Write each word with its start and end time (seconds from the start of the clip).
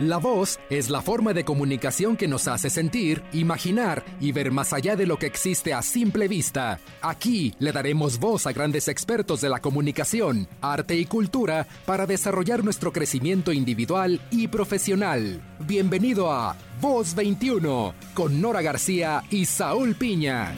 La 0.00 0.18
voz 0.18 0.60
es 0.68 0.90
la 0.90 1.00
forma 1.00 1.32
de 1.32 1.46
comunicación 1.46 2.18
que 2.18 2.28
nos 2.28 2.48
hace 2.48 2.68
sentir, 2.68 3.22
imaginar 3.32 4.04
y 4.20 4.30
ver 4.30 4.52
más 4.52 4.74
allá 4.74 4.94
de 4.94 5.06
lo 5.06 5.16
que 5.16 5.24
existe 5.24 5.72
a 5.72 5.80
simple 5.80 6.28
vista. 6.28 6.80
Aquí 7.00 7.54
le 7.60 7.72
daremos 7.72 8.18
voz 8.18 8.46
a 8.46 8.52
grandes 8.52 8.88
expertos 8.88 9.40
de 9.40 9.48
la 9.48 9.60
comunicación, 9.60 10.48
arte 10.60 10.96
y 10.96 11.06
cultura 11.06 11.66
para 11.86 12.04
desarrollar 12.04 12.62
nuestro 12.62 12.92
crecimiento 12.92 13.52
individual 13.52 14.20
y 14.30 14.48
profesional. 14.48 15.40
Bienvenido 15.60 16.30
a 16.30 16.56
Voz 16.78 17.14
21 17.14 17.94
con 18.12 18.38
Nora 18.38 18.60
García 18.60 19.22
y 19.30 19.46
Saúl 19.46 19.94
Piña. 19.94 20.52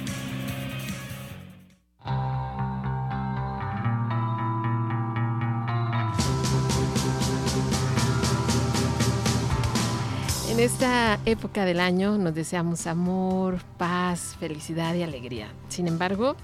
En 10.58 10.64
esta 10.64 11.20
época 11.24 11.64
del 11.64 11.78
año 11.78 12.18
nos 12.18 12.34
deseamos 12.34 12.88
amor, 12.88 13.60
paz, 13.76 14.34
felicidad 14.40 14.92
y 14.96 15.04
alegría. 15.04 15.52
Sin 15.68 15.86
embargo, 15.86 16.34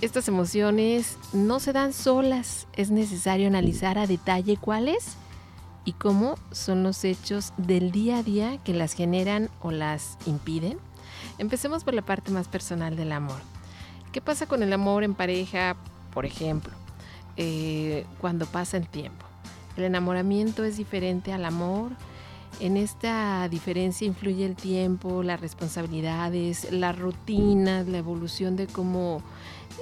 estas 0.00 0.26
emociones 0.26 1.16
no 1.32 1.60
se 1.60 1.72
dan 1.72 1.92
solas. 1.92 2.66
Es 2.72 2.90
necesario 2.90 3.46
analizar 3.46 3.98
a 3.98 4.08
detalle 4.08 4.56
cuáles 4.56 5.14
y 5.84 5.92
cómo 5.92 6.34
son 6.50 6.82
los 6.82 7.04
hechos 7.04 7.52
del 7.56 7.92
día 7.92 8.18
a 8.18 8.22
día 8.24 8.58
que 8.64 8.74
las 8.74 8.94
generan 8.94 9.48
o 9.60 9.70
las 9.70 10.18
impiden. 10.26 10.78
Empecemos 11.38 11.84
por 11.84 11.94
la 11.94 12.02
parte 12.02 12.32
más 12.32 12.48
personal 12.48 12.96
del 12.96 13.12
amor. 13.12 13.38
¿Qué 14.10 14.20
pasa 14.20 14.46
con 14.46 14.64
el 14.64 14.72
amor 14.72 15.04
en 15.04 15.14
pareja, 15.14 15.76
por 16.12 16.26
ejemplo, 16.26 16.72
eh, 17.36 18.06
cuando 18.20 18.44
pasa 18.44 18.76
el 18.76 18.88
tiempo? 18.88 19.24
El 19.76 19.84
enamoramiento 19.84 20.64
es 20.64 20.78
diferente 20.78 21.32
al 21.32 21.44
amor 21.44 21.92
en 22.60 22.76
esta 22.76 23.48
diferencia 23.48 24.06
influye 24.06 24.44
el 24.46 24.56
tiempo, 24.56 25.22
las 25.22 25.40
responsabilidades, 25.40 26.70
las 26.70 26.98
rutinas, 26.98 27.86
la 27.88 27.98
evolución 27.98 28.56
de 28.56 28.66
cómo 28.66 29.22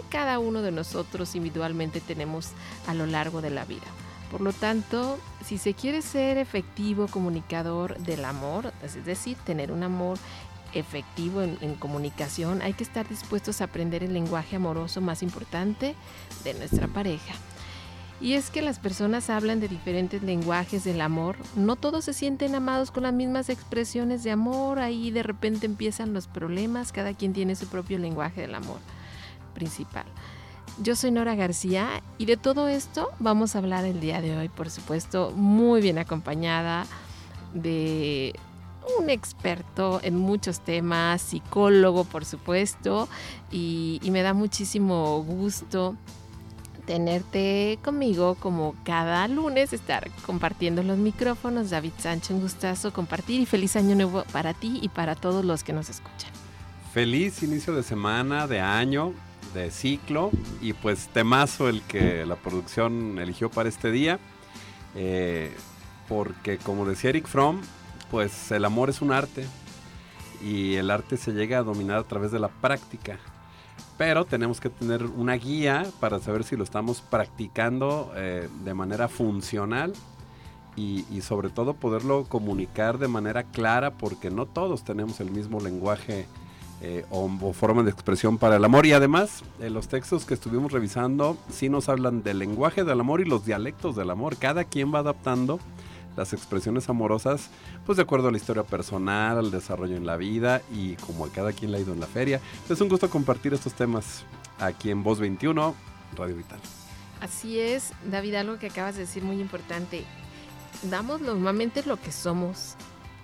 cada 0.08 0.38
uno 0.38 0.62
de 0.62 0.72
nosotros 0.72 1.34
individualmente 1.34 2.00
tenemos 2.00 2.52
a 2.86 2.94
lo 2.94 3.06
largo 3.06 3.42
de 3.42 3.50
la 3.50 3.64
vida. 3.64 3.86
Por 4.30 4.40
lo 4.40 4.52
tanto, 4.52 5.18
si 5.44 5.58
se 5.58 5.74
quiere 5.74 6.02
ser 6.02 6.38
efectivo 6.38 7.08
comunicador 7.08 7.98
del 7.98 8.24
amor, 8.24 8.72
es 8.82 9.04
decir, 9.04 9.36
tener 9.44 9.72
un 9.72 9.82
amor 9.82 10.18
efectivo 10.72 11.42
en, 11.42 11.58
en, 11.60 11.74
comunicación, 11.74 12.62
hay 12.62 12.74
que 12.74 12.84
estar 12.84 13.08
dispuestos 13.08 13.60
a 13.60 13.64
aprender 13.64 14.04
el 14.04 14.12
lenguaje 14.12 14.54
amoroso 14.54 15.00
más 15.00 15.24
importante 15.24 15.96
de 16.44 16.54
nuestra 16.54 16.86
pareja. 16.86 17.34
Y 18.20 18.34
es 18.34 18.50
que 18.50 18.60
las 18.60 18.78
personas 18.78 19.30
hablan 19.30 19.60
de 19.60 19.68
diferentes 19.68 20.22
lenguajes 20.22 20.84
del 20.84 21.00
amor. 21.00 21.36
No 21.56 21.76
todos 21.76 22.04
se 22.04 22.12
sienten 22.12 22.54
amados 22.54 22.90
con 22.90 23.04
las 23.04 23.14
mismas 23.14 23.48
expresiones 23.48 24.22
de 24.22 24.30
amor. 24.30 24.78
Ahí 24.78 25.10
de 25.10 25.22
repente 25.22 25.64
empiezan 25.64 26.12
los 26.12 26.26
problemas. 26.26 26.92
Cada 26.92 27.14
quien 27.14 27.32
tiene 27.32 27.56
su 27.56 27.66
propio 27.66 27.98
lenguaje 27.98 28.42
del 28.42 28.54
amor 28.54 28.78
principal. 29.54 30.04
Yo 30.82 30.96
soy 30.96 31.10
Nora 31.10 31.34
García 31.34 32.02
y 32.18 32.26
de 32.26 32.36
todo 32.36 32.68
esto 32.68 33.10
vamos 33.18 33.54
a 33.54 33.58
hablar 33.58 33.84
el 33.84 34.00
día 34.00 34.20
de 34.20 34.36
hoy, 34.36 34.48
por 34.48 34.70
supuesto, 34.70 35.32
muy 35.34 35.80
bien 35.80 35.98
acompañada 35.98 36.86
de 37.52 38.34
un 38.98 39.10
experto 39.10 40.00
en 40.02 40.16
muchos 40.16 40.60
temas, 40.60 41.20
psicólogo, 41.20 42.04
por 42.04 42.24
supuesto, 42.24 43.08
y, 43.50 44.00
y 44.02 44.10
me 44.10 44.22
da 44.22 44.32
muchísimo 44.32 45.22
gusto 45.22 45.96
tenerte 46.90 47.78
conmigo 47.84 48.34
como 48.34 48.74
cada 48.82 49.28
lunes, 49.28 49.72
estar 49.72 50.10
compartiendo 50.26 50.82
los 50.82 50.98
micrófonos. 50.98 51.70
David 51.70 51.92
Sánchez, 51.96 52.30
un 52.32 52.40
gustazo 52.40 52.92
compartir 52.92 53.40
y 53.40 53.46
feliz 53.46 53.76
año 53.76 53.94
nuevo 53.94 54.24
para 54.32 54.54
ti 54.54 54.80
y 54.82 54.88
para 54.88 55.14
todos 55.14 55.44
los 55.44 55.62
que 55.62 55.72
nos 55.72 55.88
escuchan. 55.88 56.32
Feliz 56.92 57.44
inicio 57.44 57.76
de 57.76 57.84
semana, 57.84 58.48
de 58.48 58.58
año, 58.58 59.12
de 59.54 59.70
ciclo 59.70 60.32
y 60.60 60.72
pues 60.72 61.06
temazo 61.06 61.68
el 61.68 61.80
que 61.82 62.26
la 62.26 62.34
producción 62.34 63.20
eligió 63.20 63.52
para 63.52 63.68
este 63.68 63.92
día. 63.92 64.18
Eh, 64.96 65.54
porque 66.08 66.58
como 66.58 66.86
decía 66.86 67.10
Eric 67.10 67.28
Fromm, 67.28 67.60
pues 68.10 68.50
el 68.50 68.64
amor 68.64 68.90
es 68.90 69.00
un 69.00 69.12
arte 69.12 69.46
y 70.44 70.74
el 70.74 70.90
arte 70.90 71.16
se 71.16 71.30
llega 71.30 71.58
a 71.58 71.62
dominar 71.62 71.98
a 71.98 72.08
través 72.08 72.32
de 72.32 72.40
la 72.40 72.48
práctica 72.48 73.20
pero 74.00 74.24
tenemos 74.24 74.60
que 74.60 74.70
tener 74.70 75.04
una 75.04 75.34
guía 75.34 75.84
para 76.00 76.20
saber 76.20 76.42
si 76.42 76.56
lo 76.56 76.64
estamos 76.64 77.02
practicando 77.02 78.10
eh, 78.16 78.48
de 78.64 78.72
manera 78.72 79.08
funcional 79.08 79.92
y, 80.74 81.04
sobre 81.20 81.50
todo 81.50 81.74
poderlo 81.74 82.24
comunicar 82.24 82.96
de 82.96 83.08
manera 83.08 83.42
clara 83.42 83.90
porque 83.90 84.30
no 84.30 84.46
todos 84.46 84.84
tenemos 84.84 85.20
el 85.20 85.30
mismo 85.30 85.60
lenguaje 85.60 86.24
eh, 86.80 87.04
o, 87.10 87.30
o, 87.42 87.52
forma 87.52 87.82
de 87.82 87.90
expresión 87.90 88.38
para 88.38 88.56
el 88.56 88.64
amor 88.64 88.86
y 88.86 88.94
además 88.94 89.42
eh, 89.60 89.68
los 89.68 89.88
textos 89.88 90.24
que 90.24 90.32
estuvimos 90.32 90.72
revisando 90.72 91.36
sí 91.50 91.68
nos 91.68 91.90
hablan 91.90 92.22
del 92.22 92.38
lenguaje 92.38 92.84
del 92.84 93.00
amor 93.00 93.20
y 93.20 93.26
los 93.26 93.44
dialectos 93.44 93.96
del 93.96 94.08
amor. 94.08 94.38
Cada 94.38 94.64
quien 94.64 94.94
va 94.94 95.00
adaptando 95.00 95.60
las 96.20 96.34
expresiones 96.34 96.86
amorosas, 96.90 97.48
pues 97.86 97.96
de 97.96 98.02
acuerdo 98.02 98.28
a 98.28 98.30
la 98.30 98.36
historia 98.36 98.62
personal, 98.62 99.38
al 99.38 99.50
desarrollo 99.50 99.96
en 99.96 100.04
la 100.04 100.18
vida 100.18 100.60
y 100.70 100.96
como 100.96 101.24
a 101.24 101.32
cada 101.32 101.54
quien 101.54 101.72
le 101.72 101.78
ha 101.78 101.80
ido 101.80 101.94
en 101.94 102.00
la 102.00 102.06
feria. 102.06 102.42
Es 102.68 102.78
un 102.82 102.90
gusto 102.90 103.08
compartir 103.08 103.54
estos 103.54 103.72
temas 103.72 104.24
aquí 104.58 104.90
en 104.90 105.02
Voz 105.02 105.18
21, 105.18 105.74
Radio 106.18 106.36
Vital. 106.36 106.60
Así 107.22 107.58
es, 107.58 107.92
David, 108.04 108.34
algo 108.34 108.58
que 108.58 108.66
acabas 108.66 108.96
de 108.96 109.02
decir 109.02 109.22
muy 109.22 109.40
importante. 109.40 110.04
Damos 110.90 111.22
normalmente 111.22 111.82
lo 111.84 111.98
que 111.98 112.12
somos, 112.12 112.74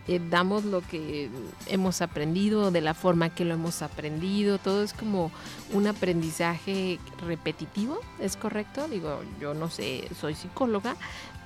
eh, 0.08 0.20
damos 0.30 0.64
lo 0.64 0.82
que 0.82 1.28
hemos 1.66 2.00
aprendido, 2.00 2.70
de 2.70 2.80
la 2.80 2.94
forma 2.94 3.34
que 3.34 3.44
lo 3.44 3.54
hemos 3.54 3.82
aprendido, 3.82 4.58
todo 4.58 4.84
es 4.84 4.92
como 4.92 5.32
un 5.72 5.88
aprendizaje 5.88 7.00
repetitivo, 7.26 7.98
¿es 8.20 8.36
correcto? 8.36 8.86
Digo, 8.86 9.22
yo 9.40 9.52
no 9.54 9.68
sé, 9.68 10.08
soy 10.20 10.36
psicóloga, 10.36 10.94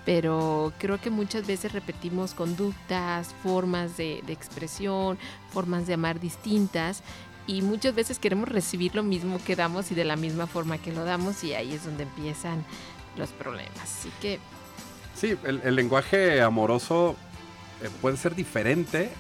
pero 0.05 0.75
creo 0.79 1.01
que 1.01 1.09
muchas 1.09 1.47
veces 1.47 1.73
repetimos 1.73 2.35
conductas, 2.35 3.35
formas 3.43 3.97
de, 3.97 4.23
de, 4.27 4.33
expresión, 4.35 5.19
formas 5.51 5.87
de 5.87 5.95
amar 5.95 6.21
distintas 6.21 7.03
y 7.47 7.63
muchas 7.63 7.95
veces 7.95 8.19
queremos 8.19 8.49
recibir 8.49 8.95
lo 8.95 9.03
mismo 9.03 9.41
que 9.43 9.57
damos 9.57 9.91
y 9.91 9.95
de 9.95 10.05
la 10.05 10.17
misma 10.17 10.47
forma 10.47 10.77
que 10.77 10.93
lo 10.93 11.05
damos 11.05 11.43
y 11.45 11.55
ahí 11.55 11.73
es 11.73 11.85
donde 11.85 12.03
empiezan 12.03 12.63
los 13.17 13.31
problemas. 13.31 13.81
Así 13.83 14.11
que... 14.21 14.39
Sí, 15.15 15.35
el, 15.45 15.61
el 15.65 15.75
lenguaje 15.75 16.41
amoroso 16.41 17.17
puede 18.01 18.17
ser 18.17 18.35
diferente 18.35 19.11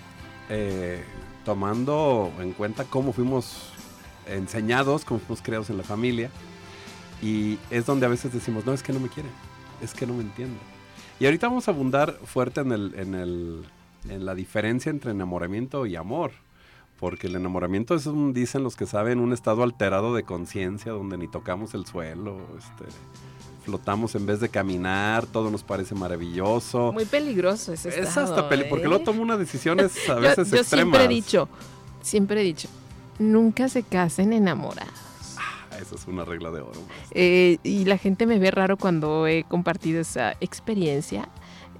eh, 0.48 1.02
tomando 1.44 2.32
en 2.40 2.52
cuenta 2.52 2.84
cómo 2.84 3.12
fuimos 3.12 3.72
enseñados, 4.26 5.04
cómo 5.04 5.20
fuimos 5.20 5.42
creados 5.42 5.70
en 5.70 5.78
la 5.78 5.84
familia 5.84 6.30
y 7.22 7.58
es 7.70 7.86
donde 7.86 8.06
a 8.06 8.08
veces 8.08 8.32
decimos, 8.32 8.66
no, 8.66 8.72
es 8.72 8.82
que 8.82 8.92
no 8.92 9.00
me 9.00 9.08
quieren 9.08 9.30
es 9.82 9.94
que 9.94 10.06
no 10.06 10.14
me 10.14 10.22
entiende. 10.22 10.58
Y 11.18 11.26
ahorita 11.26 11.48
vamos 11.48 11.68
a 11.68 11.72
abundar 11.72 12.18
fuerte 12.24 12.60
en, 12.60 12.72
el, 12.72 12.94
en, 12.96 13.14
el, 13.14 13.64
en 14.08 14.24
la 14.24 14.34
diferencia 14.34 14.90
entre 14.90 15.10
enamoramiento 15.10 15.86
y 15.86 15.96
amor. 15.96 16.32
Porque 16.98 17.28
el 17.28 17.36
enamoramiento 17.36 17.94
es, 17.94 18.06
un, 18.06 18.34
dicen 18.34 18.62
los 18.62 18.76
que 18.76 18.84
saben, 18.84 19.20
un 19.20 19.32
estado 19.32 19.62
alterado 19.62 20.14
de 20.14 20.22
conciencia 20.22 20.92
donde 20.92 21.16
ni 21.16 21.28
tocamos 21.28 21.72
el 21.72 21.86
suelo, 21.86 22.38
este, 22.58 22.84
flotamos 23.60 24.14
en 24.14 24.26
vez 24.26 24.40
de 24.40 24.48
caminar, 24.48 25.26
todo 25.26 25.50
nos 25.50 25.62
parece 25.62 25.94
maravilloso. 25.94 26.92
Muy 26.92 27.04
peligroso 27.04 27.72
ese 27.72 27.88
estado. 27.90 28.08
Es 28.08 28.16
hasta 28.16 28.48
peli 28.48 28.62
¿eh? 28.62 28.66
porque 28.68 28.88
luego 28.88 29.04
toma 29.04 29.20
unas 29.20 29.38
decisiones 29.38 29.92
a 30.08 30.14
veces 30.16 30.50
yo, 30.50 30.56
yo 30.56 30.62
extremas. 30.62 30.68
siempre 30.68 31.04
he 31.04 31.08
dicho, 31.08 31.48
siempre 32.02 32.40
he 32.40 32.44
dicho, 32.44 32.68
nunca 33.18 33.68
se 33.68 33.82
casen 33.82 34.32
enamorados 34.32 35.10
esa 35.80 35.94
es 35.94 36.06
una 36.06 36.24
regla 36.24 36.50
de 36.50 36.60
oro. 36.60 36.80
Eh, 37.12 37.58
y 37.62 37.84
la 37.84 37.98
gente 37.98 38.26
me 38.26 38.38
ve 38.38 38.50
raro 38.50 38.76
cuando 38.76 39.26
he 39.26 39.44
compartido 39.44 40.00
esa 40.00 40.32
experiencia. 40.40 41.28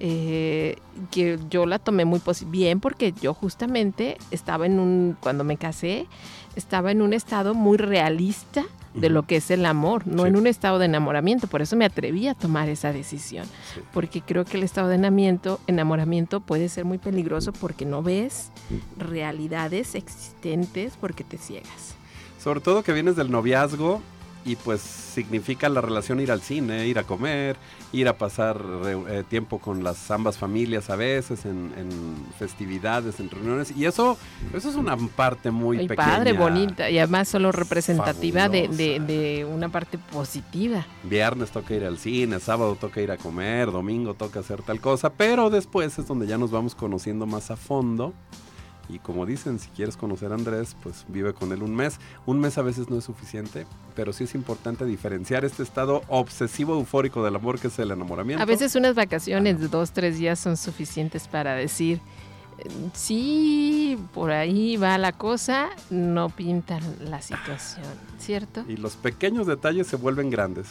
Eh, 0.03 0.77
que 1.11 1.37
yo 1.51 1.67
la 1.67 1.77
tomé 1.77 2.05
muy 2.05 2.19
bien 2.47 2.79
porque 2.79 3.13
yo 3.21 3.35
justamente 3.35 4.17
estaba 4.31 4.65
en 4.65 4.79
un, 4.79 5.15
cuando 5.19 5.43
me 5.43 5.57
casé, 5.57 6.07
estaba 6.55 6.89
en 6.89 7.03
un 7.03 7.13
estado 7.13 7.53
muy 7.53 7.77
realista 7.77 8.65
de 8.93 9.09
lo 9.09 9.23
que 9.23 9.37
es 9.37 9.51
el 9.51 9.65
amor, 9.65 10.07
no 10.07 10.23
sí. 10.23 10.29
en 10.29 10.35
un 10.35 10.47
estado 10.47 10.79
de 10.79 10.85
enamoramiento. 10.85 11.47
Por 11.47 11.61
eso 11.61 11.75
me 11.75 11.85
atreví 11.85 12.27
a 12.27 12.33
tomar 12.33 12.69
esa 12.69 12.91
decisión, 12.91 13.45
sí. 13.73 13.81
porque 13.93 14.21
creo 14.21 14.45
que 14.45 14.57
el 14.57 14.63
estado 14.63 14.87
de 14.87 14.95
enamoramiento, 14.95 15.59
enamoramiento 15.67 16.39
puede 16.41 16.69
ser 16.69 16.85
muy 16.85 16.97
peligroso 16.97 17.53
porque 17.53 17.85
no 17.85 18.03
ves 18.03 18.51
realidades 18.97 19.95
existentes 19.95 20.93
porque 20.99 21.23
te 21.23 21.37
ciegas. 21.37 21.95
Sobre 22.41 22.59
todo 22.59 22.83
que 22.83 22.93
vienes 22.93 23.15
del 23.15 23.29
noviazgo 23.29 24.01
y 24.45 24.55
pues 24.55 24.81
significa 24.81 25.69
la 25.69 25.81
relación 25.81 26.19
ir 26.19 26.31
al 26.31 26.41
cine, 26.41 26.87
ir 26.87 26.97
a 26.99 27.03
comer, 27.03 27.57
ir 27.91 28.07
a 28.07 28.17
pasar 28.17 28.61
eh, 28.85 29.23
tiempo 29.29 29.59
con 29.59 29.83
las 29.83 30.09
ambas 30.09 30.37
familias 30.37 30.89
a 30.89 30.95
veces 30.95 31.45
en, 31.45 31.71
festividades, 32.39 33.19
en 33.19 33.29
reuniones 33.29 33.71
y 33.75 33.85
eso 33.85 34.17
eso 34.53 34.69
es 34.69 34.75
una 34.75 34.97
parte 34.97 35.51
muy 35.51 35.87
pequeña. 35.87 36.17
padre, 36.17 36.33
bonita 36.33 36.89
y 36.89 36.97
además 36.97 37.27
solo 37.27 37.51
representativa 37.51 38.49
de, 38.49 38.67
de, 38.67 39.45
una 39.45 39.69
parte 39.69 39.97
positiva. 39.97 40.85
Viernes 41.03 41.51
toca 41.51 41.73
ir 41.73 41.83
al 41.83 41.97
cine, 41.97 42.39
sábado 42.39 42.75
toca 42.75 43.01
ir 43.01 43.11
a 43.11 43.17
comer, 43.17 43.71
domingo 43.71 44.13
toca 44.13 44.39
hacer 44.39 44.61
tal 44.61 44.79
cosa, 44.79 45.11
pero 45.11 45.49
después 45.49 45.97
es 45.99 46.07
donde 46.07 46.27
ya 46.27 46.37
nos 46.37 46.51
vamos 46.51 46.75
conociendo 46.75 47.25
más 47.25 47.51
a 47.51 47.55
fondo 47.55 48.13
y 48.89 48.99
como 48.99 49.25
dicen, 49.25 49.59
si 49.59 49.69
quieres 49.69 49.97
conocer 49.97 50.31
a 50.31 50.35
Andrés, 50.35 50.75
pues 50.83 51.05
vive 51.07 51.33
con 51.33 51.51
él 51.51 51.63
un 51.63 51.75
mes. 51.75 51.99
Un 52.25 52.39
mes 52.39 52.57
a 52.57 52.61
veces 52.61 52.89
no 52.89 52.97
es 52.97 53.03
suficiente, 53.03 53.65
pero 53.95 54.13
sí 54.13 54.25
es 54.25 54.35
importante 54.35 54.85
diferenciar 54.85 55.45
este 55.45 55.63
estado 55.63 56.01
obsesivo 56.07 56.75
eufórico 56.75 57.23
del 57.23 57.35
amor 57.35 57.59
que 57.59 57.67
es 57.67 57.79
el 57.79 57.91
enamoramiento. 57.91 58.41
A 58.41 58.45
veces 58.45 58.75
unas 58.75 58.95
vacaciones 58.95 59.59
de 59.59 59.67
dos, 59.67 59.91
tres 59.91 60.17
días 60.17 60.39
son 60.39 60.57
suficientes 60.57 61.27
para 61.27 61.55
decir, 61.55 62.01
sí, 62.93 63.97
por 64.13 64.31
ahí 64.31 64.77
va 64.77 64.97
la 64.97 65.13
cosa, 65.13 65.69
no 65.89 66.29
pintan 66.29 66.81
la 67.09 67.21
situación, 67.21 67.85
¿cierto? 68.19 68.65
Y 68.67 68.77
los 68.77 68.95
pequeños 68.95 69.47
detalles 69.47 69.87
se 69.87 69.95
vuelven 69.95 70.29
grandes 70.29 70.67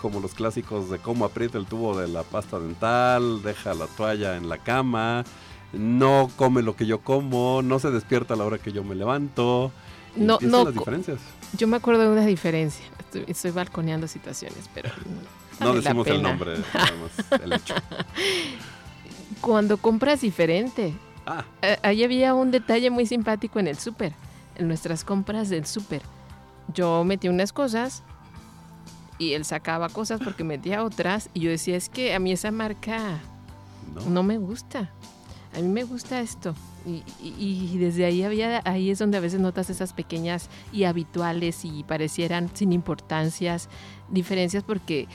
como 0.00 0.20
los 0.20 0.34
clásicos 0.34 0.90
de 0.90 0.98
cómo 0.98 1.24
aprieta 1.24 1.58
el 1.58 1.66
tubo 1.66 1.98
de 1.98 2.08
la 2.08 2.22
pasta 2.22 2.58
dental, 2.58 3.42
deja 3.42 3.74
la 3.74 3.86
toalla 3.86 4.36
en 4.36 4.48
la 4.48 4.58
cama, 4.58 5.24
no 5.72 6.30
come 6.36 6.62
lo 6.62 6.76
que 6.76 6.86
yo 6.86 7.00
como, 7.00 7.62
no 7.62 7.78
se 7.78 7.90
despierta 7.90 8.34
a 8.34 8.36
la 8.36 8.44
hora 8.44 8.58
que 8.58 8.72
yo 8.72 8.82
me 8.82 8.94
levanto. 8.94 9.70
No, 10.16 10.38
no. 10.40 10.64
las 10.64 10.74
diferencias. 10.74 11.18
Yo 11.56 11.68
me 11.68 11.76
acuerdo 11.76 12.02
de 12.02 12.08
una 12.08 12.26
diferencia. 12.26 12.84
Estoy, 13.26 13.50
balconeando 13.50 14.08
situaciones, 14.08 14.68
pero. 14.74 14.90
No, 15.60 15.74
decimos 15.74 16.06
el 16.06 16.22
nombre, 16.22 16.54
el 17.42 17.52
hecho. 17.52 17.74
Cuando 19.40 19.76
compras 19.76 20.20
diferente. 20.20 20.94
Ah. 21.26 21.44
Ahí 21.82 22.02
había 22.02 22.34
un 22.34 22.50
detalle 22.50 22.90
muy 22.90 23.06
simpático 23.06 23.60
en 23.60 23.68
el 23.68 23.78
súper, 23.78 24.14
en 24.56 24.66
nuestras 24.66 25.04
compras 25.04 25.48
del 25.48 25.66
súper. 25.66 26.02
Yo 26.72 27.04
metí 27.04 27.28
unas 27.28 27.52
cosas 27.52 28.02
y 29.18 29.34
él 29.34 29.44
sacaba 29.44 29.88
cosas 29.90 30.20
porque 30.24 30.44
metía 30.44 30.82
otras 30.82 31.28
y 31.34 31.40
yo 31.40 31.50
decía, 31.50 31.76
es 31.76 31.88
que 31.88 32.14
a 32.14 32.18
mí 32.18 32.32
esa 32.32 32.50
marca 32.50 33.20
no 34.08 34.22
me 34.22 34.38
gusta 34.38 34.90
a 35.54 35.60
mí 35.60 35.68
me 35.68 35.84
gusta 35.84 36.20
esto. 36.20 36.54
Y, 37.22 37.76
desde 37.78 38.06
ahí 38.06 38.22
había, 38.22 38.62
ahí 38.64 38.90
es 38.90 38.98
donde 38.98 39.18
a 39.18 39.20
veces 39.20 39.38
notas 39.38 39.68
esas 39.68 39.92
pequeñas 39.92 40.48
y 40.72 40.84
habituales 40.84 41.64
y 41.64 41.84
parecieran 41.84 42.50
sin 42.54 42.72
importancias, 42.72 43.68
diferencias, 44.08 44.62
porque 44.62 45.06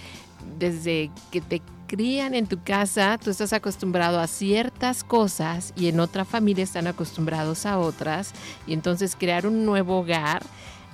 desde 0.60 1.10
que 1.32 1.42
te 1.42 1.62
crían 1.88 2.36
en 2.36 2.46
tu 2.46 2.62
casa, 2.64 3.18
tú 3.18 3.32
estás 3.32 3.52
acostumbrado 3.54 4.20
a 4.20 4.28
ciertas 4.28 5.04
cosas 5.04 5.74
y 5.76 5.88
en 5.88 6.00
otra 6.00 6.24
familia 6.24 6.64
están 6.64 6.88
acostumbrados 6.88 7.66
a 7.66 7.80
otras, 7.80 8.34
y 8.68 8.74
entonces 8.74 9.16
crear 9.16 9.48
un 9.48 9.66
nuevo 9.66 10.00
hogar, 10.00 10.44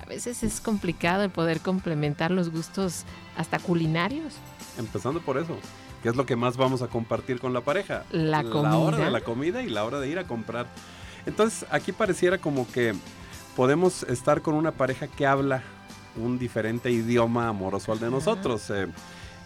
a 0.02 0.06
veces 0.06 0.42
es 0.42 0.60
complicado 0.60 1.22
el 1.22 1.30
poder 1.30 1.60
complementar 1.60 2.30
los 2.30 2.50
gustos 2.50 3.04
hasta 3.36 3.58
culinarios. 3.58 4.34
Empezando 4.78 5.20
por 5.20 5.36
eso. 5.36 5.56
¿Qué 6.02 6.08
es 6.08 6.16
lo 6.16 6.26
que 6.26 6.36
más 6.36 6.56
vamos 6.56 6.82
a 6.82 6.88
compartir 6.88 7.38
con 7.38 7.52
la 7.52 7.60
pareja? 7.60 8.04
La 8.10 8.42
comida. 8.42 8.70
La 8.70 8.78
hora 8.78 8.98
de 8.98 9.10
la 9.10 9.20
comida 9.20 9.62
y 9.62 9.70
la 9.70 9.84
hora 9.84 10.00
de 10.00 10.08
ir 10.08 10.18
a 10.18 10.24
comprar. 10.24 10.66
Entonces, 11.26 11.66
aquí 11.70 11.92
pareciera 11.92 12.38
como 12.38 12.66
que 12.70 12.94
podemos 13.56 14.02
estar 14.04 14.42
con 14.42 14.54
una 14.54 14.72
pareja 14.72 15.06
que 15.06 15.26
habla 15.26 15.62
un 16.16 16.38
diferente 16.38 16.90
idioma 16.90 17.48
amoroso 17.48 17.92
al 17.92 18.00
de 18.00 18.10
nosotros. 18.10 18.68
Eh, 18.70 18.88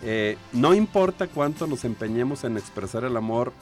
eh, 0.02 0.38
no 0.52 0.74
importa 0.74 1.26
cuánto 1.26 1.66
nos 1.66 1.84
empeñemos 1.84 2.44
en 2.44 2.56
expresar 2.56 3.04
el 3.04 3.16
amor, 3.16 3.52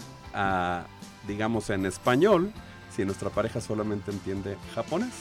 digamos, 1.27 1.71
en 1.71 1.87
español, 1.87 2.53
si 2.95 3.05
nuestra 3.05 3.31
pareja 3.31 3.61
solamente 3.61 4.11
entiende 4.11 4.57
japonés. 4.75 5.13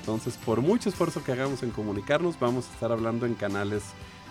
Entonces, 0.00 0.38
por 0.44 0.62
mucho 0.62 0.88
esfuerzo 0.88 1.22
que 1.22 1.32
hagamos 1.32 1.62
en 1.62 1.70
comunicarnos, 1.70 2.38
vamos 2.40 2.66
a 2.68 2.72
estar 2.72 2.92
hablando 2.92 3.26
en 3.26 3.34
canales 3.34 3.82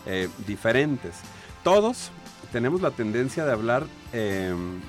eh, 0.06 0.30
diferentes. 0.48 1.16
Todos 1.64 2.12
tenemos 2.52 2.82
la 2.82 2.92
tendencia 2.92 3.46
de 3.46 3.52
hablar 3.52 3.86
em, 4.14 4.80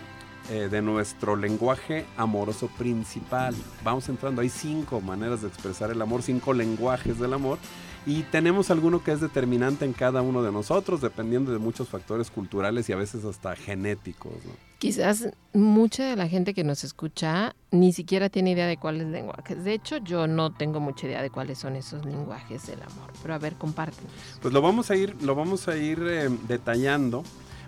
eh, 0.50 0.68
de 0.68 0.82
nuestro 0.82 1.36
lenguaje 1.36 2.06
amoroso 2.16 2.68
principal. 2.78 3.54
Vamos 3.84 4.08
entrando, 4.08 4.42
hay 4.42 4.48
cinco 4.48 5.00
maneras 5.00 5.42
de 5.42 5.48
expresar 5.48 5.90
el 5.90 6.02
amor, 6.02 6.22
cinco 6.22 6.52
lenguajes 6.52 7.18
del 7.18 7.34
amor. 7.34 7.58
Y 8.06 8.22
tenemos 8.22 8.70
alguno 8.70 9.04
que 9.04 9.12
es 9.12 9.20
determinante 9.20 9.84
en 9.84 9.92
cada 9.92 10.22
uno 10.22 10.42
de 10.42 10.50
nosotros, 10.50 11.02
dependiendo 11.02 11.52
de 11.52 11.58
muchos 11.58 11.88
factores 11.88 12.30
culturales 12.30 12.88
y 12.88 12.92
a 12.94 12.96
veces 12.96 13.24
hasta 13.24 13.54
genéticos. 13.54 14.32
Quizás 14.78 15.28
mucha 15.52 16.04
de 16.04 16.16
la 16.16 16.26
gente 16.26 16.54
que 16.54 16.64
nos 16.64 16.82
escucha 16.82 17.54
ni 17.70 17.92
siquiera 17.92 18.30
tiene 18.30 18.52
idea 18.52 18.66
de 18.66 18.78
cuáles 18.78 19.06
lenguajes. 19.08 19.62
De 19.62 19.74
hecho, 19.74 19.98
yo 19.98 20.26
no 20.26 20.50
tengo 20.50 20.80
mucha 20.80 21.06
idea 21.06 21.20
de 21.20 21.28
cuáles 21.28 21.58
son 21.58 21.76
esos 21.76 22.06
lenguajes 22.06 22.66
del 22.66 22.82
amor. 22.82 23.12
Pero 23.20 23.34
a 23.34 23.38
ver, 23.38 23.56
compártenos. 23.56 24.10
Pues 24.40 24.54
lo 24.54 24.62
vamos 24.62 24.90
a 24.90 24.96
ir, 24.96 25.14
lo 25.22 25.34
vamos 25.34 25.68
a 25.68 25.76
ir 25.76 26.02
eh, 26.02 26.30
detallando. 26.48 27.22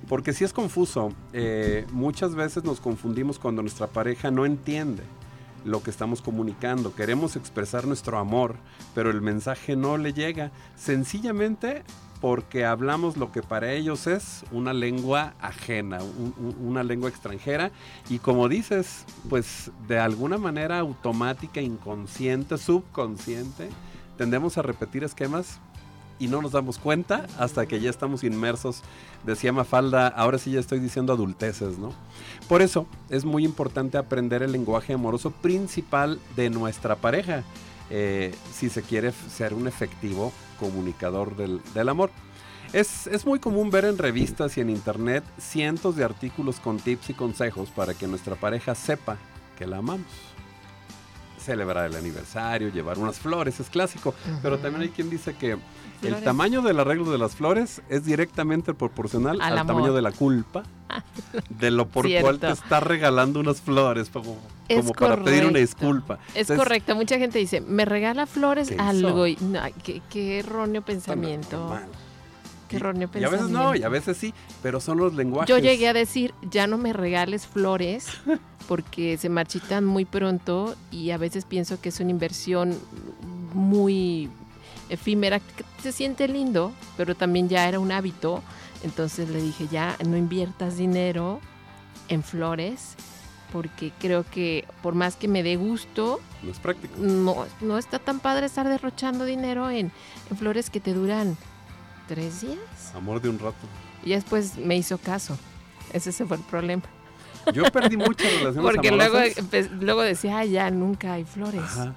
Porque 0.08 0.32
si 0.32 0.44
es 0.44 0.52
confuso, 0.52 1.12
eh, 1.32 1.86
muchas 1.92 2.34
veces 2.34 2.64
nos 2.64 2.80
confundimos 2.80 3.38
cuando 3.38 3.62
nuestra 3.62 3.86
pareja 3.86 4.30
no 4.30 4.44
entiende 4.44 5.02
lo 5.64 5.82
que 5.82 5.90
estamos 5.90 6.20
comunicando. 6.20 6.94
Queremos 6.94 7.36
expresar 7.36 7.86
nuestro 7.86 8.18
amor, 8.18 8.56
pero 8.94 9.10
el 9.10 9.20
mensaje 9.20 9.76
no 9.76 9.96
le 9.96 10.12
llega. 10.12 10.50
Sencillamente 10.76 11.82
porque 12.20 12.64
hablamos 12.64 13.16
lo 13.16 13.32
que 13.32 13.42
para 13.42 13.72
ellos 13.72 14.06
es 14.06 14.44
una 14.52 14.72
lengua 14.72 15.34
ajena, 15.40 15.98
una 16.60 16.84
lengua 16.84 17.10
extranjera. 17.10 17.72
Y 18.08 18.20
como 18.20 18.48
dices, 18.48 19.04
pues 19.28 19.72
de 19.88 19.98
alguna 19.98 20.38
manera 20.38 20.78
automática, 20.78 21.60
inconsciente, 21.60 22.58
subconsciente, 22.58 23.70
tendemos 24.16 24.56
a 24.56 24.62
repetir 24.62 25.02
esquemas 25.02 25.58
y 26.20 26.28
no 26.28 26.40
nos 26.40 26.52
damos 26.52 26.78
cuenta 26.78 27.26
hasta 27.40 27.66
que 27.66 27.80
ya 27.80 27.90
estamos 27.90 28.22
inmersos. 28.22 28.82
Decía 29.24 29.52
Mafalda, 29.52 30.08
ahora 30.08 30.38
sí 30.38 30.50
ya 30.50 30.60
estoy 30.60 30.80
diciendo 30.80 31.12
adulteces, 31.12 31.78
¿no? 31.78 31.92
Por 32.48 32.60
eso 32.60 32.86
es 33.08 33.24
muy 33.24 33.44
importante 33.44 33.96
aprender 33.96 34.42
el 34.42 34.52
lenguaje 34.52 34.92
amoroso 34.92 35.30
principal 35.30 36.18
de 36.34 36.50
nuestra 36.50 36.96
pareja, 36.96 37.44
eh, 37.90 38.34
si 38.52 38.68
se 38.68 38.82
quiere 38.82 39.12
ser 39.12 39.54
un 39.54 39.68
efectivo 39.68 40.32
comunicador 40.58 41.36
del, 41.36 41.88
amor. 41.88 42.10
Es, 42.72 43.06
es, 43.06 43.26
muy 43.26 43.38
común 43.38 43.70
ver 43.70 43.84
en 43.84 43.98
revistas 43.98 44.56
y 44.56 44.60
en 44.60 44.70
internet 44.70 45.22
cientos 45.38 45.94
de 45.94 46.04
artículos 46.04 46.58
con 46.58 46.78
tips 46.78 47.10
y 47.10 47.14
consejos 47.14 47.68
para 47.70 47.94
que 47.94 48.06
nuestra 48.06 48.34
pareja 48.34 48.74
sepa 48.74 49.18
que 49.58 49.66
la 49.66 49.78
amamos 49.78 50.06
celebrar 51.42 51.90
el 51.90 51.96
aniversario, 51.96 52.68
llevar 52.70 52.98
unas 52.98 53.18
flores, 53.18 53.60
es 53.60 53.68
clásico. 53.68 54.14
Pero 54.42 54.58
también 54.58 54.82
hay 54.82 54.88
quien 54.88 55.10
dice 55.10 55.34
que 55.34 55.58
el 56.02 56.22
tamaño 56.22 56.62
del 56.62 56.80
arreglo 56.80 57.10
de 57.10 57.18
las 57.18 57.36
flores 57.36 57.82
es 57.88 58.04
directamente 58.04 58.74
proporcional 58.74 59.40
al, 59.40 59.66
tamaño 59.66 59.92
de 59.92 60.02
la 60.02 60.12
culpa 60.12 60.64
de 61.48 61.70
lo 61.70 61.88
por 61.88 62.06
cual 62.20 62.38
te 62.38 62.50
está 62.50 62.80
regalando 62.80 63.40
unas 63.40 63.60
flores 63.60 64.10
como, 64.10 64.36
para 64.98 65.22
pedir 65.22 65.46
una 65.46 65.58
disculpa. 65.58 66.18
Es 66.34 66.48
correcto, 66.48 66.94
mucha 66.94 67.18
gente 67.18 67.38
dice, 67.38 67.60
me 67.60 67.84
regala 67.84 68.26
flores 68.26 68.72
algo 68.78 69.26
y 69.26 69.36
no, 69.40 69.60
qué, 69.82 70.38
erróneo 70.38 70.82
pensamiento. 70.82 71.78
Qué 72.72 72.78
erróneo 72.78 73.08
pensamiento. 73.08 73.20
Y 73.20 73.24
a 73.24 73.30
veces 73.38 73.50
no, 73.50 73.76
y 73.76 73.82
a 73.82 73.88
veces 73.90 74.16
sí, 74.16 74.32
pero 74.62 74.80
son 74.80 74.96
los 74.96 75.14
lenguajes. 75.14 75.48
Yo 75.48 75.58
llegué 75.58 75.88
a 75.88 75.92
decir, 75.92 76.32
ya 76.50 76.66
no 76.66 76.78
me 76.78 76.94
regales 76.94 77.46
flores 77.46 78.08
porque 78.66 79.18
se 79.18 79.28
marchitan 79.28 79.84
muy 79.84 80.06
pronto 80.06 80.74
y 80.90 81.10
a 81.10 81.18
veces 81.18 81.44
pienso 81.44 81.80
que 81.82 81.90
es 81.90 82.00
una 82.00 82.10
inversión 82.10 82.78
muy 83.52 84.30
efímera, 84.88 85.40
se 85.82 85.92
siente 85.92 86.28
lindo, 86.28 86.72
pero 86.96 87.14
también 87.14 87.50
ya 87.50 87.68
era 87.68 87.78
un 87.78 87.92
hábito. 87.92 88.42
Entonces 88.84 89.28
le 89.28 89.42
dije, 89.42 89.68
ya 89.70 89.96
no 90.06 90.16
inviertas 90.16 90.78
dinero 90.78 91.40
en 92.08 92.22
flores, 92.22 92.94
porque 93.52 93.92
creo 94.00 94.24
que 94.24 94.64
por 94.82 94.94
más 94.94 95.16
que 95.16 95.28
me 95.28 95.42
dé 95.42 95.56
gusto, 95.56 96.20
no 96.42 96.50
es 96.50 96.58
práctico. 96.58 96.94
No, 96.98 97.44
no 97.60 97.76
está 97.76 97.98
tan 97.98 98.18
padre 98.18 98.46
estar 98.46 98.66
derrochando 98.66 99.26
dinero 99.26 99.68
en, 99.68 99.92
en 100.30 100.36
flores 100.38 100.70
que 100.70 100.80
te 100.80 100.94
duran 100.94 101.36
tres 102.06 102.42
días. 102.42 102.94
Amor 102.94 103.20
de 103.20 103.28
un 103.28 103.38
rato. 103.38 103.66
Y 104.04 104.10
después 104.10 104.58
me 104.58 104.76
hizo 104.76 104.98
caso. 104.98 105.38
Ese 105.92 106.12
fue 106.26 106.36
el 106.36 106.42
problema. 106.42 106.82
Yo 107.52 107.64
perdí 107.64 107.96
muchas 107.96 108.32
relaciones 108.38 108.72
Porque 108.72 108.90
luego, 108.90 109.18
luego 109.80 110.02
decía, 110.02 110.38
ah, 110.38 110.44
ya 110.44 110.70
nunca 110.70 111.14
hay 111.14 111.24
flores. 111.24 111.62
Ajá. 111.62 111.94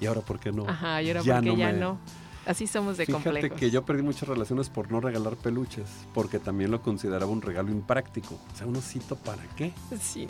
¿Y 0.00 0.06
ahora 0.06 0.20
por 0.20 0.38
qué 0.38 0.52
no? 0.52 0.68
Ajá, 0.68 1.02
y 1.02 1.08
ahora 1.08 1.22
por 1.22 1.42
qué 1.42 1.56
ya 1.56 1.72
no. 1.72 1.98
Así 2.46 2.68
somos 2.68 2.96
de 2.96 3.06
Fíjate 3.06 3.50
que 3.50 3.70
yo 3.72 3.84
perdí 3.84 4.02
muchas 4.02 4.28
relaciones 4.28 4.68
por 4.68 4.92
no 4.92 5.00
regalar 5.00 5.34
peluches, 5.34 5.88
porque 6.14 6.38
también 6.38 6.70
lo 6.70 6.80
consideraba 6.80 7.26
un 7.26 7.42
regalo 7.42 7.72
impráctico. 7.72 8.38
O 8.52 8.56
sea, 8.56 8.68
un 8.68 8.76
osito 8.76 9.16
para 9.16 9.42
qué? 9.56 9.72
Sí. 10.00 10.28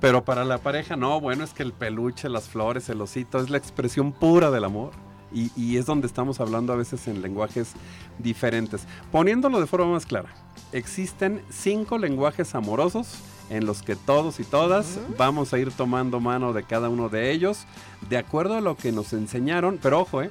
Pero 0.00 0.24
para 0.24 0.44
la 0.44 0.58
pareja, 0.58 0.96
no, 0.96 1.20
bueno, 1.20 1.44
es 1.44 1.52
que 1.52 1.62
el 1.62 1.72
peluche, 1.72 2.28
las 2.28 2.48
flores, 2.48 2.88
el 2.88 3.00
osito, 3.00 3.40
es 3.40 3.48
la 3.48 3.58
expresión 3.58 4.12
pura 4.12 4.50
del 4.50 4.64
amor. 4.64 4.90
Y, 5.36 5.52
y 5.54 5.76
es 5.76 5.84
donde 5.84 6.06
estamos 6.06 6.40
hablando 6.40 6.72
a 6.72 6.76
veces 6.76 7.06
en 7.08 7.20
lenguajes 7.20 7.72
diferentes. 8.18 8.86
Poniéndolo 9.12 9.60
de 9.60 9.66
forma 9.66 9.92
más 9.92 10.06
clara, 10.06 10.30
existen 10.72 11.42
cinco 11.50 11.98
lenguajes 11.98 12.54
amorosos 12.54 13.18
en 13.50 13.66
los 13.66 13.82
que 13.82 13.96
todos 13.96 14.40
y 14.40 14.44
todas 14.44 14.98
vamos 15.16 15.52
a 15.52 15.58
ir 15.58 15.70
tomando 15.72 16.20
mano 16.20 16.52
de 16.52 16.62
cada 16.64 16.88
uno 16.88 17.08
de 17.08 17.30
ellos 17.30 17.66
de 18.08 18.18
acuerdo 18.18 18.56
a 18.56 18.60
lo 18.60 18.76
que 18.76 18.92
nos 18.92 19.12
enseñaron, 19.12 19.78
pero 19.80 20.00
ojo, 20.00 20.22
eh, 20.22 20.30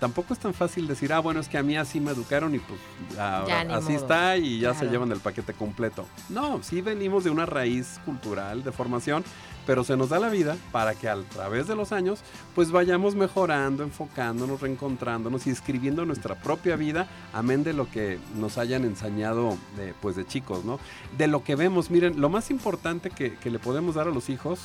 tampoco 0.00 0.34
es 0.34 0.40
tan 0.40 0.54
fácil 0.54 0.86
decir, 0.86 1.12
ah, 1.12 1.20
bueno, 1.20 1.40
es 1.40 1.48
que 1.48 1.58
a 1.58 1.62
mí 1.62 1.76
así 1.76 2.00
me 2.00 2.10
educaron 2.10 2.54
y 2.54 2.58
pues 2.58 2.80
ahora 3.18 3.60
así 3.60 3.92
modo. 3.92 4.02
está 4.02 4.36
y 4.36 4.60
ya 4.60 4.74
se 4.74 4.86
llevan 4.86 5.12
el 5.12 5.20
paquete 5.20 5.52
completo. 5.52 6.06
No, 6.28 6.62
sí 6.62 6.80
venimos 6.80 7.24
de 7.24 7.30
una 7.30 7.46
raíz 7.46 8.00
cultural 8.04 8.64
de 8.64 8.72
formación, 8.72 9.24
pero 9.66 9.84
se 9.84 9.96
nos 9.96 10.08
da 10.10 10.18
la 10.18 10.28
vida 10.28 10.56
para 10.72 10.94
que 10.94 11.08
a 11.08 11.16
través 11.22 11.66
de 11.66 11.74
los 11.74 11.92
años 11.92 12.20
pues 12.54 12.70
vayamos 12.70 13.14
mejorando, 13.14 13.82
enfocándonos, 13.82 14.60
reencontrándonos 14.60 15.46
y 15.46 15.50
escribiendo 15.50 16.04
nuestra 16.04 16.34
propia 16.34 16.76
vida, 16.76 17.08
amén 17.32 17.64
de 17.64 17.72
lo 17.72 17.90
que 17.90 18.18
nos 18.36 18.58
hayan 18.58 18.84
enseñado 18.84 19.56
de, 19.76 19.94
pues 20.00 20.16
de 20.16 20.26
chicos, 20.26 20.64
¿no? 20.64 20.78
De 21.16 21.26
lo 21.26 21.42
que 21.44 21.54
vemos, 21.56 21.90
miren, 21.90 22.20
lo 22.20 22.28
más 22.28 22.50
importante 22.50 23.10
que, 23.10 23.34
que 23.36 23.50
le 23.50 23.58
podemos 23.58 23.94
dar 23.94 24.08
a 24.08 24.10
los 24.10 24.28
hijos 24.28 24.60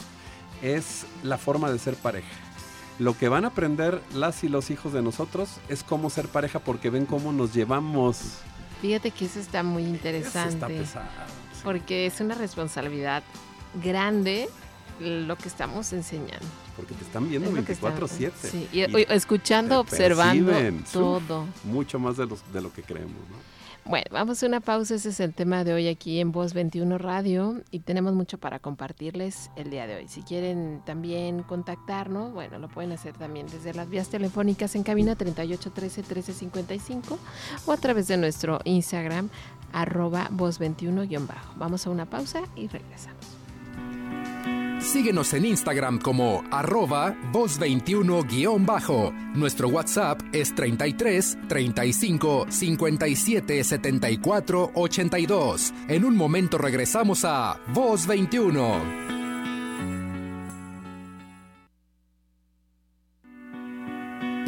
es 0.62 1.06
la 1.24 1.38
forma 1.38 1.72
de 1.72 1.80
ser 1.80 1.96
pareja. 1.96 2.28
Lo 3.00 3.18
que 3.18 3.30
van 3.30 3.46
a 3.46 3.50
aprender 3.50 4.02
las 4.14 4.44
y 4.44 4.50
los 4.50 4.70
hijos 4.72 4.92
de 4.92 5.02
nosotros 5.02 5.50
es 5.70 5.84
cómo 5.84 6.10
ser 6.10 6.28
pareja 6.28 6.60
porque 6.60 6.90
ven 6.90 7.06
cómo 7.06 7.32
nos 7.32 7.54
llevamos. 7.54 8.40
Fíjate 8.82 9.12
que 9.12 9.26
eso 9.26 9.40
está 9.40 9.64
muy 9.64 9.84
Eso 9.84 9.92
interesante. 9.92 10.54
está 10.56 10.68
pesado. 10.68 11.06
sí. 11.54 11.62
Porque 11.64 12.06
es 12.06 12.20
una 12.20 12.36
responsabilidad 12.36 13.24
grande 13.82 14.50
lo 15.00 15.38
que 15.38 15.48
estamos 15.48 15.92
enseñando. 15.94 16.46
Porque 16.76 16.94
te 16.94 17.04
están 17.04 17.30
viendo 17.30 17.50
Es 17.50 17.56
lo 17.56 17.64
que 17.66 17.74
24/7. 17.74 18.28
estamos- 18.28 18.52
sí, 18.52 18.68
y- 18.72 19.14
escuchando, 19.14 19.80
observando. 19.80 20.52
Uf. 20.52 20.92
todo. 20.92 21.46
Mucho 21.64 22.00
más 22.00 22.18
de, 22.18 22.26
los, 22.26 22.40
de 22.54 22.62
lo 22.62 22.72
que 22.74 22.82
creemos, 22.84 23.14
¿no? 23.30 23.50
Bueno, 23.86 24.06
vamos 24.12 24.44
a 24.44 24.46
una 24.46 24.60
pausa. 24.60 24.94
Ese 24.96 25.10
es 25.10 25.20
el 25.20 25.34
tema 25.34 25.64
de 25.64 25.74
hoy 25.74 25.88
aquí 25.88 26.20
en 26.20 26.32
Voz 26.32 26.54
21 26.54 27.00
Radio 27.00 27.62
y 27.72 27.80
tenemos 27.80 28.14
mucho 28.14 28.38
para 28.38 28.60
compartirles 28.60 29.50
el 29.56 29.72
día 29.72 29.88
de 29.88 29.96
hoy. 29.96 30.08
Si 30.08 30.22
quieren 30.22 30.82
también 30.86 31.42
contactarnos, 31.42 32.32
bueno, 32.34 32.60
lo 32.60 32.68
pueden 32.68 32.92
hacer 32.92 33.16
también 33.16 33.48
desde 33.48 33.74
las 33.74 33.90
vías 33.90 34.10
telefónicas 34.10 34.76
en 34.76 34.84
cabina 34.84 35.16
3813 35.16 36.02
1355 36.04 37.18
o 37.66 37.72
a 37.72 37.78
través 37.78 38.08
de 38.08 38.18
nuestro 38.18 38.60
Instagram 38.66 39.30
arroba 39.74 40.28
voz 40.32 40.60
21-bajo. 40.60 41.54
Vamos 41.58 41.88
a 41.88 41.90
una 41.90 42.06
pausa 42.06 42.42
y 42.56 42.68
regresamos. 42.68 43.39
Síguenos 44.80 45.34
en 45.34 45.46
Instagram 45.46 46.00
como 46.00 46.44
arroba 46.52 47.16
voz21-bajo. 47.32 49.14
Nuestro 49.36 49.68
WhatsApp 49.68 50.22
es 50.32 50.56
33 50.56 51.38
35 51.48 52.46
57 52.50 53.64
74 53.64 54.72
82. 54.74 55.74
En 55.90 56.06
un 56.06 56.16
momento 56.16 56.58
regresamos 56.58 57.26
a 57.26 57.60
Voz 57.74 58.08
21. 58.08 59.19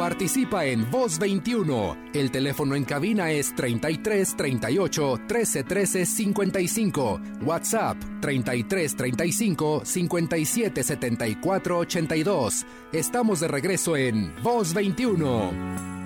Participa 0.01 0.65
en 0.65 0.89
Voz 0.89 1.19
21. 1.19 1.95
El 2.15 2.31
teléfono 2.31 2.73
en 2.73 2.85
cabina 2.85 3.29
es 3.29 3.53
33 3.53 4.35
38 4.35 5.19
13 5.27 5.63
13 5.63 6.05
55. 6.07 7.21
WhatsApp 7.43 7.97
33 8.19 8.95
35 8.95 9.81
57 9.85 10.83
74 10.83 11.77
82. 11.77 12.65
Estamos 12.91 13.41
de 13.41 13.47
regreso 13.47 13.95
en 13.95 14.33
Voz 14.41 14.73
21. 14.73 16.00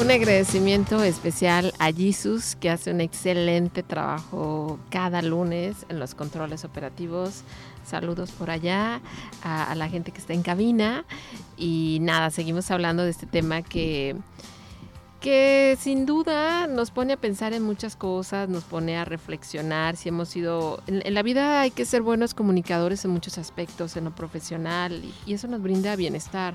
Un 0.00 0.12
agradecimiento 0.12 1.02
especial 1.02 1.74
a 1.80 1.92
Jesus, 1.92 2.54
que 2.54 2.70
hace 2.70 2.92
un 2.92 3.00
excelente 3.00 3.82
trabajo 3.82 4.78
cada 4.90 5.22
lunes 5.22 5.86
en 5.88 5.98
los 5.98 6.14
controles 6.14 6.64
operativos. 6.64 7.42
Saludos 7.84 8.30
por 8.30 8.48
allá 8.48 9.00
a, 9.42 9.74
la 9.74 9.88
gente 9.88 10.12
que 10.12 10.18
está 10.18 10.34
en 10.34 10.42
cabina. 10.42 11.04
Y 11.56 11.98
nada, 12.00 12.30
seguimos 12.30 12.70
hablando 12.70 13.02
de 13.02 13.10
este 13.10 13.26
tema 13.26 13.62
que, 13.62 14.14
que 15.20 15.76
sin 15.80 16.06
duda 16.06 16.68
nos 16.68 16.92
pone 16.92 17.14
a 17.14 17.16
pensar 17.16 17.52
en 17.52 17.64
muchas 17.64 17.96
cosas, 17.96 18.48
nos 18.48 18.62
pone 18.62 18.96
a 18.96 19.04
reflexionar 19.04 19.96
si 19.96 20.10
hemos 20.10 20.28
sido... 20.28 20.80
En, 20.86 21.12
la 21.12 21.24
vida 21.24 21.60
hay 21.60 21.72
que 21.72 21.84
ser 21.84 22.02
buenos 22.02 22.34
comunicadores 22.34 23.04
en 23.04 23.10
muchos 23.10 23.36
aspectos, 23.36 23.96
en 23.96 24.04
lo 24.04 24.14
profesional, 24.14 25.02
y, 25.04 25.12
y 25.30 25.34
eso 25.34 25.48
nos 25.48 25.60
brinda 25.60 25.96
bienestar, 25.96 26.54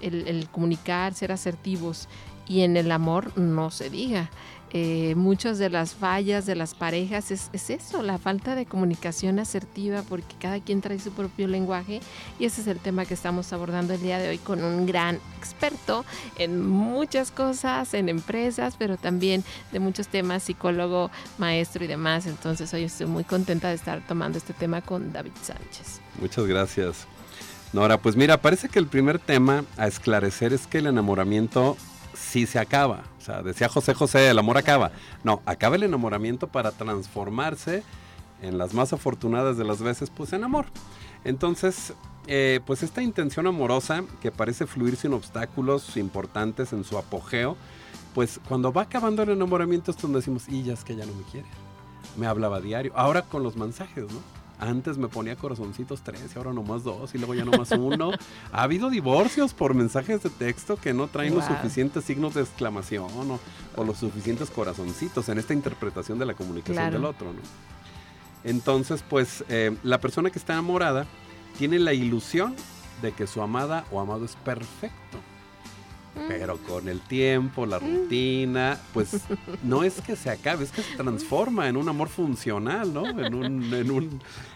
el, 0.00 0.28
el 0.28 0.50
comunicar, 0.50 1.14
ser 1.14 1.32
asertivos 1.32 2.06
y 2.46 2.62
en 2.62 2.76
el 2.76 2.90
amor 2.90 3.36
no 3.38 3.70
se 3.70 3.90
diga. 3.90 4.30
Eh, 4.74 5.14
muchas 5.16 5.58
de 5.58 5.68
las 5.68 5.94
fallas 5.94 6.46
de 6.46 6.54
las 6.54 6.74
parejas 6.74 7.30
es, 7.30 7.50
es, 7.52 7.68
eso, 7.68 8.00
la 8.00 8.16
falta 8.16 8.54
de 8.54 8.64
comunicación 8.64 9.38
asertiva, 9.38 10.02
porque 10.08 10.34
cada 10.40 10.60
quien 10.60 10.80
trae 10.80 10.98
su 10.98 11.12
propio 11.12 11.46
lenguaje 11.46 12.00
y 12.38 12.46
ese 12.46 12.62
es 12.62 12.66
el 12.66 12.78
tema 12.78 13.04
que 13.04 13.12
estamos 13.12 13.52
abordando 13.52 13.92
el 13.92 14.00
día 14.00 14.18
de 14.18 14.30
hoy 14.30 14.38
con 14.38 14.64
un 14.64 14.86
gran 14.86 15.18
experto 15.36 16.06
en 16.38 16.66
muchas 16.66 17.30
cosas, 17.30 17.92
en 17.92 18.08
empresas, 18.08 18.76
pero 18.78 18.96
también 18.96 19.44
de 19.72 19.78
muchos 19.78 20.08
temas, 20.08 20.44
psicólogo, 20.44 21.10
maestro 21.36 21.84
y 21.84 21.86
demás. 21.86 22.24
Entonces 22.26 22.72
hoy 22.72 22.84
estoy 22.84 23.06
muy 23.06 23.24
contenta 23.24 23.68
de 23.68 23.74
estar 23.74 24.00
tomando 24.06 24.38
este 24.38 24.54
tema 24.54 24.80
con 24.80 25.12
David 25.12 25.32
Sánchez. 25.42 26.00
Muchas 26.18 26.46
gracias. 26.46 27.06
Nora, 27.74 27.98
pues 27.98 28.16
mira, 28.16 28.40
parece 28.40 28.70
que 28.70 28.78
el 28.78 28.86
primer 28.86 29.18
tema 29.18 29.66
a 29.76 29.86
esclarecer 29.86 30.54
es 30.54 30.66
que 30.66 30.78
el 30.78 30.86
enamoramiento 30.86 31.76
sí 32.32 32.46
se 32.46 32.58
acaba. 32.58 33.02
O 33.18 33.20
sea, 33.20 33.42
decía 33.42 33.68
José 33.68 33.92
José, 33.92 34.30
el 34.30 34.38
amor 34.38 34.56
acaba. 34.56 34.90
No, 35.22 35.42
acaba 35.44 35.76
el 35.76 35.82
enamoramiento 35.82 36.48
para 36.48 36.72
transformarse 36.72 37.82
en 38.40 38.56
las 38.56 38.72
más 38.72 38.94
afortunadas 38.94 39.58
de 39.58 39.64
las 39.64 39.82
veces, 39.82 40.08
pues 40.08 40.32
en 40.32 40.42
amor. 40.42 40.64
Entonces, 41.24 41.92
eh, 42.26 42.60
pues 42.66 42.82
esta 42.82 43.02
intención 43.02 43.46
amorosa 43.46 44.04
que 44.22 44.32
parece 44.32 44.66
fluir 44.66 44.96
sin 44.96 45.12
obstáculos 45.12 45.98
importantes 45.98 46.72
en 46.72 46.84
su 46.84 46.96
apogeo, 46.96 47.56
pues 48.14 48.40
cuando 48.48 48.72
va 48.72 48.82
acabando 48.82 49.22
el 49.22 49.30
enamoramiento 49.30 49.90
es 49.90 49.98
donde 49.98 50.20
decimos, 50.20 50.48
y 50.48 50.62
ya 50.62 50.72
es 50.72 50.84
que 50.84 50.96
ya 50.96 51.04
no 51.04 51.12
me 51.12 51.24
quiere. 51.24 51.48
Me 52.16 52.26
hablaba 52.26 52.62
diario. 52.62 52.92
Ahora 52.96 53.22
con 53.22 53.42
los 53.42 53.56
mensajes, 53.56 54.04
¿no? 54.10 54.41
Antes 54.62 54.96
me 54.96 55.08
ponía 55.08 55.34
corazoncitos 55.34 56.02
tres 56.02 56.30
y 56.34 56.38
ahora 56.38 56.52
nomás 56.52 56.84
dos 56.84 57.12
y 57.16 57.18
luego 57.18 57.34
ya 57.34 57.44
nomás 57.44 57.72
uno. 57.72 58.12
ha 58.52 58.62
habido 58.62 58.90
divorcios 58.90 59.54
por 59.54 59.74
mensajes 59.74 60.22
de 60.22 60.30
texto 60.30 60.76
que 60.76 60.94
no 60.94 61.08
traen 61.08 61.34
los 61.34 61.44
suficientes 61.44 62.04
signos 62.04 62.34
de 62.34 62.42
exclamación 62.42 63.10
o, 63.12 63.40
o 63.74 63.84
los 63.84 63.98
suficientes 63.98 64.50
corazoncitos 64.50 65.28
en 65.28 65.38
esta 65.38 65.52
interpretación 65.52 66.18
de 66.20 66.26
la 66.26 66.34
comunicación 66.34 66.76
Claro. 66.76 66.92
del 66.92 67.04
otro, 67.06 67.32
¿no? 67.32 67.40
Entonces, 68.44 69.04
pues 69.08 69.44
eh, 69.48 69.76
la 69.82 70.00
persona 70.00 70.30
que 70.30 70.38
está 70.38 70.52
enamorada 70.52 71.06
tiene 71.58 71.78
la 71.80 71.92
ilusión 71.92 72.54
de 73.02 73.10
que 73.12 73.26
su 73.26 73.42
amada 73.42 73.84
o 73.90 74.00
amado 74.00 74.24
es 74.24 74.36
perfecto. 74.36 75.18
Pero 76.28 76.58
con 76.58 76.88
el 76.88 77.00
tiempo, 77.00 77.64
la 77.64 77.78
rutina, 77.78 78.78
pues 78.92 79.12
no 79.62 79.82
es 79.82 80.00
que 80.02 80.14
se 80.14 80.28
acabe, 80.30 80.64
es 80.64 80.70
que 80.70 80.82
se 80.82 80.96
transforma 80.96 81.68
en 81.68 81.76
un 81.76 81.88
amor 81.88 82.08
funcional, 82.08 82.92
¿no? 82.92 83.06
En 83.08 83.34
un... 83.34 83.72
En 83.74 83.90
un 83.90 84.04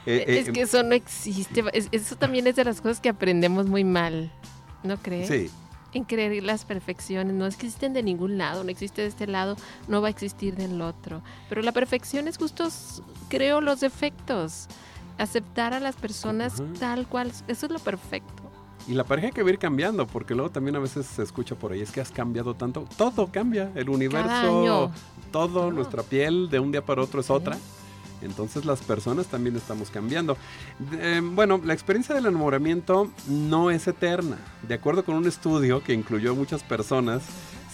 eh, 0.04 0.24
eh, 0.28 0.38
es 0.40 0.50
que 0.50 0.62
eso 0.62 0.82
no 0.82 0.94
existe. 0.94 1.64
Es- 1.72 1.88
eso 1.92 2.16
también 2.16 2.46
es 2.46 2.56
de 2.56 2.64
las 2.64 2.80
cosas 2.80 3.00
que 3.00 3.08
aprendemos 3.08 3.66
muy 3.66 3.84
mal, 3.84 4.30
¿no 4.84 4.98
crees? 4.98 5.28
Sí, 5.28 5.50
En 5.94 6.04
creer 6.04 6.42
las 6.42 6.66
perfecciones. 6.66 7.32
No 7.34 7.46
existen 7.46 7.94
de 7.94 8.02
ningún 8.02 8.36
lado, 8.36 8.62
no 8.62 8.70
existe 8.70 9.00
de 9.02 9.08
este 9.08 9.26
lado, 9.26 9.56
no 9.88 10.02
va 10.02 10.08
a 10.08 10.10
existir 10.10 10.54
del 10.56 10.82
otro. 10.82 11.22
Pero 11.48 11.62
la 11.62 11.72
perfección 11.72 12.28
es 12.28 12.36
justo, 12.36 12.68
creo, 13.30 13.62
los 13.62 13.80
defectos. 13.80 14.66
Aceptar 15.18 15.72
a 15.72 15.80
las 15.80 15.96
personas 15.96 16.62
tal 16.78 17.06
cual. 17.06 17.32
Eso 17.48 17.64
es 17.66 17.72
lo 17.72 17.78
perfecto. 17.78 18.42
Y 18.88 18.94
la 18.94 19.04
pareja 19.04 19.28
hay 19.28 19.32
que 19.32 19.42
va 19.42 19.48
a 19.48 19.52
ir 19.52 19.58
cambiando, 19.58 20.06
porque 20.06 20.34
luego 20.34 20.50
también 20.50 20.76
a 20.76 20.78
veces 20.78 21.06
se 21.06 21.22
escucha 21.22 21.54
por 21.54 21.72
ahí, 21.72 21.80
es 21.80 21.90
que 21.90 22.00
has 22.00 22.10
cambiado 22.10 22.54
tanto, 22.54 22.84
todo 22.96 23.28
cambia, 23.28 23.70
el 23.74 23.88
universo, 23.88 24.90
todo, 25.32 25.70
nuestra 25.72 26.02
piel 26.02 26.48
de 26.50 26.60
un 26.60 26.70
día 26.72 26.82
para 26.84 27.02
otro 27.02 27.20
es 27.20 27.26
Sí. 27.26 27.32
otra. 27.32 27.58
Entonces 28.22 28.64
las 28.64 28.80
personas 28.80 29.26
también 29.26 29.56
estamos 29.56 29.90
cambiando. 29.90 30.38
Eh, 30.92 31.20
bueno, 31.22 31.60
la 31.62 31.74
experiencia 31.74 32.14
del 32.14 32.24
enamoramiento 32.26 33.10
no 33.28 33.70
es 33.70 33.86
eterna. 33.86 34.38
De 34.66 34.74
acuerdo 34.74 35.04
con 35.04 35.16
un 35.16 35.26
estudio 35.26 35.82
que 35.82 35.92
incluyó 35.92 36.32
a 36.32 36.34
muchas 36.34 36.62
personas, 36.62 37.22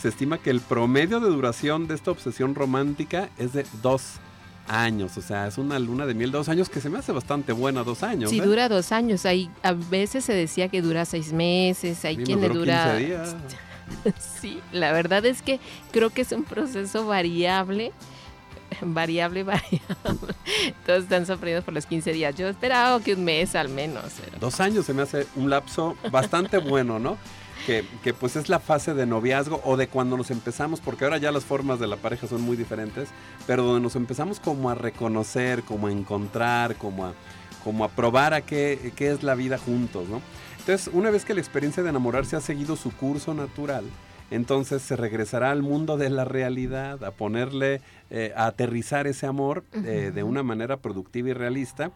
se 0.01 0.09
estima 0.09 0.39
que 0.39 0.51
el 0.51 0.61
promedio 0.61 1.21
de 1.21 1.29
duración 1.29 1.87
de 1.87 1.95
esta 1.95 2.11
obsesión 2.11 2.57
romántica 2.57 3.29
es 3.39 3.53
de 3.53 3.65
dos 3.83 4.15
años. 4.17 4.32
O 4.69 5.21
sea, 5.21 5.49
es 5.49 5.59
una 5.59 5.79
luna 5.79 6.07
de 6.07 6.15
miel 6.15 6.31
de 6.31 6.39
dos 6.39 6.49
años 6.49 6.69
que 6.69 6.81
se 6.81 6.89
me 6.89 6.99
hace 6.99 7.13
bastante 7.13 7.53
buena, 7.53 7.83
dos 7.85 8.03
años. 8.03 8.31
Si 8.31 8.39
¿eh? 8.39 8.43
dura 8.43 8.69
dos 8.69 8.91
años, 8.93 9.27
hay, 9.27 9.51
a 9.63 9.73
veces 9.73 10.25
se 10.25 10.33
decía 10.33 10.69
que 10.69 10.81
dura 10.81 11.05
seis 11.05 11.33
meses, 11.33 12.05
hay 12.05 12.17
Sí, 12.17 12.23
quien 12.23 12.41
le 12.41 12.49
dura... 12.49 12.97
15 12.97 13.07
días. 13.07 13.37
Sí, 14.41 14.61
la 14.73 14.91
verdad 14.93 15.27
es 15.27 15.43
que 15.43 15.61
creo 15.91 16.09
que 16.09 16.23
es 16.23 16.33
un 16.33 16.45
proceso 16.45 17.07
variable. 17.07 17.93
variable, 18.81 19.43
variable. 19.45 20.35
Todos 20.87 21.03
están 21.03 21.27
sorprendidos 21.27 21.65
por 21.65 21.75
los 21.75 21.85
15 21.85 22.13
días. 22.13 22.35
Yo 22.35 22.49
esperaba 22.49 23.01
que 23.03 23.13
un 23.15 23.25
mes 23.25 23.55
al 23.55 23.69
menos. 23.69 24.05
Dos 24.41 24.61
años 24.61 24.87
se 24.87 24.95
me 24.95 25.03
hace 25.03 25.27
un 25.37 25.51
lapso 25.51 25.97
bastante 26.11 26.57
bueno, 26.57 26.99
¿no? 26.99 27.19
Que, 27.67 27.85
que, 28.03 28.13
pues 28.13 28.35
es 28.35 28.49
la 28.49 28.59
fase 28.59 28.93
de 28.93 29.07
noviazgo 29.07 29.61
o 29.65 29.77
de 29.77 29.87
cuando 29.87 30.17
nos 30.17 30.33
empezamos, 30.33 30.81
porque 30.81 31.05
ahora 31.05 31.19
ya 31.19 31.31
las 31.31 31.45
formas 31.45 31.79
de 31.79 31.87
la 31.87 31.97
pareja 31.97 32.27
son 32.27 32.43
muy 32.43 32.57
diferentes, 32.57 33.09
pero 33.47 33.63
donde 33.63 33.81
nos 33.81 33.95
empezamos 33.95 34.41
como 34.41 34.69
a 34.69 34.75
reconocer, 34.75 35.63
como 35.63 35.87
a 35.87 35.93
encontrar, 35.93 36.75
como 36.75 37.07
a, 37.07 37.15
como 37.63 37.85
a 37.85 37.89
probar 37.89 38.35
a 38.35 38.41
qué, 38.41 38.93
qué 38.97 39.13
es 39.13 39.23
la 39.23 39.37
vida 39.37 39.59
juntos, 39.59 40.09
¿no? 40.09 40.21
Entonces, 40.59 40.91
una 40.93 41.11
vez 41.11 41.25
que 41.25 41.35
la 41.35 41.41
experiencia 41.41 41.83
de 41.83 41.91
enamorarse 41.91 42.37
ha 42.37 42.41
seguido 42.41 42.77
su 42.77 42.91
curso 42.93 43.35
natural, 43.35 43.85
entonces 44.33 44.81
se 44.81 44.97
regresará 44.97 45.51
al 45.51 45.63
mundo 45.63 45.97
de 45.99 46.09
la 46.09 46.25
realidad, 46.25 47.05
a 47.05 47.11
ponerle, 47.11 47.83
eh, 48.11 48.33
a 48.35 48.47
aterrizar 48.47 49.07
ese 49.07 49.27
amor 49.27 49.65
eh, 49.73 50.11
de 50.15 50.23
una 50.23 50.43
manera 50.43 50.79
productiva 50.79 51.29
y 51.29 51.33
realista, 51.35 51.91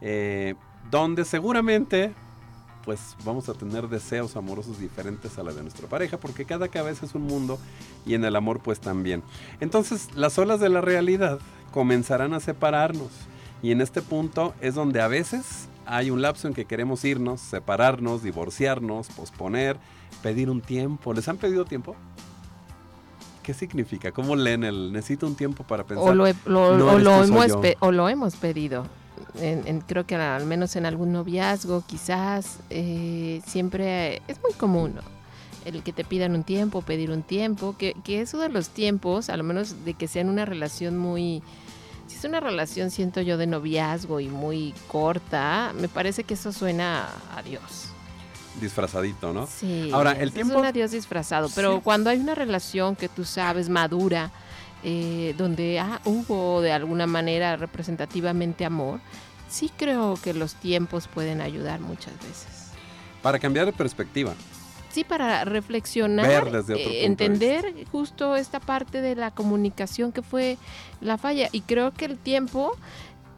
eh, 0.00 0.54
donde 0.90 1.24
seguramente 1.24 2.14
pues 2.84 3.16
vamos 3.24 3.48
a 3.48 3.54
tener 3.54 3.88
deseos 3.88 4.36
amorosos 4.36 4.78
diferentes 4.78 5.38
a 5.38 5.42
la 5.42 5.52
de 5.52 5.62
nuestra 5.62 5.88
pareja, 5.88 6.18
porque 6.18 6.44
cada 6.44 6.68
cabeza 6.68 7.06
es 7.06 7.14
un 7.14 7.22
mundo 7.22 7.58
y 8.06 8.14
en 8.14 8.24
el 8.24 8.36
amor 8.36 8.60
pues 8.60 8.80
también. 8.80 9.22
Entonces 9.60 10.08
las 10.14 10.38
olas 10.38 10.60
de 10.60 10.68
la 10.68 10.80
realidad 10.80 11.38
comenzarán 11.70 12.34
a 12.34 12.40
separarnos 12.40 13.10
y 13.62 13.70
en 13.70 13.80
este 13.80 14.02
punto 14.02 14.54
es 14.60 14.74
donde 14.74 15.00
a 15.00 15.08
veces 15.08 15.68
hay 15.86 16.10
un 16.10 16.22
lapso 16.22 16.48
en 16.48 16.54
que 16.54 16.64
queremos 16.64 17.04
irnos, 17.04 17.40
separarnos, 17.40 18.22
divorciarnos, 18.22 19.08
posponer, 19.08 19.76
pedir 20.22 20.50
un 20.50 20.60
tiempo. 20.60 21.12
¿Les 21.12 21.28
han 21.28 21.36
pedido 21.36 21.64
tiempo? 21.64 21.96
¿Qué 23.42 23.54
significa? 23.54 24.12
¿Cómo 24.12 24.36
leen 24.36 24.62
el 24.62 24.92
necesito 24.92 25.26
un 25.26 25.34
tiempo 25.34 25.64
para 25.64 25.84
pensar? 25.84 26.10
O 26.10 26.14
lo, 26.14 26.26
hemos, 28.08 28.36
pedido. 28.36 28.86
Creo 29.86 30.06
que 30.06 30.14
al 30.14 30.46
menos 30.46 30.76
en 30.76 30.86
algún 30.86 31.12
noviazgo, 31.12 31.82
quizás 31.86 32.58
eh, 32.70 33.40
siempre 33.46 34.22
es 34.28 34.40
muy 34.42 34.52
común 34.52 34.94
el 35.64 35.82
que 35.82 35.92
te 35.92 36.04
pidan 36.04 36.34
un 36.34 36.42
tiempo, 36.42 36.82
pedir 36.82 37.10
un 37.10 37.22
tiempo, 37.22 37.76
que, 37.78 37.94
que 38.04 38.20
eso 38.20 38.38
de 38.38 38.48
los 38.48 38.70
tiempos, 38.70 39.30
a 39.30 39.36
lo 39.36 39.44
menos 39.44 39.84
de 39.84 39.94
que 39.94 40.08
sean 40.08 40.28
una 40.28 40.44
relación 40.44 40.98
muy 40.98 41.42
si 42.12 42.18
es 42.18 42.24
una 42.24 42.40
relación, 42.40 42.90
siento 42.90 43.20
yo, 43.20 43.38
de 43.38 43.46
noviazgo 43.46 44.20
y 44.20 44.28
muy 44.28 44.74
corta, 44.88 45.72
me 45.80 45.88
parece 45.88 46.24
que 46.24 46.34
eso 46.34 46.52
suena 46.52 47.08
a 47.34 47.42
Dios. 47.42 47.88
Disfrazadito, 48.60 49.32
¿no? 49.32 49.46
Sí. 49.46 49.90
Ahora, 49.92 50.12
el 50.12 50.30
tiempo. 50.32 50.52
Suena 50.52 50.68
a 50.68 50.72
Dios 50.72 50.90
disfrazado, 50.90 51.48
pero 51.54 51.80
cuando 51.80 52.10
hay 52.10 52.18
una 52.18 52.34
relación 52.34 52.96
que 52.96 53.08
tú 53.08 53.24
sabes 53.24 53.68
madura, 53.68 54.30
eh, 54.84 55.34
donde 55.36 55.78
ah, 55.78 56.00
hubo 56.04 56.60
de 56.60 56.72
alguna 56.72 57.06
manera 57.06 57.56
representativamente 57.56 58.64
amor, 58.64 59.00
sí 59.48 59.70
creo 59.76 60.18
que 60.22 60.34
los 60.34 60.54
tiempos 60.54 61.08
pueden 61.08 61.40
ayudar 61.40 61.80
muchas 61.80 62.14
veces. 62.18 62.72
Para 63.22 63.38
cambiar 63.38 63.66
de 63.66 63.72
perspectiva 63.72 64.34
sí 64.92 65.04
para 65.04 65.44
reflexionar, 65.44 66.48
eh, 66.68 67.06
entender 67.06 67.86
justo 67.90 68.36
esta 68.36 68.60
parte 68.60 69.00
de 69.00 69.16
la 69.16 69.30
comunicación 69.30 70.12
que 70.12 70.22
fue 70.22 70.58
la 71.00 71.18
falla. 71.18 71.48
Y 71.50 71.62
creo 71.62 71.92
que 71.92 72.04
el 72.04 72.18
tiempo 72.18 72.76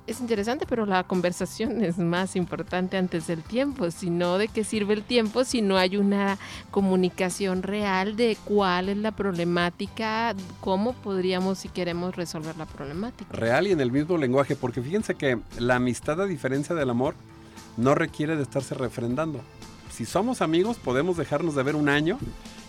es 0.06 0.20
interesante, 0.20 0.66
pero 0.68 0.86
la 0.86 1.04
conversación 1.04 1.82
es 1.84 1.98
más 1.98 2.36
importante 2.36 2.96
antes 2.96 3.26
del 3.26 3.42
tiempo, 3.42 3.90
sino 3.90 4.38
de 4.38 4.48
qué 4.48 4.64
sirve 4.64 4.94
el 4.94 5.02
tiempo 5.02 5.44
si 5.44 5.62
no 5.62 5.76
hay 5.76 5.96
una 5.96 6.38
comunicación 6.70 7.62
real 7.62 8.16
de 8.16 8.36
cuál 8.44 8.88
es 8.88 8.96
la 8.96 9.12
problemática, 9.12 10.34
cómo 10.60 10.92
podríamos 10.92 11.58
si 11.58 11.68
queremos 11.68 12.16
resolver 12.16 12.56
la 12.56 12.66
problemática. 12.66 13.32
Real 13.32 13.66
y 13.66 13.72
en 13.72 13.80
el 13.80 13.92
mismo 13.92 14.18
lenguaje, 14.18 14.56
porque 14.56 14.82
fíjense 14.82 15.14
que 15.14 15.38
la 15.58 15.76
amistad 15.76 16.20
a 16.20 16.26
diferencia 16.26 16.74
del 16.74 16.90
amor 16.90 17.14
no 17.76 17.94
requiere 17.94 18.36
de 18.36 18.42
estarse 18.42 18.74
refrendando 18.74 19.40
si 19.94 20.04
somos 20.04 20.42
amigos, 20.42 20.76
podemos 20.76 21.16
dejarnos 21.16 21.54
de 21.54 21.62
ver 21.62 21.76
un 21.76 21.88
año 21.88 22.18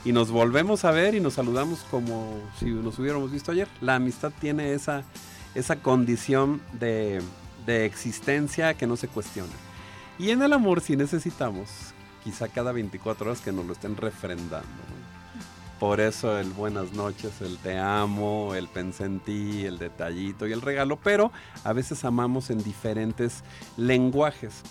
y 0.03 0.11
nos 0.11 0.29
volvemos 0.29 0.85
a 0.85 0.91
ver 0.91 1.15
y 1.15 1.19
nos 1.19 1.33
saludamos 1.33 1.79
como 1.89 2.39
si 2.59 2.65
nos 2.65 2.99
hubiéramos 2.99 3.31
visto 3.31 3.51
ayer. 3.51 3.67
La 3.81 3.95
amistad 3.95 4.31
tiene 4.39 4.73
esa, 4.73 5.03
esa 5.55 5.77
condición 5.77 6.61
de, 6.73 7.21
de 7.65 7.85
existencia 7.85 8.73
que 8.75 8.87
no 8.87 8.97
se 8.97 9.07
cuestiona. 9.07 9.53
Y 10.19 10.29
en 10.29 10.41
el 10.41 10.53
amor 10.53 10.81
sí 10.81 10.95
necesitamos, 10.95 11.69
quizá 12.23 12.47
cada 12.47 12.71
24 12.71 13.25
horas, 13.25 13.41
que 13.41 13.51
nos 13.51 13.65
lo 13.65 13.73
estén 13.73 13.97
refrendando. 13.97 14.85
Por 15.79 15.99
eso 15.99 16.39
el 16.39 16.51
buenas 16.51 16.93
noches, 16.93 17.41
el 17.41 17.57
te 17.57 17.77
amo, 17.77 18.55
el 18.55 18.69
pensé 18.69 19.03
en 19.03 19.19
ti, 19.19 19.65
el 19.65 19.77
detallito 19.77 20.47
y 20.47 20.53
el 20.53 20.61
regalo, 20.61 20.97
pero 20.97 21.33
a 21.65 21.73
veces 21.73 22.05
amamos 22.05 22.49
en 22.49 22.63
diferentes 22.63 23.43
lenguajes. 23.75 24.61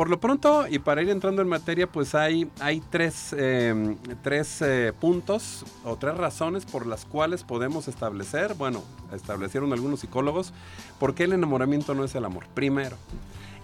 Por 0.00 0.08
lo 0.08 0.18
pronto, 0.18 0.66
y 0.66 0.78
para 0.78 1.02
ir 1.02 1.10
entrando 1.10 1.42
en 1.42 1.48
materia, 1.48 1.86
pues 1.86 2.14
hay, 2.14 2.50
hay 2.58 2.80
tres, 2.80 3.34
em, 3.34 3.98
tres 4.22 4.62
eh, 4.62 4.94
puntos 4.98 5.66
o 5.84 5.96
tres 5.96 6.16
razones 6.16 6.64
por 6.64 6.86
las 6.86 7.04
cuales 7.04 7.44
podemos 7.44 7.86
establecer, 7.86 8.54
bueno, 8.54 8.82
establecieron 9.12 9.74
algunos 9.74 10.00
psicólogos, 10.00 10.54
por 10.98 11.14
qué 11.14 11.24
el 11.24 11.34
enamoramiento 11.34 11.94
no 11.94 12.02
es 12.04 12.14
el 12.14 12.24
amor. 12.24 12.46
Primero, 12.54 12.96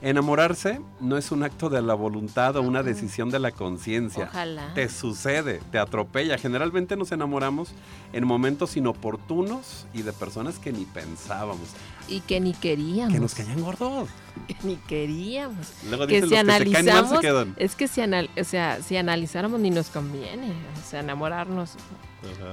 Enamorarse 0.03 0.79
no 1.01 1.17
es 1.17 1.33
un 1.33 1.43
acto 1.43 1.71
de 1.71 1.81
la 1.81 1.95
voluntad 1.95 2.55
o 2.57 2.63
una 2.63 2.83
decisión 2.83 3.31
de 3.31 3.39
la 3.39 3.51
conciencia. 3.51 4.29
Ojalá. 4.29 4.75
Te 4.75 4.91
sucede, 4.91 5.63
te 5.73 5.79
atropella. 5.79 6.37
Generalmente 6.37 6.97
nos 6.97 7.13
enamoramos 7.13 7.71
en 8.13 8.27
momentos 8.27 8.77
inoportunos 8.77 9.87
y 9.95 10.03
de 10.03 10.13
personas 10.13 10.59
que 10.59 10.71
ni 10.71 10.85
pensábamos. 10.85 11.71
Y 12.09 12.21
que 12.21 12.41
ni 12.41 12.53
queríamos. 12.53 13.13
Que 13.13 13.21
nos 13.21 13.35
caían 13.35 13.61
gordos. 13.61 14.09
Que 14.47 14.57
ni 14.63 14.77
queríamos. 14.77 15.73
Luego 15.89 16.07
que 16.07 16.27
si 16.27 16.37
analizamos, 16.37 17.21
es 17.57 17.75
que 17.75 17.89
si, 17.89 18.01
o 18.01 18.45
sea, 18.45 18.83
si 18.83 18.97
analizáramos 18.97 19.61
ni 19.61 19.71
nos 19.71 19.89
conviene, 19.89 20.53
o 20.53 20.89
sea, 20.89 21.01
enamorarnos 21.01 21.73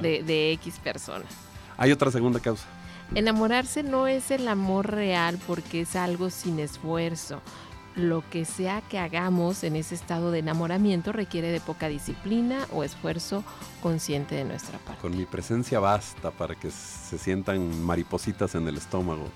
de, 0.02 0.24
de 0.24 0.54
X 0.54 0.80
personas. 0.80 1.32
Hay 1.78 1.92
otra 1.92 2.12
segunda 2.12 2.40
causa. 2.40 2.66
Enamorarse 3.16 3.84
no 3.84 4.08
es 4.08 4.32
el 4.32 4.48
amor 4.48 4.92
real 4.92 5.40
porque 5.46 5.82
es 5.82 5.96
algo 5.96 6.30
sin 6.30 6.60
esfuerzo. 6.60 7.42
Lo 7.96 8.24
que 8.30 8.46
sea 8.46 8.82
que 8.82 8.98
hagamos 8.98 9.64
en 9.64 9.76
ese 9.76 9.94
estado 9.94 10.32
de 10.32 10.40
enamoramiento 10.40 11.12
requiere 11.12 11.52
de 11.52 11.60
poca 11.60 11.88
disciplina 11.88 12.68
o 12.72 12.84
esfuerzo 12.84 13.44
consciente 13.82 14.34
de 14.36 14.46
nuestra 14.46 14.80
parte. 14.80 15.02
Con 15.02 15.16
mi 15.16 15.26
presencia 15.26 15.80
basta 15.80 16.32
para 16.32 16.56
que 16.56 16.72
se 16.72 17.18
sientan 17.18 17.84
maripositas 17.84 18.56
en 18.56 18.68
el 18.68 18.78
estómago 18.78 19.28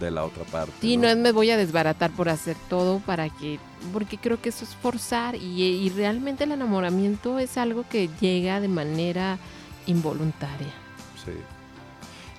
de, 0.00 0.10
la 0.10 0.24
otra 0.24 0.44
parte. 0.44 0.72
Sí, 0.80 0.96
¿no? 0.96 1.14
me 1.16 1.32
voy 1.32 1.50
a 1.50 1.56
desbaratar 1.56 2.10
por 2.10 2.28
hacer 2.28 2.56
todo 2.68 2.98
para 3.00 3.28
que, 3.28 3.60
porque 3.92 4.18
creo 4.18 4.40
que 4.40 4.48
eso 4.48 4.64
es 4.64 4.74
forzar 4.74 5.36
y, 5.36 5.62
y 5.62 5.88
realmente 5.90 6.44
el 6.44 6.52
enamoramiento 6.52 7.38
es 7.38 7.56
algo 7.56 7.84
que 7.88 8.08
llega 8.20 8.60
de 8.60 8.68
manera 8.68 9.38
involuntaria. 9.86 10.72
Sí. 11.24 11.32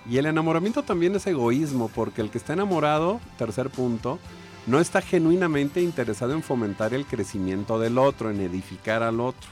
Y 0.10 0.18
el 0.18 0.26
enamoramiento 0.26 0.84
también 0.84 1.16
es 1.16 1.28
egoísmo, 1.28 1.90
porque 1.90 2.22
el 2.22 2.30
que 2.30 2.38
está 2.38 2.54
enamorado, 2.54 3.20
tercer 3.38 3.70
punto, 3.70 4.20
no 4.68 4.80
está 4.80 5.02
genuinamente 5.02 5.82
interesado 5.82 6.34
en 6.34 6.44
fomentar 6.44 6.94
el 6.94 7.06
crecimiento 7.06 7.80
del 7.80 7.98
otro, 7.98 8.30
en 8.30 8.42
edificar 8.42 9.02
al 9.02 9.20
otro. 9.20 9.50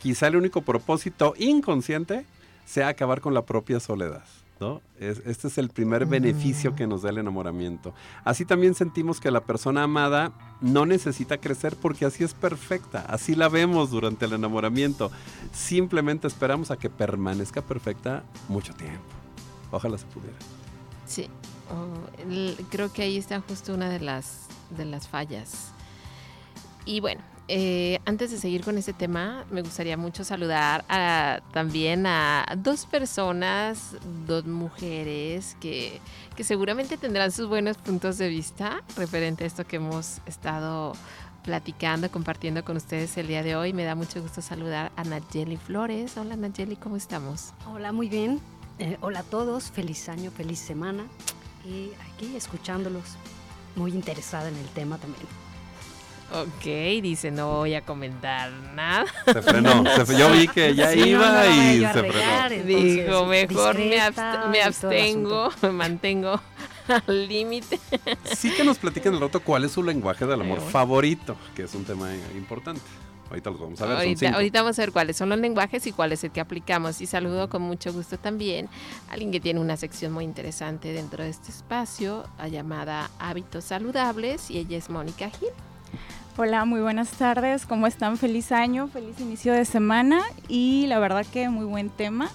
Quizá 0.00 0.28
el 0.28 0.36
único 0.36 0.62
propósito 0.62 1.34
inconsciente 1.36 2.24
sea 2.64 2.88
acabar 2.88 3.20
con 3.20 3.34
la 3.34 3.42
propia 3.42 3.80
soledad. 3.80 4.24
¿no? 4.60 4.80
este 5.00 5.48
es 5.48 5.58
el 5.58 5.68
primer 5.68 6.06
beneficio 6.06 6.76
que 6.76 6.86
nos 6.86 7.02
da 7.02 7.10
el 7.10 7.18
enamoramiento. 7.18 7.92
Así 8.24 8.44
también 8.44 8.74
sentimos 8.74 9.20
que 9.20 9.30
la 9.30 9.40
persona 9.40 9.82
amada 9.82 10.32
no 10.60 10.86
necesita 10.86 11.38
crecer 11.38 11.76
porque 11.76 12.04
así 12.04 12.22
es 12.24 12.34
perfecta, 12.34 13.04
así 13.08 13.34
la 13.34 13.48
vemos 13.48 13.90
durante 13.90 14.26
el 14.26 14.32
enamoramiento. 14.32 15.10
Simplemente 15.52 16.28
esperamos 16.28 16.70
a 16.70 16.76
que 16.76 16.88
permanezca 16.88 17.62
perfecta 17.62 18.22
mucho 18.48 18.72
tiempo. 18.74 19.02
Ojalá 19.72 19.98
se 19.98 20.06
pudiera. 20.06 20.36
Sí, 21.04 21.28
creo 22.70 22.92
que 22.92 23.02
ahí 23.02 23.16
está 23.16 23.40
justo 23.40 23.74
una 23.74 23.88
de 23.88 24.00
las, 24.00 24.46
de 24.70 24.84
las 24.84 25.08
fallas. 25.08 25.72
Y 26.84 27.00
bueno, 27.00 27.22
eh, 27.46 27.98
antes 28.06 28.30
de 28.30 28.38
seguir 28.38 28.64
con 28.64 28.78
este 28.78 28.92
tema, 28.94 29.44
me 29.50 29.60
gustaría 29.60 29.96
mucho 29.96 30.24
saludar 30.24 30.84
a, 30.88 31.40
también 31.52 32.06
a 32.06 32.46
dos 32.56 32.86
personas, 32.86 33.96
dos 34.26 34.46
mujeres 34.46 35.56
que, 35.60 36.00
que 36.36 36.44
seguramente 36.44 36.96
tendrán 36.96 37.32
sus 37.32 37.48
buenos 37.48 37.76
puntos 37.76 38.16
de 38.16 38.28
vista 38.28 38.82
referente 38.96 39.44
a 39.44 39.46
esto 39.46 39.66
que 39.66 39.76
hemos 39.76 40.20
estado 40.26 40.94
platicando, 41.42 42.10
compartiendo 42.10 42.64
con 42.64 42.78
ustedes 42.78 43.16
el 43.18 43.26
día 43.26 43.42
de 43.42 43.56
hoy. 43.56 43.74
Me 43.74 43.84
da 43.84 43.94
mucho 43.94 44.22
gusto 44.22 44.40
saludar 44.40 44.90
a 44.96 45.04
Nayeli 45.04 45.58
Flores. 45.58 46.16
Hola 46.16 46.36
Nayeli, 46.36 46.76
¿cómo 46.76 46.96
estamos? 46.96 47.52
Hola, 47.66 47.92
muy 47.92 48.08
bien. 48.08 48.40
Eh, 48.78 48.96
hola 49.02 49.20
a 49.20 49.22
todos, 49.22 49.70
feliz 49.70 50.08
año, 50.08 50.30
feliz 50.30 50.58
semana. 50.58 51.04
Y 51.64 51.90
aquí 52.12 52.36
escuchándolos, 52.36 53.02
muy 53.76 53.92
interesada 53.92 54.48
en 54.48 54.56
el 54.56 54.66
tema 54.68 54.98
también. 54.98 55.26
Ok, 56.32 56.64
dice, 57.02 57.30
no 57.30 57.48
voy 57.58 57.74
a 57.74 57.82
comentar 57.82 58.50
nada. 58.74 59.04
Se 59.26 59.42
frenó. 59.42 59.84
se- 60.04 60.18
yo 60.18 60.30
vi 60.32 60.48
que 60.48 60.74
ya 60.74 60.90
Sí, 60.90 61.00
no, 61.00 61.06
iba 61.06 61.28
no 61.28 61.34
vaya 61.34 61.72
y 61.72 61.80
se 61.80 61.86
frenó. 61.86 62.18
entonces, 62.18 62.66
Dijo, 62.66 63.26
mejor 63.26 63.78
me, 63.78 63.98
abst- 64.00 64.48
me 64.48 64.58
el 64.60 64.66
abstengo, 64.68 65.50
me 65.62 65.70
mantengo 65.70 66.40
al 66.88 67.28
límite. 67.28 67.78
Sí 68.34 68.50
que 68.52 68.64
nos 68.64 68.78
platiquen 68.78 69.14
al 69.14 69.20
rato 69.20 69.40
cuál 69.40 69.64
es 69.64 69.72
su 69.72 69.82
lenguaje 69.82 70.26
del 70.26 70.40
amor 70.40 70.60
favorito, 70.60 71.36
que 71.54 71.64
es 71.64 71.74
un 71.74 71.84
tema 71.84 72.10
importante. 72.34 72.80
Ahorita 73.30 73.50
los 73.50 73.60
vamos 73.60 73.80
a 73.80 73.86
ver. 73.86 73.96
Ahorita, 73.96 74.30
ahorita 74.30 74.62
vamos 74.62 74.78
a 74.78 74.82
ver 74.82 74.92
cuáles 74.92 75.16
son 75.16 75.28
los 75.28 75.38
lenguajes 75.38 75.86
y 75.86 75.92
cuál 75.92 76.12
es 76.12 76.22
el 76.24 76.30
que 76.30 76.40
aplicamos. 76.40 77.00
Y 77.00 77.06
saludo 77.06 77.48
con 77.48 77.62
mucho 77.62 77.92
gusto 77.92 78.18
también 78.18 78.68
a 79.08 79.14
alguien 79.14 79.32
que 79.32 79.40
tiene 79.40 79.60
una 79.60 79.76
sección 79.76 80.12
muy 80.12 80.24
interesante 80.24 80.92
dentro 80.92 81.24
de 81.24 81.30
este 81.30 81.50
espacio, 81.50 82.24
a 82.38 82.48
llamada 82.48 83.10
Hábitos 83.18 83.64
Saludables, 83.64 84.50
y 84.50 84.58
ella 84.58 84.76
es 84.76 84.90
Mónica 84.90 85.30
Gil. 85.30 85.48
Hola, 86.36 86.64
muy 86.64 86.80
buenas 86.80 87.10
tardes. 87.10 87.64
¿Cómo 87.64 87.86
están? 87.86 88.16
Feliz 88.16 88.50
año, 88.50 88.88
feliz 88.88 89.20
inicio 89.20 89.52
de 89.52 89.64
semana 89.64 90.20
y 90.48 90.86
la 90.88 90.98
verdad 90.98 91.24
que 91.24 91.48
muy 91.48 91.64
buen 91.64 91.90
tema. 91.90 92.28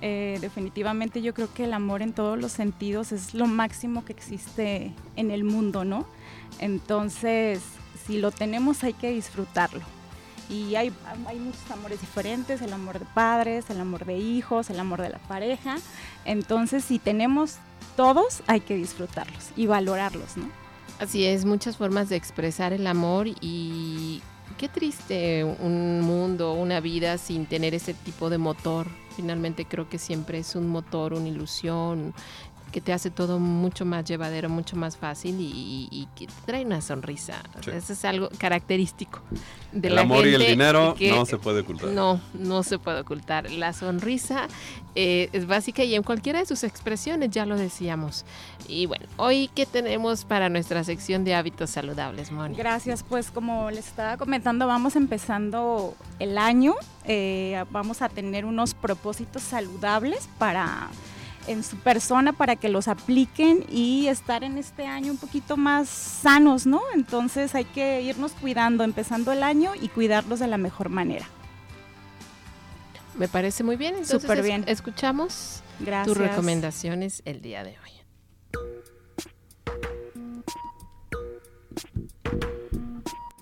Eh, 0.00 0.38
definitivamente 0.40 1.22
yo 1.22 1.34
creo 1.34 1.52
que 1.52 1.64
el 1.64 1.72
amor 1.74 2.02
en 2.02 2.12
todos 2.12 2.38
los 2.38 2.52
sentidos 2.52 3.12
es 3.12 3.34
lo 3.34 3.46
máximo 3.46 4.04
que 4.04 4.12
existe 4.12 4.92
en 5.16 5.30
el 5.30 5.44
mundo, 5.44 5.84
¿no? 5.84 6.06
Entonces, 6.58 7.60
si 8.06 8.18
lo 8.18 8.30
tenemos 8.30 8.82
hay 8.84 8.94
que 8.94 9.10
disfrutarlo. 9.10 9.82
Y 10.52 10.76
hay, 10.76 10.92
hay 11.26 11.38
muchos 11.38 11.70
amores 11.70 12.00
diferentes, 12.00 12.60
el 12.60 12.74
amor 12.74 12.98
de 12.98 13.06
padres, 13.14 13.70
el 13.70 13.80
amor 13.80 14.04
de 14.04 14.18
hijos, 14.18 14.68
el 14.68 14.78
amor 14.78 15.00
de 15.00 15.08
la 15.08 15.18
pareja. 15.18 15.78
Entonces, 16.26 16.84
si 16.84 16.98
tenemos 16.98 17.56
todos, 17.96 18.42
hay 18.46 18.60
que 18.60 18.76
disfrutarlos 18.76 19.50
y 19.56 19.66
valorarlos, 19.66 20.36
¿no? 20.36 20.44
Así 20.98 21.24
es, 21.24 21.46
muchas 21.46 21.78
formas 21.78 22.10
de 22.10 22.16
expresar 22.16 22.74
el 22.74 22.86
amor 22.86 23.26
y 23.40 24.20
qué 24.58 24.68
triste 24.68 25.42
un 25.42 26.02
mundo, 26.02 26.52
una 26.52 26.80
vida 26.80 27.18
sin 27.18 27.46
tener 27.46 27.74
ese 27.74 27.94
tipo 27.94 28.30
de 28.30 28.38
motor. 28.38 28.86
Finalmente 29.16 29.64
creo 29.64 29.88
que 29.88 29.98
siempre 29.98 30.38
es 30.38 30.54
un 30.54 30.68
motor, 30.68 31.14
una 31.14 31.28
ilusión 31.28 32.14
que 32.72 32.80
te 32.80 32.92
hace 32.92 33.10
todo 33.10 33.38
mucho 33.38 33.84
más 33.84 34.04
llevadero, 34.04 34.48
mucho 34.48 34.74
más 34.76 34.96
fácil 34.96 35.36
y, 35.38 35.88
y 35.90 36.08
que 36.16 36.26
te 36.26 36.32
trae 36.46 36.64
una 36.64 36.80
sonrisa. 36.80 37.42
Sí. 37.64 37.70
Eso 37.70 37.92
es 37.92 38.04
algo 38.04 38.28
característico 38.38 39.20
de 39.72 39.88
el 39.88 39.94
la 39.94 40.00
amor 40.00 40.26
y 40.26 40.30
el 40.34 40.38
gente 40.40 40.50
dinero 40.52 40.94
que- 40.98 41.10
no 41.10 41.24
se 41.26 41.38
puede 41.38 41.60
ocultar. 41.60 41.90
no, 41.90 42.20
no 42.34 42.62
se 42.62 42.78
puede 42.78 43.00
ocultar. 43.00 43.50
La 43.50 43.72
sonrisa 43.72 44.48
eh, 44.94 45.28
es 45.32 45.46
básica 45.46 45.84
y 45.84 45.94
en 45.94 46.02
cualquiera 46.02 46.38
de 46.40 46.46
sus 46.46 46.64
expresiones, 46.64 47.30
ya 47.30 47.46
lo 47.46 47.56
decíamos. 47.56 48.24
Y 48.68 48.86
bueno, 48.86 49.06
hoy, 49.16 49.50
¿qué 49.54 49.66
tenemos 49.66 50.24
para 50.24 50.48
nuestra 50.48 50.82
sección 50.84 51.24
de 51.24 51.34
hábitos 51.34 51.70
saludables, 51.70 52.32
Moni? 52.32 52.56
Gracias, 52.56 53.02
pues 53.02 53.30
como 53.30 53.70
les 53.70 53.86
estaba 53.88 54.16
comentando, 54.16 54.66
vamos 54.66 54.96
empezando 54.96 55.94
el 56.18 56.38
año, 56.38 56.74
eh, 57.04 57.64
vamos 57.70 58.00
a 58.02 58.08
tener 58.08 58.44
unos 58.44 58.74
propósitos 58.74 59.42
saludables 59.42 60.28
para 60.38 60.88
en 61.46 61.62
su 61.62 61.76
persona 61.76 62.32
para 62.32 62.56
que 62.56 62.68
los 62.68 62.88
apliquen 62.88 63.64
y 63.70 64.08
estar 64.08 64.44
en 64.44 64.58
este 64.58 64.86
año 64.86 65.12
un 65.12 65.18
poquito 65.18 65.56
más 65.56 65.88
sanos, 65.88 66.66
¿no? 66.66 66.80
Entonces 66.94 67.54
hay 67.54 67.64
que 67.64 68.02
irnos 68.02 68.32
cuidando, 68.32 68.84
empezando 68.84 69.32
el 69.32 69.42
año 69.42 69.72
y 69.80 69.88
cuidarlos 69.88 70.40
de 70.40 70.46
la 70.46 70.58
mejor 70.58 70.88
manera. 70.88 71.26
Me 73.16 73.28
parece 73.28 73.62
muy 73.62 73.76
bien. 73.76 74.04
Súper 74.06 74.42
bien. 74.42 74.64
escuchamos 74.66 75.62
Gracias. 75.80 76.06
tus 76.06 76.16
recomendaciones 76.16 77.22
el 77.24 77.42
día 77.42 77.62
de 77.62 77.70
hoy. 77.70 78.01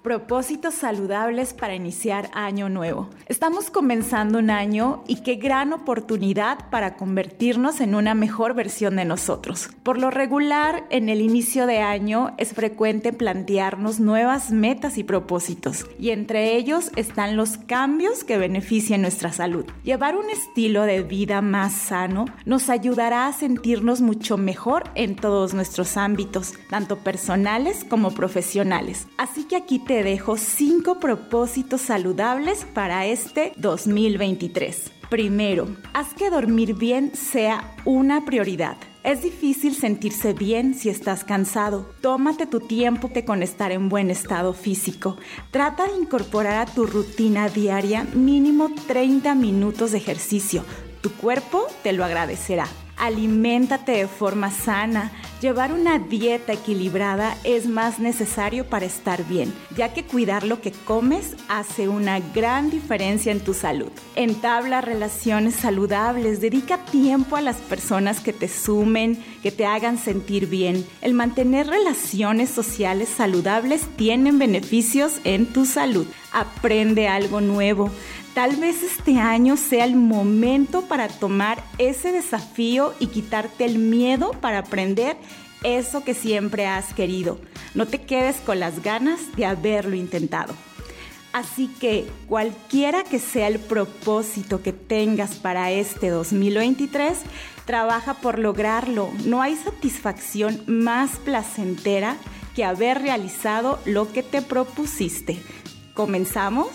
Propósitos 0.02 0.72
saludables 0.72 1.52
para 1.52 1.74
iniciar 1.74 2.30
año 2.32 2.70
nuevo. 2.70 3.10
Estamos 3.26 3.68
comenzando 3.68 4.38
un 4.38 4.48
año 4.48 5.04
y 5.06 5.16
qué 5.16 5.34
gran 5.34 5.74
oportunidad 5.74 6.70
para 6.70 6.96
convertirnos 6.96 7.82
en 7.82 7.94
una 7.94 8.14
mejor 8.14 8.54
versión 8.54 8.96
de 8.96 9.04
nosotros. 9.04 9.68
Por 9.82 9.98
lo 9.98 10.10
regular, 10.10 10.86
en 10.88 11.10
el 11.10 11.20
inicio 11.20 11.66
de 11.66 11.80
año 11.80 12.32
es 12.38 12.54
frecuente 12.54 13.12
plantearnos 13.12 14.00
nuevas 14.00 14.52
metas 14.52 14.96
y 14.96 15.04
propósitos, 15.04 15.84
y 15.98 16.10
entre 16.10 16.56
ellos 16.56 16.92
están 16.96 17.36
los 17.36 17.58
cambios 17.58 18.24
que 18.24 18.38
benefician 18.38 19.02
nuestra 19.02 19.32
salud. 19.32 19.66
Llevar 19.84 20.16
un 20.16 20.30
estilo 20.30 20.84
de 20.84 21.02
vida 21.02 21.42
más 21.42 21.74
sano 21.74 22.24
nos 22.46 22.70
ayudará 22.70 23.26
a 23.26 23.34
sentirnos 23.34 24.00
mucho 24.00 24.38
mejor 24.38 24.84
en 24.94 25.14
todos 25.14 25.52
nuestros 25.52 25.98
ámbitos, 25.98 26.54
tanto 26.70 26.96
personales 26.96 27.84
como 27.84 28.12
profesionales. 28.12 29.06
Así 29.18 29.44
que 29.44 29.56
aquí 29.56 29.78
te 29.90 30.05
dejo 30.05 30.37
cinco 30.37 31.00
propósitos 31.00 31.81
saludables 31.81 32.64
para 32.64 33.07
este 33.07 33.53
2023. 33.57 34.88
Primero, 35.11 35.66
haz 35.92 36.14
que 36.14 36.31
dormir 36.31 36.74
bien 36.74 37.11
sea 37.16 37.74
una 37.85 38.24
prioridad. 38.24 38.76
Es 39.03 39.22
difícil 39.22 39.74
sentirse 39.74 40.33
bien 40.33 40.74
si 40.74 40.90
estás 40.90 41.24
cansado. 41.24 41.90
Tómate 42.03 42.46
tu 42.46 42.61
tiempo 42.61 43.11
con 43.26 43.42
estar 43.42 43.72
en 43.72 43.88
buen 43.88 44.12
estado 44.12 44.53
físico. 44.53 45.16
Trata 45.50 45.88
de 45.88 45.96
incorporar 45.96 46.68
a 46.68 46.72
tu 46.72 46.87
rutina 46.87 47.48
diaria 47.48 48.05
mínimo 48.14 48.70
30 48.87 49.35
minutos 49.35 49.90
de 49.90 49.98
ejercicio. 49.98 50.64
Tu 51.00 51.11
cuerpo 51.14 51.66
te 51.83 51.92
lo 51.92 52.05
agradecerá. 52.05 52.68
Aliméntate 52.96 53.90
de 53.90 54.07
forma 54.07 54.53
sana. 54.53 55.11
Llevar 55.40 55.72
una 55.72 55.98
dieta 55.98 56.53
equilibrada 56.53 57.35
es 57.44 57.66
más 57.66 57.98
necesario 57.98 58.66
para 58.66 58.85
estar 58.85 59.26
bien, 59.26 59.55
ya 59.74 59.94
que 59.94 60.05
cuidar 60.05 60.44
lo 60.44 60.61
que 60.61 60.70
comes 60.70 61.35
hace 61.48 61.88
una 61.88 62.20
gran 62.20 62.68
diferencia 62.68 63.33
en 63.33 63.40
tu 63.40 63.55
salud. 63.55 63.90
Entabla 64.16 64.83
relaciones 64.83 65.55
saludables, 65.55 66.42
dedica 66.42 66.85
tiempo 66.85 67.37
a 67.37 67.40
las 67.40 67.57
personas 67.57 68.20
que 68.20 68.35
te 68.35 68.48
sumen, 68.48 69.18
que 69.42 69.50
te 69.50 69.64
hagan 69.64 69.96
sentir 69.96 70.46
bien. 70.46 70.87
El 71.00 71.14
mantener 71.14 71.68
relaciones 71.68 72.50
sociales 72.50 73.09
saludables 73.09 73.87
tienen 73.96 74.38
beneficios 74.38 75.22
en 75.24 75.46
tu 75.46 75.64
salud. 75.64 76.07
Aprende 76.33 77.09
algo 77.09 77.40
nuevo. 77.40 77.90
Tal 78.35 78.57
vez 78.57 78.85
este 78.85 79.18
año 79.18 79.57
sea 79.57 79.85
el 79.85 79.96
momento 79.96 80.83
para 80.83 81.09
tomar 81.09 81.64
ese 81.79 82.12
desafío 82.12 82.94
y 83.00 83.09
quitarte 83.09 83.64
el 83.64 83.79
miedo 83.79 84.31
para 84.40 84.59
aprender 84.59 85.16
eso 85.62 86.05
que 86.05 86.14
siempre 86.14 86.66
has 86.66 86.94
querido. 86.94 87.38
No 87.75 87.87
te 87.87 88.03
quedes 88.03 88.37
con 88.37 88.61
las 88.61 88.83
ganas 88.83 89.20
de 89.37 89.46
haberlo 89.46 89.96
intentado. 89.96 90.55
Así 91.33 91.68
que 91.68 92.09
cualquiera 92.27 93.05
que 93.05 93.20
sea 93.20 93.46
el 93.46 93.61
propósito 93.61 94.62
que 94.62 94.73
tengas 94.73 95.37
para 95.37 95.70
este 95.70 96.09
2023, 96.09 97.18
trabaja 97.66 98.14
por 98.14 98.38
lograrlo. 98.40 99.11
No 99.27 99.40
hay 99.40 99.55
satisfacción 99.55 100.61
más 100.66 101.18
placentera 101.18 102.16
que 102.57 102.64
haber 102.64 103.01
realizado 103.01 103.79
lo 103.85 104.12
que 104.12 104.25
te 104.25 104.42
propusiste. 104.42 105.40
¿Comenzamos? 105.94 106.68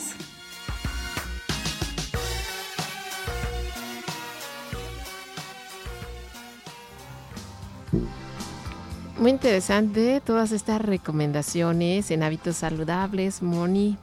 Muy 9.17 9.31
interesante 9.31 10.19
todas 10.19 10.51
estas 10.51 10.81
recomendaciones 10.81 12.11
en 12.11 12.21
hábitos 12.21 12.57
saludables, 12.57 13.41
Moni. 13.41 13.97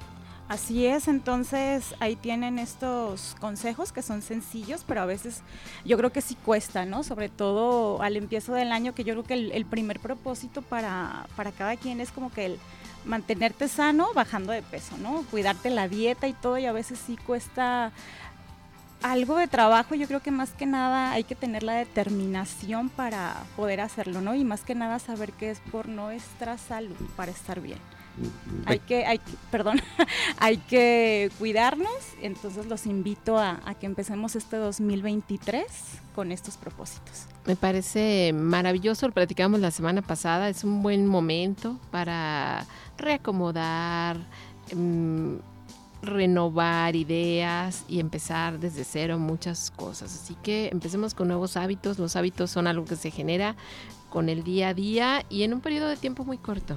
Así 0.48 0.86
es, 0.86 1.06
entonces 1.06 1.94
ahí 2.00 2.16
tienen 2.16 2.58
estos 2.58 3.36
consejos 3.40 3.92
que 3.92 4.02
son 4.02 4.22
sencillos, 4.22 4.84
pero 4.86 5.02
a 5.02 5.06
veces 5.06 5.42
yo 5.84 5.96
creo 5.96 6.12
que 6.12 6.20
sí 6.20 6.34
cuesta, 6.34 6.84
¿no? 6.84 7.04
Sobre 7.04 7.28
todo 7.28 8.02
al 8.02 8.16
empiezo 8.16 8.54
del 8.54 8.72
año, 8.72 8.94
que 8.94 9.04
yo 9.04 9.14
creo 9.14 9.24
que 9.24 9.34
el, 9.34 9.52
el 9.52 9.66
primer 9.66 10.00
propósito 10.00 10.62
para, 10.62 11.26
para 11.36 11.52
cada 11.52 11.76
quien 11.76 12.00
es 12.00 12.10
como 12.10 12.30
que 12.30 12.46
el 12.46 12.58
mantenerte 13.04 13.68
sano 13.68 14.08
bajando 14.14 14.52
de 14.52 14.62
peso, 14.62 14.96
¿no? 14.98 15.24
Cuidarte 15.30 15.70
la 15.70 15.88
dieta 15.88 16.26
y 16.26 16.32
todo, 16.32 16.58
y 16.58 16.66
a 16.66 16.72
veces 16.72 16.98
sí 16.98 17.16
cuesta 17.26 17.92
algo 19.02 19.36
de 19.36 19.48
trabajo, 19.48 19.94
yo 19.94 20.06
creo 20.06 20.20
que 20.20 20.30
más 20.30 20.50
que 20.50 20.66
nada 20.66 21.12
hay 21.12 21.24
que 21.24 21.34
tener 21.34 21.62
la 21.62 21.74
determinación 21.74 22.88
para 22.88 23.42
poder 23.56 23.80
hacerlo, 23.80 24.20
¿no? 24.20 24.34
Y 24.34 24.44
más 24.44 24.62
que 24.62 24.74
nada 24.74 24.98
saber 24.98 25.32
que 25.32 25.50
es 25.50 25.60
por 25.70 25.88
nuestra 25.88 26.58
salud, 26.58 26.96
para 27.16 27.30
estar 27.32 27.60
bien. 27.60 27.78
Hay 28.66 28.78
que, 28.78 29.06
hay, 29.06 29.18
que- 29.18 29.32
perdón, 29.50 29.80
hay 30.38 30.58
que 30.58 31.30
cuidarnos, 31.38 31.88
entonces 32.20 32.66
los 32.66 32.84
invito 32.86 33.38
a, 33.38 33.60
a 33.64 33.74
que 33.74 33.86
empecemos 33.86 34.36
este 34.36 34.56
2023 34.56 35.64
con 36.14 36.30
estos 36.30 36.58
propósitos. 36.58 37.26
Me 37.46 37.56
parece 37.56 38.32
maravilloso, 38.34 39.06
lo 39.08 39.14
platicamos 39.14 39.60
la 39.60 39.70
semana 39.70 40.02
pasada, 40.02 40.50
es 40.50 40.62
un 40.62 40.82
buen 40.82 41.06
momento 41.06 41.80
para 41.90 42.66
reacomodar, 42.98 44.18
mm, 44.76 45.36
renovar 46.02 46.96
ideas 46.96 47.84
y 47.88 48.00
empezar 48.00 48.58
desde 48.58 48.84
cero 48.84 49.18
muchas 49.18 49.70
cosas. 49.70 50.14
Así 50.14 50.36
que 50.42 50.68
empecemos 50.72 51.14
con 51.14 51.28
nuevos 51.28 51.56
hábitos. 51.56 51.98
Los 51.98 52.16
hábitos 52.16 52.50
son 52.50 52.66
algo 52.66 52.84
que 52.84 52.96
se 52.96 53.10
genera 53.10 53.56
con 54.10 54.28
el 54.28 54.42
día 54.42 54.68
a 54.68 54.74
día 54.74 55.24
y 55.30 55.44
en 55.44 55.54
un 55.54 55.60
periodo 55.60 55.88
de 55.88 55.96
tiempo 55.96 56.24
muy 56.24 56.38
corto. 56.38 56.76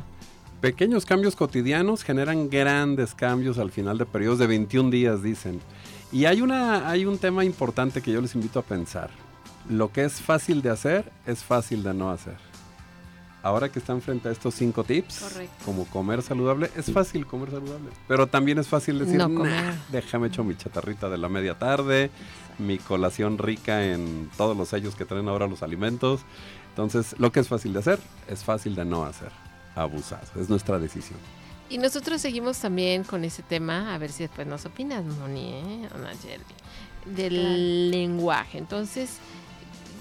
pequeños 0.61 1.05
cambios 1.05 1.35
cotidianos 1.35 2.03
generan 2.03 2.49
grandes 2.49 3.13
cambios 3.13 3.57
al 3.59 3.71
final 3.71 3.97
de 3.97 4.05
periodos 4.05 4.39
de 4.39 4.47
21 4.47 4.89
días, 4.89 5.21
dicen. 5.21 5.59
Y 6.11 6.25
hay, 6.25 6.41
una, 6.41 6.89
hay 6.89 7.05
un 7.05 7.17
tema 7.17 7.43
importante 7.43 8.01
que 8.01 8.11
yo 8.11 8.21
les 8.21 8.35
invito 8.35 8.59
a 8.59 8.63
pensar. 8.63 9.09
Lo 9.69 9.91
que 9.91 10.05
es 10.05 10.21
fácil 10.21 10.61
de 10.61 10.69
hacer 10.69 11.11
es 11.25 11.43
fácil 11.43 11.83
de 11.83 11.93
no 11.93 12.09
hacer. 12.09 12.37
Ahora 13.45 13.69
que 13.69 13.77
están 13.77 14.01
frente 14.01 14.27
a 14.27 14.31
estos 14.31 14.55
cinco 14.55 14.83
tips, 14.83 15.23
como 15.63 15.85
comer 15.85 16.23
saludable, 16.23 16.71
es 16.75 16.91
fácil 16.91 17.27
comer 17.27 17.51
saludable. 17.51 17.91
Pero 18.07 18.25
también 18.25 18.57
es 18.57 18.67
fácil 18.67 18.97
decir, 18.97 19.17
no 19.19 19.43
déjame 19.91 20.29
echar 20.29 20.43
mi 20.43 20.57
chatarrita 20.57 21.09
de 21.09 21.19
la 21.19 21.29
media 21.29 21.53
tarde, 21.53 22.09
mi 22.57 22.79
colación 22.79 23.37
rica 23.37 23.85
en 23.85 24.31
todos 24.35 24.57
los 24.57 24.69
sellos 24.69 24.95
que 24.95 25.05
traen 25.05 25.27
ahora 25.27 25.45
los 25.45 25.61
alimentos. 25.61 26.21
Entonces, 26.69 27.13
lo 27.19 27.31
que 27.31 27.39
es 27.39 27.47
fácil 27.47 27.73
de 27.73 27.79
hacer, 27.81 27.99
es 28.27 28.43
fácil 28.43 28.73
de 28.73 28.83
no 28.83 29.05
hacer. 29.05 29.29
Abusar, 29.75 30.23
es 30.41 30.49
nuestra 30.49 30.79
decisión. 30.79 31.19
Y 31.69 31.77
nosotros 31.77 32.21
seguimos 32.21 32.57
también 32.57 33.03
con 33.03 33.23
ese 33.23 33.43
tema, 33.43 33.93
a 33.93 33.99
ver 33.99 34.11
si 34.11 34.23
después 34.23 34.47
nos 34.47 34.65
opinas, 34.65 35.05
Moni, 35.05 35.53
¿eh? 35.53 35.89
del 37.05 37.91
lenguaje. 37.91 38.57
Entonces, 38.57 39.19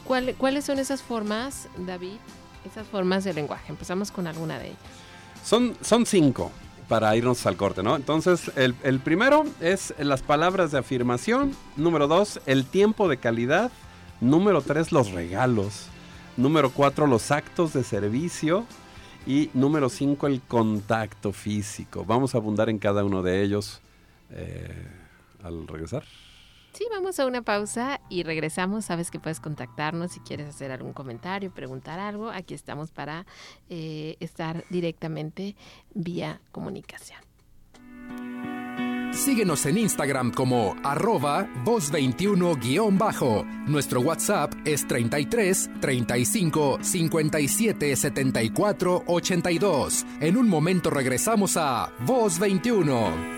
¿cuáles 0.07 0.65
son 0.65 0.79
esas 0.79 1.03
formas, 1.03 1.69
David, 1.77 2.17
esas 2.65 2.87
formas 2.87 3.25
de 3.25 3.35
lenguaje? 3.35 3.71
Empezamos 3.71 4.11
con 4.11 4.27
alguna 4.27 4.59
de 4.59 4.69
ellas. 4.69 4.79
Son, 5.45 5.77
son 5.83 6.07
cinco 6.07 6.51
para 6.89 7.17
irnos 7.17 7.45
al 7.47 7.57
corte, 7.57 7.83
¿no? 7.83 7.97
Entonces, 7.97 8.51
el, 8.57 9.01
primero 9.01 9.45
es 9.61 9.95
las 9.99 10.23
palabras 10.23 10.73
de 10.73 10.79
afirmación. 10.79 11.57
Número 11.77 12.09
dos, 12.09 12.41
el 12.47 12.67
tiempo 12.67 13.09
de 13.09 13.17
calidad. 13.17 13.71
Número 14.21 14.63
tres, 14.63 14.93
los 14.93 15.13
regalos. 15.13 15.87
Número 16.37 16.71
cuatro, 16.71 17.07
los 17.07 17.31
actos 17.31 17.73
de 17.73 17.85
servicio. 17.85 18.67
Y 19.27 19.51
número 19.55 19.89
5, 19.89 20.27
el 20.27 20.43
contacto 20.43 21.33
físico. 21.33 22.05
Vamos 22.05 22.35
a 22.35 22.39
abundar 22.39 22.69
en 22.69 22.79
cada 22.79 23.05
uno 23.05 23.23
de 23.23 23.43
ellos 23.43 23.81
eh, 24.31 24.87
al 25.43 25.67
regresar. 25.67 26.05
Sí, 26.75 26.85
vamos 26.91 27.21
a 27.21 27.27
una 27.27 27.43
pausa 27.43 28.01
y 28.09 28.25
regresamos. 28.25 28.87
Sabes 28.87 29.13
que 29.13 29.21
puedes 29.21 29.39
contactarnos 29.39 30.11
si 30.11 30.21
quieres 30.21 30.49
hacer 30.49 30.73
algún 30.73 30.93
comentario, 30.93 31.53
preguntar 31.53 32.01
algo. 32.01 32.31
Aquí 32.31 32.53
estamos 32.53 32.91
para 32.91 33.27
eh, 33.71 34.17
estar 34.19 34.65
directamente 34.71 35.55
vía 35.95 36.41
comunicación. 36.51 37.21
Síguenos 39.13 39.65
en 39.67 39.79
Instagram 39.79 40.33
como 40.33 40.75
arroba 40.83 41.47
voz21-bajo. 41.65 43.45
Nuestro 43.69 44.01
WhatsApp 44.01 44.53
es 44.65 44.85
33 44.89 45.71
35 45.81 46.79
57 46.83 47.95
74 47.95 49.05
82. 49.07 50.07
En 50.21 50.37
un 50.37 50.49
momento 50.49 50.91
regresamos 50.91 51.57
a 51.57 51.93
Voz 52.01 52.41
21. 52.41 53.34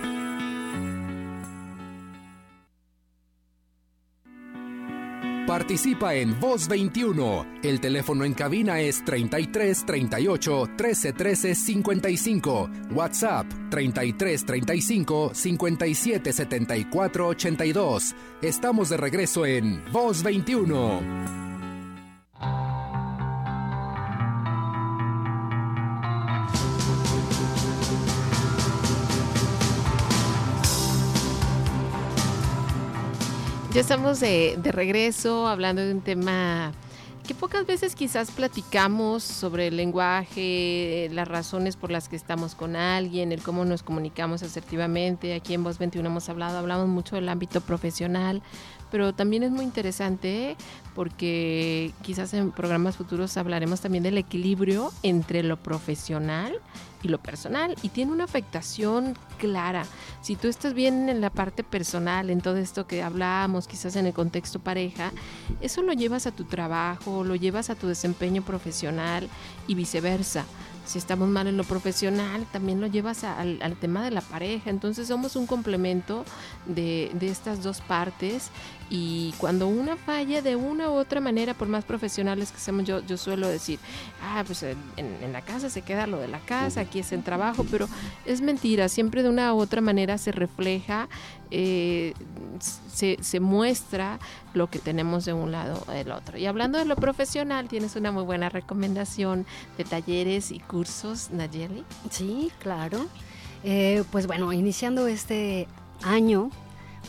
Participa 5.56 6.14
en 6.14 6.38
Voz 6.38 6.68
21. 6.68 7.46
El 7.62 7.80
teléfono 7.80 8.26
en 8.26 8.34
cabina 8.34 8.78
es 8.78 9.02
33 9.06 9.86
38 9.86 10.68
13 10.76 11.12
13 11.14 11.54
55. 11.54 12.70
WhatsApp 12.90 13.46
33 13.70 14.44
35 14.44 15.30
57 15.32 16.32
74 16.34 17.28
82. 17.28 18.14
Estamos 18.42 18.90
de 18.90 18.98
regreso 18.98 19.46
en 19.46 19.82
Voz 19.90 20.22
21. 20.22 21.45
Ya 33.76 33.82
estamos 33.82 34.20
de, 34.20 34.58
regreso 34.72 35.46
hablando 35.46 35.82
de 35.82 35.92
un 35.92 36.00
tema 36.00 36.72
que 37.28 37.34
pocas 37.34 37.66
veces 37.66 37.94
quizás 37.94 38.30
platicamos 38.30 39.22
sobre 39.22 39.66
el 39.66 39.76
lenguaje, 39.76 41.10
las 41.12 41.28
razones 41.28 41.76
por 41.76 41.90
las 41.90 42.08
que 42.08 42.16
estamos 42.16 42.54
con 42.54 42.74
alguien, 42.74 43.32
el 43.32 43.42
cómo 43.42 43.66
nos 43.66 43.82
comunicamos 43.82 44.42
asertivamente. 44.42 45.34
Aquí 45.34 45.52
en 45.52 45.62
Voz 45.62 45.76
21 45.76 46.08
hemos 46.08 46.26
hablado, 46.30 46.56
hablamos 46.56 46.88
mucho 46.88 47.16
del 47.16 47.28
ámbito 47.28 47.60
profesional, 47.60 48.40
pero 48.90 49.12
también 49.12 49.42
es 49.42 49.50
muy 49.50 49.66
interesante 49.66 50.56
porque 50.94 51.92
quizás 52.00 52.32
en 52.32 52.52
programas 52.52 52.96
futuros 52.96 53.36
hablaremos 53.36 53.82
también 53.82 54.04
del 54.04 54.16
equilibrio 54.16 54.90
entre 55.02 55.42
lo 55.42 55.58
profesional 55.58 56.62
lo 57.08 57.18
personal 57.18 57.76
y 57.82 57.88
tiene 57.90 58.12
una 58.12 58.24
afectación 58.24 59.16
clara. 59.38 59.84
Si 60.20 60.36
tú 60.36 60.48
estás 60.48 60.74
bien 60.74 61.08
en 61.08 61.20
la 61.20 61.30
parte 61.30 61.64
personal, 61.64 62.30
en 62.30 62.40
todo 62.40 62.56
esto 62.56 62.86
que 62.86 63.02
hablábamos, 63.02 63.66
quizás 63.66 63.96
en 63.96 64.06
el 64.06 64.12
contexto 64.12 64.58
pareja, 64.58 65.12
eso 65.60 65.82
lo 65.82 65.92
llevas 65.92 66.26
a 66.26 66.32
tu 66.32 66.44
trabajo, 66.44 67.24
lo 67.24 67.34
llevas 67.34 67.70
a 67.70 67.74
tu 67.74 67.86
desempeño 67.86 68.42
profesional 68.42 69.28
y 69.66 69.74
viceversa 69.74 70.44
si 70.86 70.98
estamos 70.98 71.28
mal 71.28 71.48
en 71.48 71.56
lo 71.56 71.64
profesional, 71.64 72.46
también 72.52 72.80
lo 72.80 72.86
llevas 72.86 73.24
al, 73.24 73.76
tema 73.80 74.04
de 74.04 74.12
la 74.12 74.20
pareja. 74.20 74.70
Entonces 74.70 75.08
somos 75.08 75.34
un 75.34 75.46
complemento 75.46 76.24
de, 76.64 77.12
estas 77.20 77.62
dos 77.62 77.80
partes 77.80 78.50
y 78.88 79.34
cuando 79.38 79.66
una 79.68 79.96
falla 79.96 80.42
de 80.42 80.56
una 80.56 80.90
u 80.90 80.94
otra 80.94 81.20
manera, 81.20 81.54
por 81.54 81.68
más 81.68 81.84
profesionales 81.84 82.52
que 82.52 82.58
seamos, 82.58 82.84
yo, 82.84 83.04
yo 83.06 83.16
suelo 83.16 83.48
decir, 83.48 83.78
ah, 84.22 84.42
pues 84.46 84.62
en, 84.62 84.76
en 84.96 85.32
la 85.32 85.42
casa 85.42 85.70
se 85.70 85.82
queda 85.82 86.06
lo 86.06 86.18
de 86.18 86.28
la 86.28 86.40
casa, 86.40 86.82
aquí 86.82 87.00
es 87.00 87.12
en 87.12 87.22
trabajo, 87.22 87.64
pero 87.70 87.88
es 88.24 88.40
mentira, 88.40 88.88
siempre 88.88 89.22
de 89.22 89.28
una 89.28 89.54
u 89.54 89.58
otra 89.58 89.80
manera 89.80 90.18
se 90.18 90.32
refleja 90.32 91.08
eh, 91.50 92.14
se, 92.92 93.18
se, 93.20 93.40
muestra 93.40 94.18
lo 94.54 94.68
que 94.68 94.78
tenemos 94.78 95.24
de 95.24 95.32
un 95.32 95.52
lado 95.52 95.84
o 95.86 95.92
del 95.92 96.10
otro. 96.10 96.38
Y 96.38 96.46
hablando 96.46 96.78
de 96.78 96.84
lo 96.84 96.96
profesional, 96.96 97.68
tienes 97.68 97.94
una 97.96 98.10
muy 98.10 98.24
buena 98.24 98.48
recomendación 98.48 99.46
de 99.76 99.84
talleres 99.84 100.50
y 100.50 100.58
cursos, 100.58 101.30
Nayeli. 101.30 101.84
Sí, 102.10 102.50
claro. 102.58 103.06
Eh, 103.62 104.02
pues 104.10 104.26
bueno, 104.26 104.52
iniciando 104.52 105.06
este 105.06 105.68
año, 106.02 106.50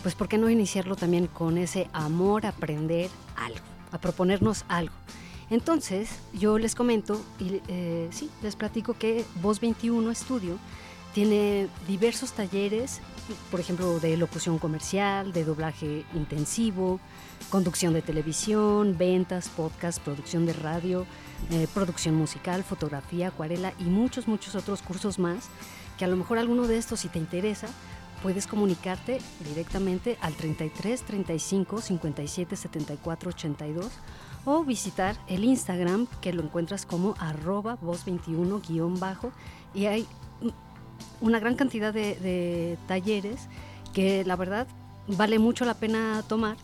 pues 0.01 0.15
¿por 0.15 0.27
qué 0.27 0.37
no 0.37 0.49
iniciarlo 0.49 0.95
también 0.95 1.27
con 1.27 1.57
ese 1.57 1.89
amor 1.93 2.45
a 2.45 2.49
aprender 2.49 3.09
algo, 3.35 3.59
a 3.91 3.97
proponernos 3.97 4.65
algo? 4.67 4.93
Entonces, 5.49 6.09
yo 6.33 6.57
les 6.57 6.75
comento 6.75 7.21
y 7.39 7.61
eh, 7.67 8.09
sí, 8.11 8.29
les 8.43 8.55
platico 8.55 8.93
que 8.93 9.23
Voz 9.41 9.61
21 9.61 10.11
Estudio 10.11 10.57
tiene 11.13 11.67
diversos 11.87 12.33
talleres, 12.33 12.99
por 13.49 13.59
ejemplo, 13.59 13.99
de 13.99 14.17
locución 14.17 14.59
comercial, 14.59 15.33
de 15.33 15.45
doblaje 15.45 16.05
intensivo, 16.13 16.99
conducción 17.49 17.93
de 17.93 18.01
televisión, 18.01 18.97
ventas, 18.97 19.49
podcast, 19.49 19.99
producción 19.99 20.45
de 20.45 20.53
radio, 20.53 21.05
eh, 21.49 21.67
producción 21.73 22.15
musical, 22.15 22.63
fotografía, 22.63 23.29
acuarela 23.29 23.73
y 23.79 23.85
muchos, 23.85 24.27
muchos 24.27 24.55
otros 24.55 24.81
cursos 24.81 25.17
más, 25.17 25.45
que 25.97 26.05
a 26.05 26.07
lo 26.07 26.17
mejor 26.17 26.37
alguno 26.37 26.67
de 26.67 26.77
estos, 26.77 26.99
si 26.99 27.09
te 27.09 27.19
interesa, 27.19 27.67
puedes 28.21 28.47
comunicarte 28.47 29.19
directamente 29.47 30.17
al 30.21 30.33
33 30.33 31.01
35 31.03 31.81
57 31.81 32.55
74 32.55 33.29
82 33.29 33.91
o 34.45 34.63
visitar 34.63 35.17
el 35.27 35.43
Instagram 35.43 36.07
que 36.21 36.33
lo 36.33 36.43
encuentras 36.43 36.85
como 36.85 37.15
arroba 37.19 37.75
voz 37.81 38.05
21 38.05 38.61
guion 38.67 38.99
bajo 38.99 39.31
y 39.73 39.85
hay 39.85 40.07
una 41.21 41.39
gran 41.39 41.55
cantidad 41.55 41.93
de, 41.93 42.77
talleres 42.87 43.47
que 43.93 44.23
la 44.25 44.35
verdad 44.35 44.67
vale 45.07 45.39
mucho 45.39 45.65
la 45.65 45.73
pena 45.73 46.23
tomar. 46.27 46.57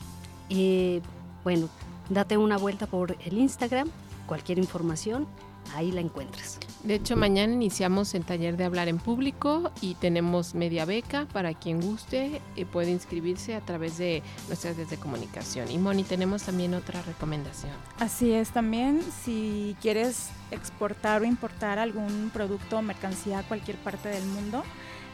Y 0.49 1.01
bueno, 1.43 1.69
date 2.09 2.37
una 2.37 2.57
vuelta 2.57 2.87
por 2.87 3.17
el 3.25 3.37
Instagram, 3.37 3.89
cualquier 4.27 4.59
información 4.59 5.27
ahí 5.75 5.91
la 5.91 6.01
encuentras. 6.01 6.59
De 6.83 6.95
hecho, 6.95 7.15
mañana 7.15 7.53
iniciamos 7.53 8.13
el 8.13 8.25
taller 8.25 8.57
de 8.57 8.65
hablar 8.65 8.89
en 8.89 8.97
público 8.97 9.71
y 9.79 9.95
tenemos 9.95 10.53
media 10.53 10.83
beca 10.83 11.27
para 11.31 11.53
quien 11.53 11.79
guste 11.79 12.41
y 12.55 12.61
eh, 12.61 12.65
puede 12.65 12.91
inscribirse 12.91 13.55
a 13.55 13.61
través 13.61 13.97
de 13.97 14.21
nuestras 14.47 14.75
redes 14.75 14.89
de 14.89 14.97
comunicación. 14.97 15.71
Y 15.71 15.77
Moni, 15.77 16.03
tenemos 16.03 16.43
también 16.43 16.73
otra 16.73 17.01
recomendación. 17.01 17.71
Así 17.99 18.33
es, 18.33 18.51
también 18.51 19.01
si 19.23 19.77
quieres 19.81 20.29
exportar 20.51 21.21
o 21.21 21.25
importar 21.25 21.79
algún 21.79 22.29
producto 22.33 22.79
o 22.79 22.81
mercancía 22.81 23.39
a 23.39 23.43
cualquier 23.43 23.77
parte 23.77 24.09
del 24.09 24.25
mundo, 24.25 24.63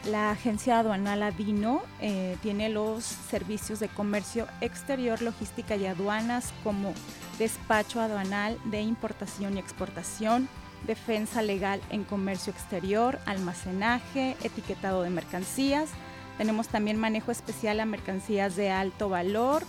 la 0.06 0.30
agencia 0.30 0.78
aduanal 0.78 1.22
Adino 1.22 1.82
eh, 2.00 2.36
tiene 2.42 2.68
los 2.68 3.04
servicios 3.04 3.80
de 3.80 3.88
comercio 3.88 4.46
exterior, 4.60 5.20
logística 5.20 5.76
y 5.76 5.86
aduanas 5.86 6.52
como 6.64 6.94
despacho 7.38 8.00
aduanal 8.00 8.58
de 8.64 8.80
importación 8.80 9.56
y 9.56 9.60
exportación, 9.60 10.48
defensa 10.86 11.42
legal 11.42 11.80
en 11.90 12.04
comercio 12.04 12.52
exterior, 12.52 13.18
almacenaje, 13.26 14.36
etiquetado 14.42 15.02
de 15.02 15.10
mercancías. 15.10 15.90
Tenemos 16.38 16.68
también 16.68 16.96
manejo 16.96 17.30
especial 17.30 17.80
a 17.80 17.84
mercancías 17.84 18.56
de 18.56 18.70
alto 18.70 19.10
valor, 19.10 19.64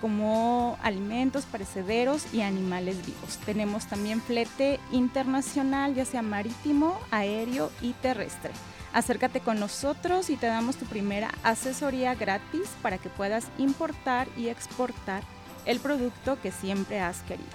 como 0.00 0.76
alimentos 0.82 1.44
perecederos 1.44 2.32
y 2.32 2.42
animales 2.42 3.04
vivos. 3.04 3.38
Tenemos 3.44 3.86
también 3.86 4.20
flete 4.20 4.78
internacional, 4.92 5.94
ya 5.94 6.04
sea 6.04 6.22
marítimo, 6.22 6.98
aéreo 7.10 7.70
y 7.80 7.92
terrestre. 7.94 8.50
Acércate 8.92 9.40
con 9.40 9.60
nosotros 9.60 10.30
y 10.30 10.36
te 10.36 10.46
damos 10.46 10.76
tu 10.76 10.86
primera 10.86 11.30
asesoría 11.42 12.14
gratis 12.14 12.70
para 12.82 12.98
que 12.98 13.10
puedas 13.10 13.48
importar 13.58 14.28
y 14.36 14.48
exportar 14.48 15.22
el 15.66 15.78
producto 15.78 16.40
que 16.40 16.50
siempre 16.50 17.00
has 17.00 17.20
querido. 17.22 17.48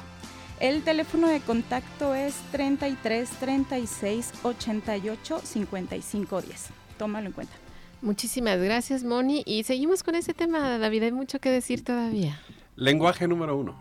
El 0.60 0.84
teléfono 0.84 1.28
de 1.28 1.41
contacto 1.41 2.13
es 2.13 2.36
33 2.52 3.30
36 3.30 4.32
88 4.43 5.41
55 5.43 6.41
10. 6.41 6.69
Tómalo 6.98 7.28
en 7.28 7.34
cuenta. 7.34 7.54
Muchísimas 8.02 8.60
gracias, 8.60 9.04
Moni. 9.04 9.43
Y 9.46 9.63
seguimos 9.63 10.04
con 10.04 10.15
ese 10.15 10.34
tema, 10.34 10.78
David. 10.78 11.04
Hay 11.04 11.12
mucho 11.12 11.39
que 11.39 11.50
decir 11.50 11.84
todavía. 11.84 12.39
Lenguaje 12.76 13.28
número 13.28 13.58
uno. 13.58 13.76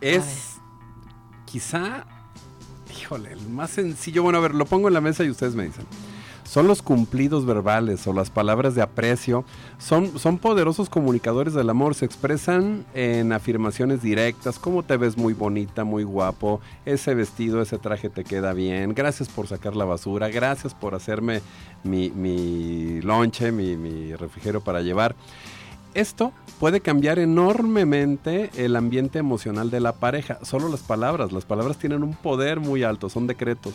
Es 0.00 0.56
quizá, 1.44 2.06
híjole, 2.98 3.32
el 3.32 3.48
más 3.48 3.70
sencillo. 3.70 4.22
Bueno, 4.22 4.38
a 4.38 4.42
ver, 4.42 4.54
lo 4.54 4.64
pongo 4.64 4.88
en 4.88 4.94
la 4.94 5.00
mesa 5.00 5.24
y 5.24 5.30
ustedes 5.30 5.54
me 5.54 5.64
dicen 5.64 5.86
son 6.50 6.66
los 6.66 6.82
cumplidos 6.82 7.46
verbales 7.46 8.04
o 8.08 8.12
las 8.12 8.28
palabras 8.28 8.74
de 8.74 8.82
aprecio, 8.82 9.44
son, 9.78 10.18
son 10.18 10.38
poderosos 10.38 10.90
comunicadores 10.90 11.54
del 11.54 11.70
amor, 11.70 11.94
se 11.94 12.04
expresan 12.04 12.84
en 12.92 13.32
afirmaciones 13.32 14.02
directas, 14.02 14.58
como 14.58 14.82
te 14.82 14.96
ves 14.96 15.16
muy 15.16 15.32
bonita, 15.32 15.84
muy 15.84 16.02
guapo, 16.02 16.60
ese 16.84 17.14
vestido, 17.14 17.62
ese 17.62 17.78
traje 17.78 18.10
te 18.10 18.24
queda 18.24 18.52
bien, 18.52 18.94
gracias 18.96 19.28
por 19.28 19.46
sacar 19.46 19.76
la 19.76 19.84
basura, 19.84 20.28
gracias 20.28 20.74
por 20.74 20.96
hacerme 20.96 21.40
mi, 21.84 22.10
mi 22.10 23.00
lonche, 23.00 23.52
mi, 23.52 23.76
mi 23.76 24.12
para 24.64 24.80
llevar. 24.82 25.14
Esto 25.94 26.32
puede 26.58 26.80
cambiar 26.80 27.20
enormemente 27.20 28.50
el 28.56 28.74
ambiente 28.74 29.20
emocional 29.20 29.70
de 29.70 29.78
la 29.78 29.92
pareja. 29.92 30.40
Solo 30.42 30.68
las 30.68 30.80
palabras, 30.80 31.30
las 31.30 31.44
palabras 31.44 31.78
tienen 31.78 32.02
un 32.02 32.14
poder 32.14 32.58
muy 32.58 32.82
alto, 32.82 33.08
son 33.08 33.28
decretos. 33.28 33.74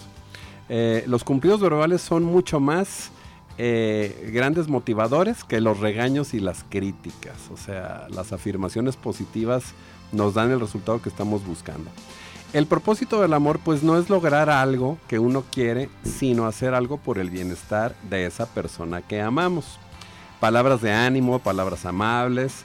Eh, 0.70 1.04
los 1.08 1.24
cumplidos 1.24 1.62
verbales 1.62 2.02
son 2.02 2.24
mucho 2.24 2.60
más 2.60 3.12
eh, 3.58 4.32
grandes 4.34 4.68
motivadores 4.68 5.44
que 5.44 5.62
los 5.62 5.80
regaños 5.80 6.34
y 6.34 6.40
las 6.40 6.66
críticas. 6.68 7.36
O 7.54 7.58
sea, 7.58 8.08
las 8.10 8.34
afirmaciones 8.34 8.96
positivas 8.98 9.74
nos 10.12 10.34
dan 10.34 10.52
el 10.52 10.60
resultado 10.60 11.02
que 11.02 11.10
estamos 11.10 11.46
buscando. 11.46 11.90
El 12.54 12.68
propósito 12.68 13.22
del 13.22 13.34
amor 13.34 13.60
pues 13.64 13.84
no 13.84 13.98
es 13.98 14.10
lograr 14.10 14.50
algo 14.50 14.98
que 15.08 15.20
uno 15.20 15.44
quiere, 15.52 15.90
sino 16.04 16.46
hacer 16.46 16.74
algo 16.74 16.98
por 16.98 17.18
el 17.18 17.30
bienestar 17.30 17.96
de 18.10 18.26
esa 18.26 18.46
persona 18.46 19.02
que 19.02 19.22
amamos. 19.22 19.78
Palabras 20.40 20.82
de 20.82 20.92
ánimo, 20.92 21.40
palabras 21.40 21.86
amables, 21.86 22.64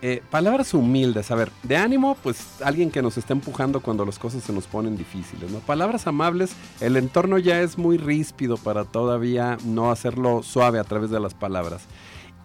eh, 0.00 0.22
palabras 0.30 0.74
humildes, 0.74 1.32
a 1.32 1.34
ver, 1.34 1.50
de 1.64 1.76
ánimo, 1.76 2.16
pues 2.22 2.62
alguien 2.62 2.90
que 2.90 3.02
nos 3.02 3.18
está 3.18 3.32
empujando 3.32 3.80
cuando 3.80 4.04
las 4.04 4.18
cosas 4.18 4.44
se 4.44 4.52
nos 4.52 4.68
ponen 4.68 4.96
difíciles. 4.96 5.50
Palabras 5.66 6.06
amables, 6.06 6.52
el 6.80 6.96
entorno 6.96 7.38
ya 7.38 7.60
es 7.62 7.78
muy 7.78 7.98
ríspido 7.98 8.56
para 8.58 8.84
todavía 8.84 9.58
no 9.64 9.90
hacerlo 9.90 10.44
suave 10.44 10.78
a 10.78 10.84
través 10.84 11.10
de 11.10 11.18
las 11.18 11.34
palabras. 11.34 11.82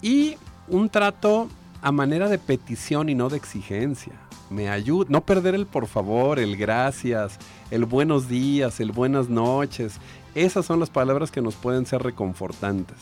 Y 0.02 0.38
un 0.68 0.90
trato 0.90 1.48
a 1.84 1.92
manera 1.92 2.28
de 2.28 2.40
petición 2.40 3.10
y 3.10 3.16
no 3.16 3.30
de 3.30 3.38
exigencia. 3.38 4.14
Me 4.50 4.70
ayuda, 4.70 5.06
no 5.10 5.22
perder 5.22 5.54
el 5.54 5.68
por 5.68 5.86
favor, 5.86 6.40
el 6.40 6.58
gracias, 6.58 7.38
el 7.70 7.86
buenos 7.86 8.28
días, 8.28 8.80
el 8.80 8.92
buenas 8.92 9.30
noches. 9.30 9.98
Esas 10.34 10.66
son 10.66 10.80
las 10.80 10.90
palabras 10.90 11.30
que 11.30 11.42
nos 11.42 11.54
pueden 11.54 11.86
ser 11.86 12.02
reconfortantes. 12.02 12.98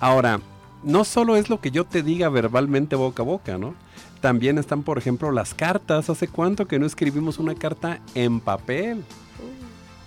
Ahora, 0.00 0.40
no 0.84 1.04
solo 1.04 1.36
es 1.36 1.48
lo 1.48 1.60
que 1.60 1.70
yo 1.70 1.84
te 1.84 2.02
diga 2.02 2.28
verbalmente 2.28 2.96
boca 2.96 3.22
a 3.22 3.26
boca, 3.26 3.58
¿no? 3.58 3.74
También 4.20 4.58
están, 4.58 4.82
por 4.82 4.98
ejemplo, 4.98 5.30
las 5.32 5.54
cartas. 5.54 6.08
¿Hace 6.08 6.28
cuánto 6.28 6.66
que 6.66 6.78
no 6.78 6.86
escribimos 6.86 7.38
una 7.38 7.54
carta 7.54 8.00
en 8.14 8.40
papel? 8.40 9.04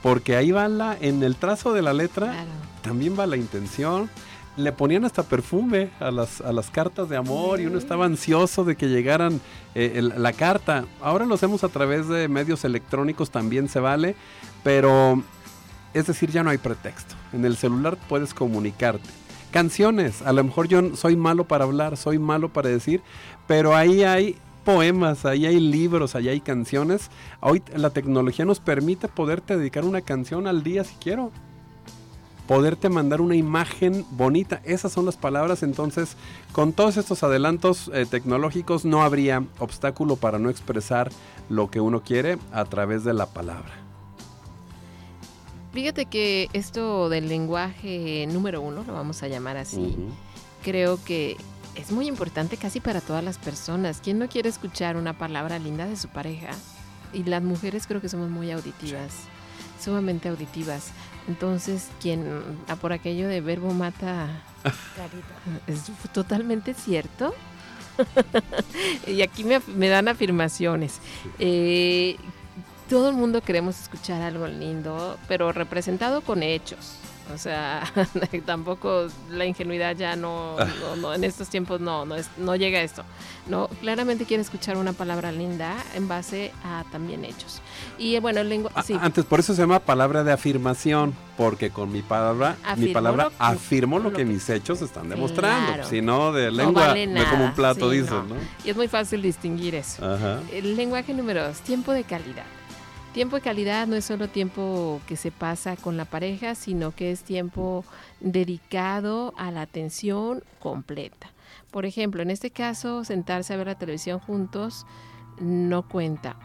Porque 0.02 0.36
ahí 0.36 0.52
va 0.52 0.68
la, 0.68 0.98
en 1.00 1.22
el 1.24 1.36
trazo 1.36 1.74
de 1.74 1.82
la 1.82 1.94
letra, 1.94 2.34
también 2.82 3.18
va 3.20 3.28
la 3.28 3.38
intención. 3.38 4.10
Le 4.56 4.72
ponían 4.72 5.06
hasta 5.06 5.22
perfume 5.22 5.92
a 6.00 6.10
las, 6.10 6.42
a 6.42 6.52
las 6.52 6.72
cartas 6.72 7.10
de 7.10 7.18
amor 7.18 7.60
y 7.60 7.68
uno 7.68 7.78
estaba 7.78 8.06
ansioso 8.06 8.64
de 8.64 8.76
que 8.76 8.88
llegaran 8.88 9.40
eh, 9.76 10.02
la 10.02 10.34
carta. 10.34 10.86
Ahora 11.00 11.26
lo 11.26 11.36
hacemos 11.36 11.64
a 11.64 11.70
través 11.70 12.08
de 12.08 12.28
medios 12.28 12.66
electrónicos, 12.66 13.30
también 13.30 13.70
se 13.70 13.80
vale, 13.80 14.16
pero 14.64 15.22
es 15.94 16.08
decir, 16.08 16.32
ya 16.32 16.42
no 16.42 16.50
hay 16.50 16.58
pretexto. 16.58 17.14
En 17.34 17.46
el 17.46 17.56
celular 17.56 17.98
puedes 18.10 18.34
comunicarte 18.34 19.27
canciones. 19.58 20.22
A 20.22 20.34
lo 20.34 20.44
mejor 20.44 20.68
yo 20.68 20.96
soy 20.96 21.16
malo 21.16 21.46
para 21.46 21.64
hablar, 21.64 21.98
soy 21.98 22.20
malo 22.20 22.50
para 22.50 22.70
decir, 22.70 23.02
pero 23.48 23.76
ahí 23.76 24.04
hay 24.04 24.36
poemas, 24.64 25.26
ahí 25.26 25.48
hay 25.48 25.60
libros, 25.60 26.14
ahí 26.14 26.30
hay 26.30 26.42
canciones. 26.42 27.10
Hoy 27.40 27.64
la 27.76 27.90
tecnología 27.90 28.46
nos 28.46 28.60
permite 28.60 29.08
poderte 29.08 29.58
dedicar 29.58 29.84
una 29.84 30.02
canción 30.02 30.46
al 30.46 30.62
día 30.62 30.84
si 30.84 30.94
quiero. 30.98 31.32
Poderte 32.46 32.88
mandar 32.90 33.20
una 33.20 33.36
imagen 33.36 34.06
bonita. 34.12 34.62
Esas 34.64 34.92
son 34.92 35.08
las 35.08 35.18
palabras. 35.18 35.64
Entonces, 35.64 36.18
con 36.52 36.72
todos 36.72 36.96
estos 36.98 37.24
adelantos 37.24 37.90
eh, 37.96 38.06
tecnológicos 38.08 38.86
no 38.86 39.02
habría 39.02 39.44
obstáculo 39.58 40.18
para 40.18 40.38
no 40.38 40.52
expresar 40.52 41.10
lo 41.50 41.72
que 41.72 41.82
uno 41.82 42.04
quiere 42.04 42.38
a 42.52 42.64
través 42.66 43.04
de 43.04 43.16
la 43.16 43.26
palabra. 43.26 43.87
Fíjate 45.78 46.08
que 46.08 46.50
esto 46.54 47.08
del 47.08 47.30
lenguaje 47.30 48.26
número 48.32 48.62
uno, 48.62 48.84
lo 48.84 48.94
vamos 48.94 49.22
a 49.22 49.28
llamar 49.28 49.58
así, 49.58 49.96
creo 50.64 50.98
que 51.06 51.38
es 51.76 51.92
muy 51.92 52.08
importante 52.08 52.58
casi 52.58 52.80
para 52.80 53.00
todas 53.00 53.24
las 53.24 53.38
personas. 53.38 54.02
¿Quién 54.04 54.18
no 54.18 54.28
quiere 54.28 54.50
escuchar 54.50 54.98
una 54.98 55.20
palabra 55.20 55.60
linda 55.60 55.86
de 55.86 55.96
su 55.96 56.08
pareja? 56.08 56.50
Y 57.14 57.26
las 57.26 57.44
mujeres 57.44 57.86
creo 57.86 58.02
que 58.02 58.10
somos 58.10 58.32
muy 58.32 58.50
auditivas, 58.50 59.14
sumamente 59.80 60.30
auditivas. 60.30 60.94
Entonces, 61.28 61.90
quien 62.02 62.26
a 62.68 62.76
por 62.76 62.92
aquello 62.92 63.28
de 63.28 63.42
verbo 63.42 63.72
mata 63.72 64.30
es 65.68 65.92
totalmente 66.12 66.74
cierto. 66.74 67.36
y 69.06 69.22
aquí 69.22 69.44
me, 69.44 69.90
dan 69.90 70.08
afirmaciones. 70.08 71.00
Eh, 71.38 72.18
todo 72.90 73.10
el 73.10 73.16
mundo 73.16 73.42
queremos 73.42 73.80
escuchar 73.80 74.22
algo 74.22 74.48
lindo, 74.48 75.18
pero 75.28 75.52
representado 75.52 76.22
con 76.22 76.44
hechos. 76.44 76.98
O 77.34 77.38
sea, 77.38 77.84
tampoco 78.46 79.08
la 79.30 79.46
ingenuidad 79.46 79.96
ya 79.96 80.16
no, 80.16 80.56
no, 80.98 81.14
en 81.14 81.24
estos 81.24 81.50
tiempos 81.50 81.82
no, 81.82 82.06
no, 82.06 82.16
es, 82.16 82.30
no 82.38 82.56
llega 82.56 82.80
a 82.80 82.84
esto. 82.84 83.04
No, 83.48 83.68
claramente 83.82 84.26
quiere 84.26 84.42
escuchar 84.42 84.78
una 84.78 84.94
palabra 84.94 85.32
linda 85.32 85.76
en 85.94 86.08
base 86.08 86.54
a 86.64 86.86
también 86.92 87.26
hechos. 87.26 87.62
Y 87.98 88.18
bueno, 88.20 88.40
el 88.40 88.50
lenguaje. 88.50 88.82
Sí. 88.84 88.98
Antes, 89.00 89.26
por 89.26 89.40
eso 89.40 89.54
se 89.54 89.62
llama 89.62 89.80
palabra 89.80 90.24
de 90.24 90.32
afirmación, 90.32 91.14
porque 91.36 91.70
con 91.70 91.92
mi 91.92 92.02
palabra, 92.02 92.56
mi 92.78 92.94
palabra 92.94 93.32
afirmo 93.40 94.00
lo, 94.00 94.14
que, 94.14 94.24
mis 94.24 94.50
hechos 94.50 94.82
están 94.82 95.10
demostrando. 95.10 95.84
Si 95.84 96.02
no, 96.02 96.32
de 96.32 96.52
lengua 96.52 96.94
me 96.94 97.26
como 97.26 97.46
un 97.46 97.54
plato, 97.54 97.90
dicen, 97.90 98.30
¿no? 98.30 98.36
Y 98.64 98.70
es 98.70 98.76
muy 98.78 98.88
fácil 98.88 99.22
distinguir 99.22 99.76
eso. 99.76 100.18
El 100.52 100.78
lenguaje 100.78 101.14
número 101.14 101.46
dos, 101.46 101.60
tiempo 101.60 101.92
de 101.92 102.06
calidad. 102.06 102.46
Tiempo 103.18 103.38
de 103.38 103.42
calidad 103.42 103.88
no 103.88 103.96
es 103.96 104.06
solo 104.06 104.28
tiempo 104.28 105.02
que 105.08 105.16
se 105.16 105.32
pasa 105.32 105.76
con 105.76 105.98
la 105.98 106.06
pareja, 106.06 106.54
sino 106.54 106.94
que 106.94 107.12
es 107.12 107.24
tiempo 107.24 107.84
dedicado 108.20 109.34
a 109.38 109.50
la 109.50 109.62
atención 109.62 110.44
completa. 110.60 111.32
Por 111.72 111.88
ejemplo, 111.88 112.22
en 112.22 112.30
este 112.30 112.52
caso, 112.52 113.04
sentarse 113.04 113.56
a 113.56 113.58
ver 113.58 113.66
la 113.66 113.80
televisión 113.80 114.20
juntos 114.20 114.86
no 115.40 115.82
cuenta. 115.88 116.36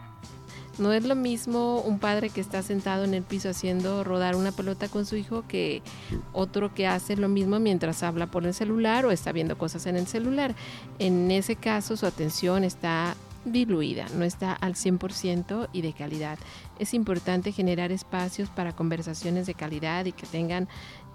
No 0.79 0.91
es 0.93 1.03
lo 1.03 1.13
mismo 1.13 1.79
un 1.81 1.99
padre 1.99 2.31
que 2.31 2.41
está 2.41 2.63
sentado 2.63 3.03
en 3.03 3.13
el 3.13 3.21
piso 3.21 3.49
haciendo 3.49 4.03
rodar 4.03 4.35
una 4.35 4.51
pelota 4.51 4.87
con 4.87 5.05
su 5.05 5.15
hijo 5.15 5.45
que 5.47 5.83
otro 6.31 6.73
que 6.73 6.87
hace 6.87 7.15
lo 7.15 7.29
mismo 7.29 7.59
mientras 7.59 8.01
habla 8.01 8.31
por 8.31 8.47
el 8.47 8.53
celular 8.55 9.05
o 9.05 9.11
está 9.11 9.31
viendo 9.31 9.59
cosas 9.59 9.85
en 9.85 9.95
el 9.95 10.07
celular. 10.07 10.55
En 10.97 11.29
ese 11.29 11.55
caso 11.55 11.95
su 11.97 12.07
atención 12.07 12.63
está 12.63 13.15
diluida, 13.45 14.05
no 14.15 14.23
está 14.23 14.53
al 14.53 14.75
100% 14.75 15.69
y 15.73 15.81
de 15.81 15.93
calidad. 15.93 16.37
Es 16.79 16.93
importante 16.93 17.51
generar 17.51 17.91
espacios 17.91 18.49
para 18.49 18.75
conversaciones 18.75 19.45
de 19.45 19.53
calidad 19.53 20.05
y 20.05 20.11
que 20.11 20.25
tengan 20.25 20.67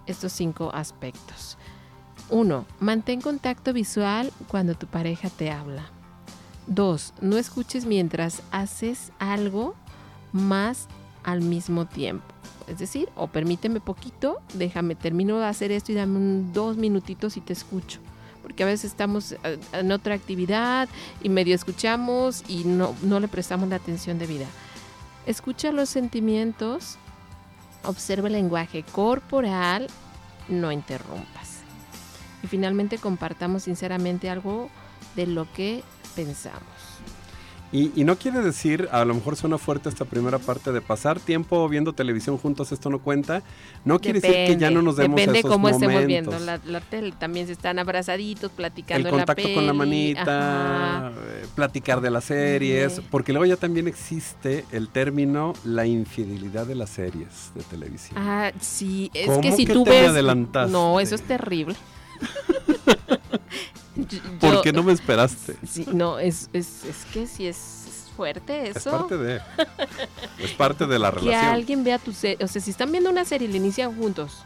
estos 0.07 0.33
cinco 0.33 0.71
aspectos. 0.75 1.59
1. 2.31 2.67
Mantén 2.81 3.21
contacto 3.21 3.73
visual 3.73 4.33
cuando 4.49 4.75
tu 4.75 4.87
pareja 4.87 5.31
te 5.31 5.51
habla. 5.51 5.87
2. 6.67 7.15
No 7.23 7.39
escuches 7.39 7.87
mientras 7.87 8.43
haces 8.51 9.13
algo 9.19 9.75
más 10.33 10.89
al 11.25 11.41
mismo 11.41 11.87
tiempo. 11.87 12.27
Es 12.67 12.79
decir, 12.79 13.09
o 13.17 13.29
permíteme 13.29 13.81
poquito, 13.81 14.43
déjame, 14.53 14.95
termino 14.95 15.39
de 15.39 15.47
hacer 15.47 15.73
esto 15.73 15.93
y 15.93 15.95
dame 15.95 16.45
dos 16.53 16.77
minutitos 16.77 17.39
y 17.39 17.41
te 17.41 17.55
escucho 17.55 18.01
porque 18.49 18.63
a 18.63 18.67
veces 18.67 18.93
estamos 18.93 19.33
eh, 19.33 19.59
en 19.75 19.93
otra 19.93 20.15
actividad 20.15 20.89
y 21.23 21.29
medio 21.29 21.55
escuchamos 21.55 22.43
y 22.49 22.65
no, 22.65 22.97
no 23.03 23.21
le 23.21 23.29
prestamos 23.29 23.69
la 23.69 23.77
atención 23.77 24.19
debida. 24.19 24.47
Escucha 25.27 25.71
los 25.71 25.91
sentimientos, 25.91 26.97
observa 27.85 28.29
el 28.29 28.33
lenguaje 28.33 28.85
corporal, 28.85 29.89
no 30.49 30.73
interrumpas. 30.73 31.59
Y 32.43 32.47
finalmente 32.47 32.97
compartamos 32.97 33.65
sinceramente 33.65 34.31
algo 34.31 34.71
de 35.15 35.27
lo 35.27 35.47
que 35.53 35.85
pensamos. 36.17 36.63
Y, 37.71 38.05
no 38.05 38.17
quiere 38.17 38.41
decir, 38.41 38.89
a 38.93 39.05
lo 39.05 39.15
mejor 39.15 39.37
suena 39.37 39.59
fuerte 39.59 39.91
esta 39.91 40.07
primera 40.07 40.39
parte 40.39 40.73
de 40.73 40.81
pasar 40.81 41.21
tiempo 41.21 41.69
viendo 41.69 41.93
televisión 41.93 42.39
juntos, 42.39 42.73
esto 42.73 42.89
no 42.89 42.99
cuenta. 42.99 43.43
No 43.85 44.01
quiere 44.01 44.21
decir 44.21 44.47
que 44.47 44.57
ya 44.57 44.71
no 44.71 44.81
nos 44.81 44.97
demos 44.97 45.17
Depende 45.17 45.41
esos 45.41 45.51
cómo 45.51 45.69
momentos. 45.69 45.83
estemos 45.83 46.07
viendo 46.07 46.39
la, 46.39 46.81
tele. 46.81 47.13
También 47.19 47.47
se 47.47 47.53
están 47.53 47.79
abrazaditos, 47.79 48.51
platicando 48.53 49.09
El 49.09 49.15
contacto 49.15 49.53
con 49.53 49.67
la 49.67 49.75
manita, 49.75 51.13
eh, 51.15 51.47
platicar 51.55 52.01
de 52.01 52.11
las 52.11 52.25
series, 52.25 53.03
porque 53.11 53.33
luego 53.33 53.45
ya 53.45 53.57
también 53.57 53.87
existe 53.87 54.65
el 54.73 54.89
término 54.89 55.53
la 55.65 55.85
infidelidad 55.85 56.67
de 56.67 56.75
las 56.75 56.89
series 56.89 57.53
de 57.55 57.63
televisión. 57.65 58.17
Ah, 58.17 58.51
sí, 58.61 59.11
es 59.13 59.37
que 59.39 59.53
si 59.53 59.67
tú 59.67 59.85
ves... 59.85 60.11
No, 60.71 61.01
eso 61.01 61.15
es 61.15 61.23
terrible. 61.23 61.77
¿Por 64.41 64.63
qué 64.63 64.73
no 64.73 64.83
me 64.83 64.93
esperaste? 64.93 65.57
Sí, 65.69 65.87
no, 65.93 66.19
es, 66.19 66.51
es, 66.53 66.85
es 66.85 67.05
que 67.13 67.27
sí 67.27 67.47
es, 67.47 67.89
fuerte 68.19 68.69
eso. 68.69 68.91
Es 68.91 68.97
parte 68.97 69.17
de. 69.17 69.41
es 70.41 70.51
parte 70.53 70.87
de 70.89 70.99
la 70.99 71.13
relación. 71.13 71.41
Que 71.41 71.47
alguien 71.47 71.85
vea 71.85 71.99
tu 72.01 72.13
serie. 72.13 72.45
O 72.45 72.49
sea, 72.49 72.61
si 72.61 72.73
están 72.73 72.91
viendo 72.91 73.11
una 73.11 73.25
serie 73.25 73.47
y 73.47 73.51
la 73.53 73.59
inician 73.59 73.97
juntos 73.97 74.45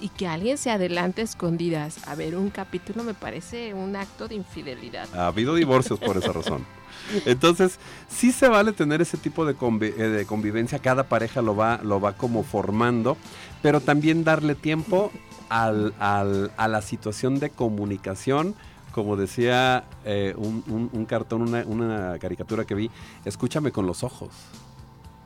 y 0.00 0.08
que 0.08 0.26
alguien 0.26 0.58
se 0.58 0.70
adelante 0.70 1.22
escondidas 1.22 2.06
a 2.08 2.14
ver 2.14 2.34
un 2.34 2.48
capítulo, 2.48 3.04
me 3.04 3.12
parece 3.12 3.74
un 3.74 3.94
acto 3.94 4.26
de 4.26 4.36
infidelidad. 4.36 5.06
Ha 5.14 5.26
habido 5.26 5.54
divorcios 5.54 5.98
por 5.98 6.16
esa 6.16 6.32
razón. 6.32 6.64
Entonces, 7.26 7.78
sí 8.08 8.32
se 8.32 8.48
vale 8.48 8.72
tener 8.72 9.02
ese 9.02 9.18
tipo 9.18 9.44
de, 9.44 9.54
eh, 9.54 10.02
de, 10.08 10.26
convivencia, 10.26 10.78
cada 10.78 11.04
pareja 11.04 11.42
lo 11.42 11.54
va, 11.54 11.80
lo 11.82 12.00
va 12.00 12.14
como 12.14 12.42
formando, 12.42 13.18
pero 13.62 13.80
también 13.80 14.24
darle 14.24 14.54
tiempo 14.54 15.12
al, 15.50 15.94
al, 15.98 16.52
a 16.56 16.68
la 16.68 16.80
situación 16.80 17.38
de 17.38 17.50
comunicación 17.50 18.54
como 18.94 19.16
decía 19.16 19.84
eh, 20.04 20.34
un, 20.36 21.04
cartón, 21.06 21.52
una, 21.66 22.16
caricatura 22.20 22.64
que 22.64 22.76
vi, 22.76 22.90
escúchame 23.24 23.72
con 23.72 23.86
los 23.86 24.04
ojos. 24.04 24.30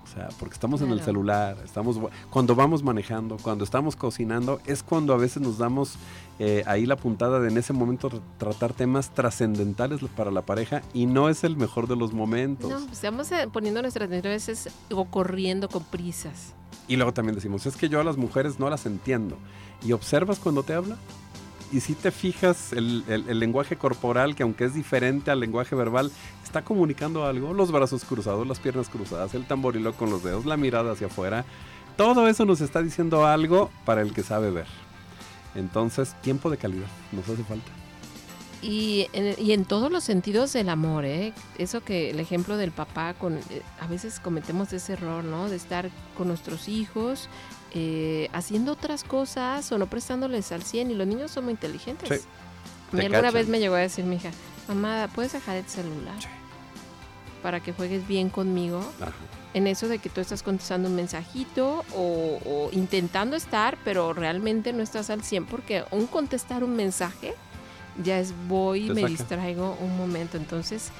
O 0.04 0.10
sea, 0.10 0.30
porque 0.40 0.54
estamos 0.54 0.80
en 0.80 0.90
el 0.90 1.02
celular, 1.02 1.58
estamos 1.62 1.98
cuando 2.30 2.54
vamos 2.54 2.82
manejando, 2.82 3.36
cuando 3.36 3.64
estamos 3.64 3.94
cocinando, 3.94 4.58
es 4.64 4.82
cuando 4.82 5.12
a 5.12 5.18
veces 5.18 5.42
nos 5.42 5.58
damos 5.58 5.96
eh, 6.38 6.62
ahí 6.66 6.86
la 6.86 6.96
puntada 6.96 7.40
de 7.40 7.50
en 7.50 7.58
ese 7.58 7.74
momento 7.74 8.10
tratar 8.38 8.72
temas 8.72 9.10
trascendentales 9.10 10.00
para 10.16 10.30
la 10.30 10.40
pareja 10.40 10.80
y 10.94 11.04
no 11.04 11.28
es 11.28 11.44
el 11.44 11.58
mejor 11.58 11.88
de 11.88 11.96
los 11.96 12.14
momentos. 12.14 12.70
No, 12.70 12.90
estamos 12.90 13.30
eh, 13.32 13.50
poniendo 13.52 13.82
nuestras 13.82 14.08
veces 14.08 14.70
o 14.90 15.04
corriendo 15.04 15.68
con 15.68 15.84
prisas. 15.84 16.54
Y 16.88 16.96
luego 16.96 17.12
también 17.12 17.34
decimos, 17.34 17.66
es 17.66 17.76
que 17.76 17.90
yo 17.90 18.00
a 18.00 18.04
las 18.04 18.16
mujeres 18.16 18.58
no 18.58 18.70
las 18.70 18.86
entiendo. 18.86 19.36
¿Y 19.84 19.92
observas 19.92 20.38
cuando 20.38 20.62
te 20.62 20.72
habla? 20.72 20.96
Y 21.72 21.80
si 21.80 21.94
te 21.94 22.10
fijas 22.10 22.72
el, 22.72 23.04
lenguaje 23.38 23.76
corporal, 23.76 24.34
que 24.34 24.42
aunque 24.42 24.64
es 24.64 24.74
diferente 24.74 25.30
al 25.30 25.40
lenguaje 25.40 25.74
verbal, 25.74 26.10
está 26.42 26.64
comunicando 26.64 27.24
algo, 27.24 27.52
los 27.52 27.72
brazos 27.72 28.04
cruzados, 28.04 28.46
las 28.46 28.58
piernas 28.58 28.88
cruzadas, 28.88 29.34
el 29.34 29.46
tamboriló 29.46 29.92
con 29.94 30.10
los 30.10 30.22
dedos, 30.22 30.46
la 30.46 30.56
mirada 30.56 30.92
hacia 30.92 31.08
afuera, 31.08 31.44
todo 31.96 32.28
eso 32.28 32.44
nos 32.44 32.60
está 32.60 32.82
diciendo 32.82 33.26
algo 33.26 33.70
para 33.84 34.02
el 34.02 34.12
que 34.12 34.22
sabe 34.22 34.50
ver. 34.50 34.66
Entonces, 35.54 36.14
tiempo 36.22 36.50
de 36.50 36.56
calidad, 36.56 36.86
nos 37.12 37.28
hace 37.28 37.42
falta. 37.42 37.70
Y 38.60 39.06
en, 39.12 39.34
y 39.38 39.52
en 39.52 39.64
todos 39.64 39.90
los 39.90 40.02
sentidos 40.04 40.52
del 40.52 40.68
amor, 40.68 41.04
¿eh? 41.04 41.32
Eso 41.58 41.80
que 41.80 42.10
el 42.10 42.18
ejemplo 42.18 42.56
del 42.56 42.72
papá, 42.72 43.14
con, 43.14 43.36
eh, 43.36 43.62
a 43.80 43.86
veces 43.86 44.18
cometemos 44.18 44.72
ese 44.72 44.94
error, 44.94 45.22
¿no? 45.22 45.48
De 45.48 45.56
estar 45.56 45.90
con 46.16 46.28
nuestros 46.28 46.68
hijos 46.68 47.28
eh, 47.74 48.30
haciendo 48.32 48.72
otras 48.72 49.04
cosas 49.04 49.70
o 49.72 49.78
no 49.78 49.86
prestándoles 49.86 50.52
al 50.52 50.62
100 50.62 50.90
y 50.90 50.94
los 50.94 51.06
niños 51.06 51.30
son 51.30 51.44
muy 51.44 51.52
inteligentes. 51.52 52.26
Sí. 52.92 53.00
alguna 53.00 53.30
vez 53.30 53.48
me 53.48 53.58
llegó 53.58 53.74
a 53.74 53.80
decir 53.80 54.04
mi 54.04 54.16
hija, 54.16 54.30
mamá, 54.68 55.08
¿puedes 55.14 55.32
dejar 55.32 55.56
el 55.56 55.66
celular? 55.66 56.18
Para 57.42 57.60
que 57.60 57.72
juegues 57.72 58.06
bien 58.08 58.30
conmigo. 58.30 58.80
En 59.54 59.66
eso 59.66 59.88
de 59.88 59.98
que 59.98 60.08
tú 60.08 60.20
estás 60.20 60.42
contestando 60.42 60.88
un 60.88 60.96
mensajito 60.96 61.84
o, 61.94 62.70
intentando 62.72 63.36
estar, 63.36 63.78
pero 63.84 64.12
realmente 64.12 64.72
no 64.72 64.82
estás 64.82 65.10
al 65.10 65.22
100 65.22 65.46
porque 65.46 65.84
un 65.90 66.06
contestar 66.06 66.64
un 66.64 66.74
mensaje 66.74 67.34
ya 68.02 68.18
es 68.18 68.32
voy 68.46 68.86
y 68.86 68.90
me 68.90 69.04
distraigo 69.06 69.76
un 69.80 69.96
momento. 69.96 70.36
Entonces, 70.36 70.90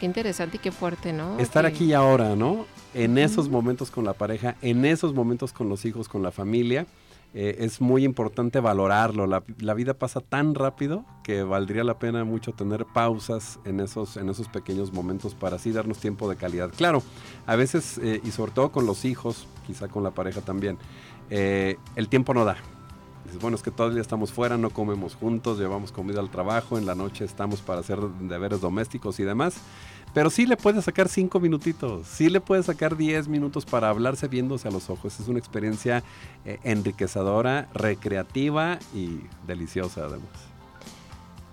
qué 0.00 0.06
interesante 0.06 0.56
y 0.56 0.60
qué 0.60 0.72
fuerte, 0.72 1.12
¿no? 1.12 1.38
Estar 1.38 1.66
aquí 1.66 1.86
y 1.86 1.92
ahora, 1.92 2.36
¿no? 2.36 2.66
En 2.94 3.18
esos 3.18 3.48
momentos 3.48 3.90
con 3.90 4.04
la 4.04 4.14
pareja, 4.14 4.56
en 4.62 4.84
esos 4.84 5.14
momentos 5.14 5.52
con 5.52 5.68
los 5.68 5.84
hijos, 5.84 6.08
con 6.08 6.22
la 6.22 6.30
familia. 6.30 6.86
Eh, 7.36 7.64
es 7.64 7.80
muy 7.80 8.04
importante 8.04 8.60
valorarlo. 8.60 9.26
La, 9.26 9.74
vida 9.74 9.94
pasa 9.94 10.20
tan 10.20 10.54
rápido 10.54 11.04
que 11.24 11.42
valdría 11.42 11.82
la 11.82 11.98
pena 11.98 12.22
mucho 12.22 12.52
tener 12.52 12.86
pausas 12.86 13.58
en 13.64 13.80
esos, 13.80 14.16
en 14.16 14.28
esos 14.28 14.46
pequeños 14.46 14.92
momentos 14.92 15.34
para 15.34 15.56
así 15.56 15.72
darnos 15.72 15.98
tiempo 15.98 16.30
de 16.30 16.36
calidad. 16.36 16.70
Claro, 16.76 17.02
a 17.46 17.56
veces, 17.56 17.98
eh, 17.98 18.20
y 18.22 18.30
sobre 18.30 18.52
todo 18.52 18.70
con 18.70 18.86
los 18.86 19.04
hijos, 19.04 19.48
quizá 19.66 19.88
con 19.88 20.04
la 20.04 20.12
pareja 20.12 20.42
también, 20.42 20.78
eh, 21.28 21.76
el 21.96 22.08
tiempo 22.08 22.34
no 22.34 22.44
da. 22.44 22.56
Dices, 23.24 23.40
bueno, 23.40 23.56
es 23.56 23.64
que 23.64 23.72
todavía 23.72 24.00
estamos 24.00 24.32
fuera, 24.32 24.56
no 24.56 24.70
comemos 24.70 25.16
juntos, 25.16 25.58
llevamos 25.58 25.90
comida 25.90 26.20
al 26.20 26.30
trabajo, 26.30 26.78
en 26.78 26.86
la 26.86 26.94
noche 26.94 27.24
estamos 27.24 27.62
para 27.62 27.80
hacer 27.80 27.98
deberes 28.20 28.60
domésticos 28.60 29.18
y 29.18 29.24
demás. 29.24 29.56
Pero 30.14 30.30
sí 30.30 30.46
le 30.46 30.56
puede 30.56 30.80
sacar 30.80 31.08
cinco 31.08 31.40
minutitos, 31.40 32.06
sí 32.06 32.30
le 32.30 32.40
puede 32.40 32.62
sacar 32.62 32.96
diez 32.96 33.26
minutos 33.26 33.66
para 33.66 33.88
hablarse 33.88 34.28
viéndose 34.28 34.68
a 34.68 34.70
los 34.70 34.88
ojos. 34.88 35.18
Es 35.18 35.26
una 35.26 35.40
experiencia 35.40 36.04
eh, 36.44 36.60
enriquecedora, 36.62 37.68
recreativa 37.74 38.78
y 38.94 39.20
deliciosa 39.46 40.02
además. 40.02 40.30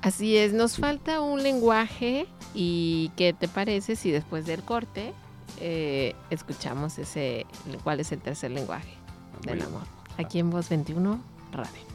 Así 0.03 0.38
es, 0.38 0.53
nos 0.53 0.78
falta 0.78 1.22
un 1.22 1.43
lenguaje 1.43 2.28
y 2.53 3.12
¿qué 3.16 3.34
te 3.34 3.47
parece 3.47 3.95
si 3.95 4.12
después 4.12 4.45
del 4.45 4.64
corte 4.64 5.14
eh, 5.59 6.16
escuchamos 6.30 6.97
ese, 6.97 7.45
cuál 7.84 7.99
es 7.99 8.12
el 8.12 8.20
tercer 8.20 8.51
lenguaje 8.51 8.93
del 9.43 9.62
amor? 9.62 9.84
Aquí 10.18 10.39
en 10.39 10.49
Voz 10.49 10.70
21 10.70 11.20
Radio. 11.51 11.91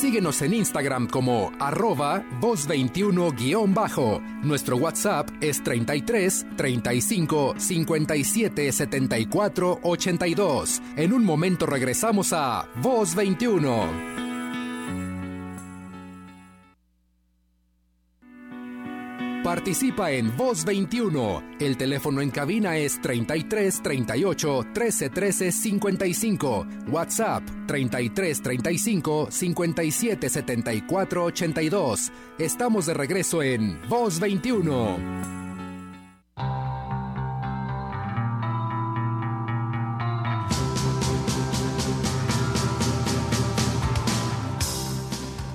Síguenos 0.00 0.42
en 0.42 0.54
Instagram 0.54 1.08
como 1.08 1.50
arroba 1.58 2.22
voz21-bajo. 2.40 4.20
Nuestro 4.44 4.76
WhatsApp 4.76 5.28
es 5.40 5.60
33 5.64 6.46
35 6.56 7.54
57 7.58 8.70
74 8.70 9.80
82. 9.82 10.82
En 10.96 11.12
un 11.12 11.24
momento 11.24 11.66
regresamos 11.66 12.32
a 12.32 12.68
Voz 12.80 13.16
21. 13.16 14.27
Participa 19.58 20.12
en 20.12 20.36
Voz 20.36 20.64
21. 20.64 21.42
El 21.58 21.76
teléfono 21.76 22.20
en 22.20 22.30
cabina 22.30 22.78
es 22.78 23.00
33 23.02 23.82
38 23.82 24.66
13 24.72 25.10
13 25.10 25.50
55. 25.50 26.66
WhatsApp 26.86 27.42
33 27.66 28.40
35 28.40 29.26
57 29.32 30.30
74 30.30 31.24
82. 31.24 32.12
Estamos 32.38 32.86
de 32.86 32.94
regreso 32.94 33.42
en 33.42 33.80
Voz 33.88 34.20
21. 34.20 35.47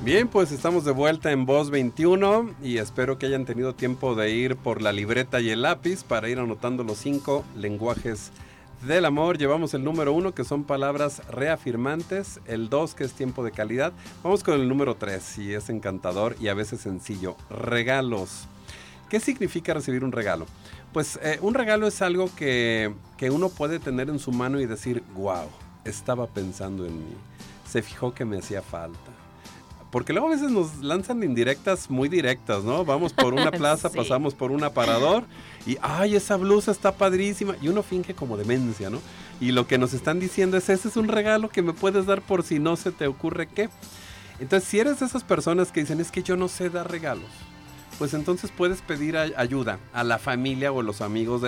Bien, 0.03 0.27
pues 0.27 0.51
estamos 0.51 0.83
de 0.83 0.91
vuelta 0.91 1.31
en 1.31 1.45
Voz 1.45 1.69
21 1.69 2.55
y 2.61 2.77
espero 2.79 3.17
que 3.17 3.25
hayan 3.25 3.45
tenido 3.45 3.73
tiempo 3.73 4.15
de 4.15 4.31
ir 4.31 4.57
por 4.57 4.81
la 4.81 4.91
libreta 4.91 5.39
y 5.39 5.49
el 5.49 5.61
lápiz 5.61 6.03
para 6.03 6.27
ir 6.27 6.39
anotando 6.39 6.83
los 6.83 6.97
cinco 6.97 7.45
lenguajes 7.55 8.31
del 8.85 9.05
amor. 9.05 9.37
Llevamos 9.37 9.73
el 9.73 9.85
número 9.85 10.11
uno 10.11 10.33
que 10.33 10.43
son 10.43 10.65
palabras 10.65 11.21
reafirmantes, 11.29 12.41
el 12.47 12.69
dos 12.69 12.95
que 12.95 13.05
es 13.05 13.13
tiempo 13.13 13.45
de 13.45 13.53
calidad. 13.53 13.93
Vamos 14.23 14.43
con 14.43 14.59
el 14.59 14.67
número 14.67 14.95
tres 14.95 15.37
y 15.37 15.53
es 15.53 15.69
encantador 15.69 16.35
y 16.37 16.49
a 16.49 16.53
veces 16.53 16.81
sencillo. 16.81 17.37
Regalos. 17.49 18.49
¿Qué 19.07 19.21
significa 19.21 19.73
recibir 19.73 20.03
un 20.03 20.11
regalo? 20.11 20.47
Pues 20.91 21.17
eh, 21.23 21.39
un 21.41 21.53
regalo 21.53 21.87
es 21.87 22.01
algo 22.01 22.29
que, 22.35 22.93
que 23.15 23.31
uno 23.31 23.47
puede 23.47 23.79
tener 23.79 24.09
en 24.09 24.19
su 24.19 24.33
mano 24.33 24.59
y 24.59 24.65
decir, 24.65 25.01
wow, 25.15 25.47
estaba 25.85 26.27
pensando 26.27 26.85
en 26.85 26.97
mí. 26.97 27.15
Se 27.65 27.81
fijó 27.81 28.13
que 28.13 28.25
me 28.25 28.39
hacía 28.39 28.61
falta 28.61 29.12
porque 29.93 30.11
luego 30.11 30.27
a 30.27 30.31
veces 30.31 30.49
nos 30.49 30.79
lanzan 30.79 31.21
indirectas 31.21 31.91
muy 31.91 32.09
directas, 32.09 32.63
¿no? 32.63 32.83
Vamos 32.83 33.13
por 33.13 33.35
una 33.35 33.51
plaza, 33.61 33.91
pasamos 33.91 34.33
por 34.33 34.51
un 34.51 34.63
aparador 34.63 35.23
y, 35.67 35.77
ay, 35.83 36.15
esa 36.15 36.35
blusa 36.35 36.71
está 36.71 36.93
padrísima. 36.93 37.55
Y 37.61 37.67
uno 37.67 37.83
finge 37.83 38.15
como 38.15 38.35
demencia, 38.35 38.89
¿no? 38.89 38.99
Y 39.39 39.51
lo 39.51 39.67
que 39.67 39.77
nos 39.77 39.93
están 39.93 40.19
diciendo 40.19 40.57
es, 40.57 40.67
ese 40.69 40.87
es 40.87 40.97
un 40.97 41.09
regalo 41.09 41.47
que 41.47 41.61
me 41.61 41.73
puedes 41.73 42.07
dar 42.07 42.23
por 42.23 42.41
si 42.41 42.57
no 42.57 42.75
se 42.75 42.91
te 42.91 43.05
ocurre 43.05 43.45
qué. 43.45 43.69
Entonces, 44.39 44.67
si 44.67 44.79
eres 44.79 44.99
de 44.99 45.05
esas 45.05 45.23
personas 45.23 45.71
que 45.71 45.81
dicen, 45.81 46.01
es 46.01 46.09
que 46.09 46.23
yo 46.23 46.37
no 46.37 46.47
sé 46.47 46.71
dar 46.71 46.89
regalos, 46.89 47.29
pues 47.97 48.13
entonces 48.13 48.51
puedes 48.51 48.81
pedir 48.81 49.17
ayuda 49.17 49.79
a 49.93 50.03
la 50.03 50.17
familia 50.17 50.71
o 50.71 50.81
los 50.81 51.01
amigos 51.01 51.41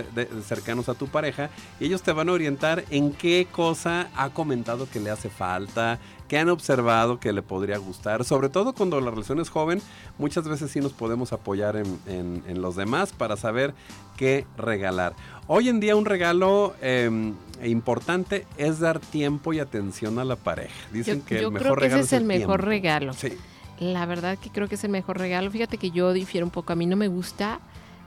cercanos 0.46 0.90
a 0.90 0.94
tu 0.94 1.08
pareja 1.08 1.50
y 1.80 1.86
ellos 1.86 2.02
te 2.02 2.12
van 2.12 2.30
a 2.30 2.34
orientar 2.34 2.86
en 2.90 3.12
qué 3.12 3.48
cosa 3.52 4.10
ha 4.16 4.30
comentado 4.30 4.88
que 4.90 5.00
le 5.00 5.10
hace 5.10 5.30
falta, 5.30 6.00
qué 6.28 6.38
han 6.38 6.50
observado 6.50 7.20
que 7.20 7.34
le 7.34 7.42
podría 7.42 7.78
gustar. 7.78 8.24
Sobre 8.24 8.50
todo 8.50 8.74
cuando 8.74 9.00
la 9.02 9.12
relación 9.12 9.40
es 9.40 9.50
joven, 9.50 9.82
muchas 10.18 10.48
veces 10.48 10.72
sí 10.72 10.80
nos 10.80 10.94
podemos 10.94 11.34
apoyar 11.34 11.76
en, 11.76 12.62
los 12.62 12.76
demás 12.76 13.12
para 13.12 13.38
saber 13.38 13.74
qué 14.18 14.46
regalar. 14.58 15.14
Hoy 15.48 15.70
en 15.70 15.80
día 15.80 15.96
un 15.96 16.06
regalo 16.06 16.76
em, 16.82 17.36
importante 17.64 18.46
es 18.58 18.80
dar 18.80 19.00
tiempo 19.00 19.54
y 19.54 19.60
atención 19.60 20.20
a 20.20 20.26
la 20.26 20.36
pareja. 20.36 20.74
Dicen 20.92 21.22
que 21.22 21.40
el 21.40 21.52
mejor 21.52 21.80
regalo 21.80 22.02
ese 22.02 22.16
es 22.16 22.22
el, 22.22 22.28
mejor 22.28 22.64
regalo. 22.66 23.14
Sí. 23.14 23.38
La 23.80 24.06
verdad 24.06 24.38
que 24.38 24.50
creo 24.50 24.68
que 24.68 24.76
es 24.76 24.84
el 24.84 24.92
mejor 24.92 25.18
regalo. 25.18 25.52
Fíjate 25.52 25.78
que 25.78 25.92
yo 25.92 26.14
difiero 26.14 26.46
un 26.46 26.52
poco. 26.52 26.74
A 26.74 26.76
mí 26.76 26.86
no 26.86 26.96
me 26.96 27.08
gusta 27.08 27.60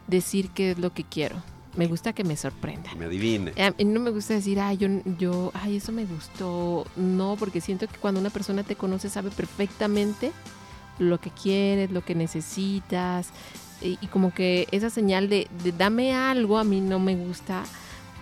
decir 0.06 0.50
qué 0.50 0.72
es 0.72 0.78
lo 0.78 0.92
que 0.92 1.04
quiero. 1.04 1.36
Me 1.76 1.86
gusta 1.86 2.12
que 2.12 2.24
me 2.24 2.36
sorprenda. 2.36 2.90
Me 2.96 3.04
adivine. 3.04 3.52
A 3.62 3.70
mí 3.70 3.84
no 3.84 4.00
me 4.00 4.10
gusta 4.10 4.34
decir, 4.34 4.58
ay, 4.58 4.78
yo, 4.78 4.88
yo, 5.18 5.52
ay, 5.54 5.76
eso 5.76 5.92
me 5.92 6.06
gustó. 6.06 6.86
No, 6.96 7.36
porque 7.38 7.60
siento 7.60 7.86
que 7.86 7.98
cuando 7.98 8.20
una 8.20 8.30
persona 8.30 8.62
te 8.62 8.76
conoce 8.76 9.08
sabe 9.10 9.30
perfectamente 9.30 10.32
lo 10.98 11.20
que 11.20 11.30
quieres, 11.30 11.90
lo 11.90 12.04
que 12.04 12.14
necesitas. 12.14 13.30
Y, 13.80 13.96
como 14.08 14.32
que 14.34 14.66
esa 14.72 14.90
señal 14.90 15.28
de, 15.28 15.48
dame 15.76 16.14
algo 16.14 16.58
a 16.58 16.64
mí 16.64 16.80
no 16.80 16.98
me 16.98 17.14
gusta 17.14 17.62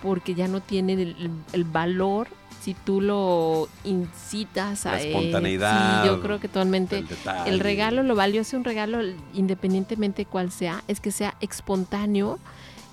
porque 0.03 0.35
ya 0.35 0.47
no 0.47 0.61
tiene 0.61 1.15
el 1.53 1.63
valor 1.63 2.27
si 2.67 2.73
tú 2.73 2.99
lo 2.99 3.69
incitas 3.85 4.85
a 4.85 4.91
la 4.91 5.01
espontaneidad. 5.01 6.03
Sí, 6.03 6.09
yo 6.09 6.21
creo 6.21 6.41
que 6.41 6.49
totalmente 6.49 7.01
el, 7.45 7.61
regalo, 7.61 8.03
lo 8.03 8.13
valioso 8.13 8.57
un 8.57 8.65
regalo, 8.65 8.99
independientemente 9.33 10.25
cuál 10.25 10.51
sea, 10.51 10.83
es 10.89 10.99
que 10.99 11.11
sea 11.11 11.35
espontáneo 11.39 12.39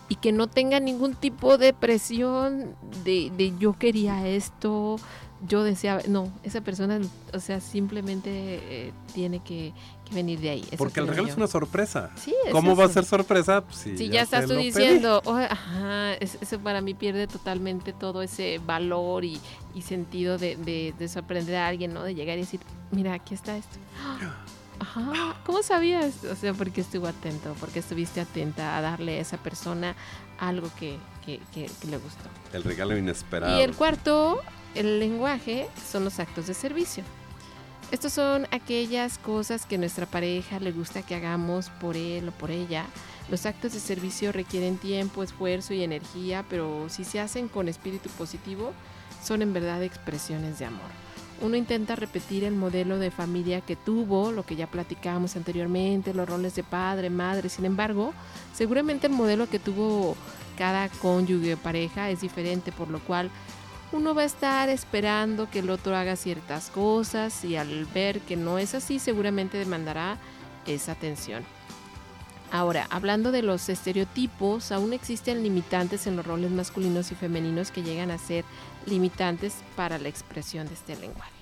y 0.09 0.15
que 0.15 0.31
no 0.31 0.47
tenga 0.47 0.79
ningún 0.79 1.17
tipo 1.17 1.59
de 1.59 1.73
presión 1.73 2.77
de, 3.05 3.33
de 3.37 3.53
yo 3.59 3.73
quería 3.73 4.29
esto, 4.29 5.01
yo 5.49 5.65
deseaba, 5.65 6.03
no, 6.07 6.31
esa 6.45 6.61
persona, 6.61 7.01
o 7.33 7.41
sea, 7.41 7.61
simplemente 7.61 8.31
eh, 8.31 8.93
tiene 9.13 9.41
que, 9.41 9.73
venir 10.11 10.41
de 10.41 10.51
ahí. 10.51 10.65
Porque 10.77 11.01
el 11.01 11.09
regalo 11.09 11.29
es 11.29 11.37
una 11.37 11.47
sorpresa. 11.47 12.11
¿Cómo 12.53 12.77
va 12.77 12.85
a 12.85 12.89
ser 12.89 13.05
sorpresa? 13.05 13.63
Pues, 13.63 13.79
si, 13.79 14.09
ya, 14.09 14.23
estás 14.23 14.47
tú 14.47 14.55
diciendo, 14.55 15.23
oh, 15.25 15.37
ajá, 15.37 16.15
eso 16.15 16.59
para 16.61 16.81
mí 16.81 16.95
pierde 16.95 17.27
totalmente 17.27 17.93
todo 17.93 18.23
ese 18.23 18.61
valor 18.65 19.25
y, 19.25 19.41
sentido 19.83 20.39
de, 20.39 20.57
de, 20.57 21.09
sorprender 21.09 21.57
a 21.57 21.69
alguien, 21.69 21.93
¿no? 21.93 22.03
De 22.03 22.15
llegar 22.15 22.39
y 22.39 22.43
decir, 22.43 22.61
mira, 22.91 23.15
aquí 23.15 23.35
está 23.35 23.57
esto. 23.57 23.77
Ajá, 24.81 25.37
¿cómo 25.47 25.63
sabías? 25.63 26.25
O 26.25 26.35
sea, 26.35 26.53
porque 26.53 26.81
estuvo 26.81 27.07
atento, 27.07 27.55
porque 27.61 27.79
estuviste 27.79 28.21
atenta 28.21 28.77
a 28.77 28.81
darle 28.81 29.19
a 29.19 29.21
esa 29.21 29.37
persona 29.37 29.95
algo 30.41 30.69
que, 30.79 30.99
que, 31.25 31.41
que 31.55 31.69
le 31.87 31.97
gustó. 31.97 32.25
El 32.53 32.65
regalo 32.65 32.99
inesperado. 32.99 33.57
Y 33.57 33.63
el 33.63 33.77
cuarto 33.77 34.41
el 34.75 34.99
lenguaje 34.99 35.69
son 35.91 36.05
los 36.05 36.19
actos 36.19 36.49
de 36.49 36.55
servicio. 36.55 37.05
Estos 37.95 38.15
son 38.15 38.49
aquellas 38.51 39.19
cosas 39.19 39.67
que 39.67 39.79
nuestra 39.79 40.05
pareja 40.05 40.59
le 40.59 40.73
gusta 40.73 41.03
que 41.03 41.15
hagamos 41.15 41.71
por 41.81 41.97
él 41.97 42.29
o 42.29 42.33
por 42.33 42.51
ella. 42.51 42.87
Los 43.31 43.47
actos 43.47 43.73
de 43.73 43.79
servicio 43.79 44.33
requieren 44.33 44.79
tiempo, 44.79 45.23
esfuerzo 45.23 45.75
y 45.75 45.85
energía, 45.85 46.45
pero 46.51 46.89
si 46.89 47.05
se 47.05 47.21
hacen 47.21 47.47
con 47.47 47.69
espíritu 47.69 48.11
positivo, 48.19 48.73
son 49.23 49.43
en 49.43 49.53
verdad 49.53 49.81
expresiones 49.85 50.59
de 50.59 50.65
amor. 50.65 50.91
Uno 51.41 51.55
intenta 51.55 51.95
repetir 51.95 52.43
el 52.43 52.57
modelo 52.57 52.99
de 52.99 53.13
familia 53.13 53.61
que 53.61 53.77
tuvo, 53.77 54.33
lo 54.33 54.43
que 54.43 54.57
ya 54.57 54.67
platicábamos 54.67 55.37
anteriormente, 55.37 56.15
los 56.15 56.29
roles 56.29 56.57
de 56.57 56.65
padre, 56.65 57.11
madre. 57.11 57.49
Sin 57.49 57.65
embargo, 57.65 58.13
seguramente 58.55 59.07
el 59.07 59.13
modelo 59.13 59.49
que 59.49 59.61
tuvo 59.61 60.17
cada 60.59 60.89
cónyuge 60.89 61.55
o 61.55 61.59
pareja 61.59 62.11
es 62.11 62.23
diferente, 62.23 62.73
por 62.73 62.89
lo 62.91 62.99
cual 62.99 63.31
uno 63.95 64.13
va 64.15 64.23
a 64.23 64.27
estar 64.27 64.69
esperando 64.69 65.49
que 65.49 65.61
el 65.61 65.71
otro 65.71 65.97
haga 65.97 66.17
ciertas 66.17 66.69
cosas 66.71 67.45
y 67.45 67.57
al 67.57 67.85
ver 67.87 68.21
que 68.21 68.37
no 68.37 68.59
es 68.59 68.75
así 68.75 68.99
seguramente 68.99 69.57
demandará 69.57 70.19
esa 70.67 70.93
atención. 70.93 71.45
Ahora, 72.51 72.87
hablando 72.91 73.33
de 73.33 73.43
los 73.43 73.69
estereotipos, 73.69 74.73
aún 74.73 74.93
existen 74.93 75.43
limitantes 75.43 76.07
en 76.07 76.17
los 76.17 76.27
roles 76.27 76.51
masculinos 76.51 77.11
y 77.13 77.15
femeninos 77.15 77.71
que 77.71 77.83
llegan 77.83 78.11
a 78.11 78.19
ser 78.19 78.45
limitantes 78.87 79.57
para 79.77 79.99
la 79.99 80.09
expresión 80.09 80.67
de 80.67 80.75
este 80.75 80.97
lenguaje. 80.97 81.33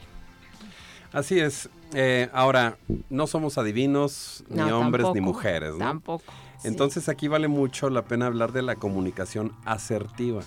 Así 1.12 1.38
es. 1.38 1.68
Eh, 1.92 2.30
ahora, 2.32 2.76
no 3.10 3.26
somos 3.26 3.58
adivinos, 3.58 4.44
ni 4.48 4.62
hombres 4.70 5.06
ni 5.14 5.20
mujeres, 5.20 5.72
¿no? 5.72 5.78
Tampoco. 5.78 6.32
Entonces 6.64 7.08
aquí 7.08 7.28
vale 7.28 7.48
mucho 7.48 7.90
la 7.90 8.02
pena 8.04 8.26
hablar 8.26 8.52
de 8.52 8.62
la 8.62 8.76
comunicación 8.76 9.52
asertiva 9.64 10.42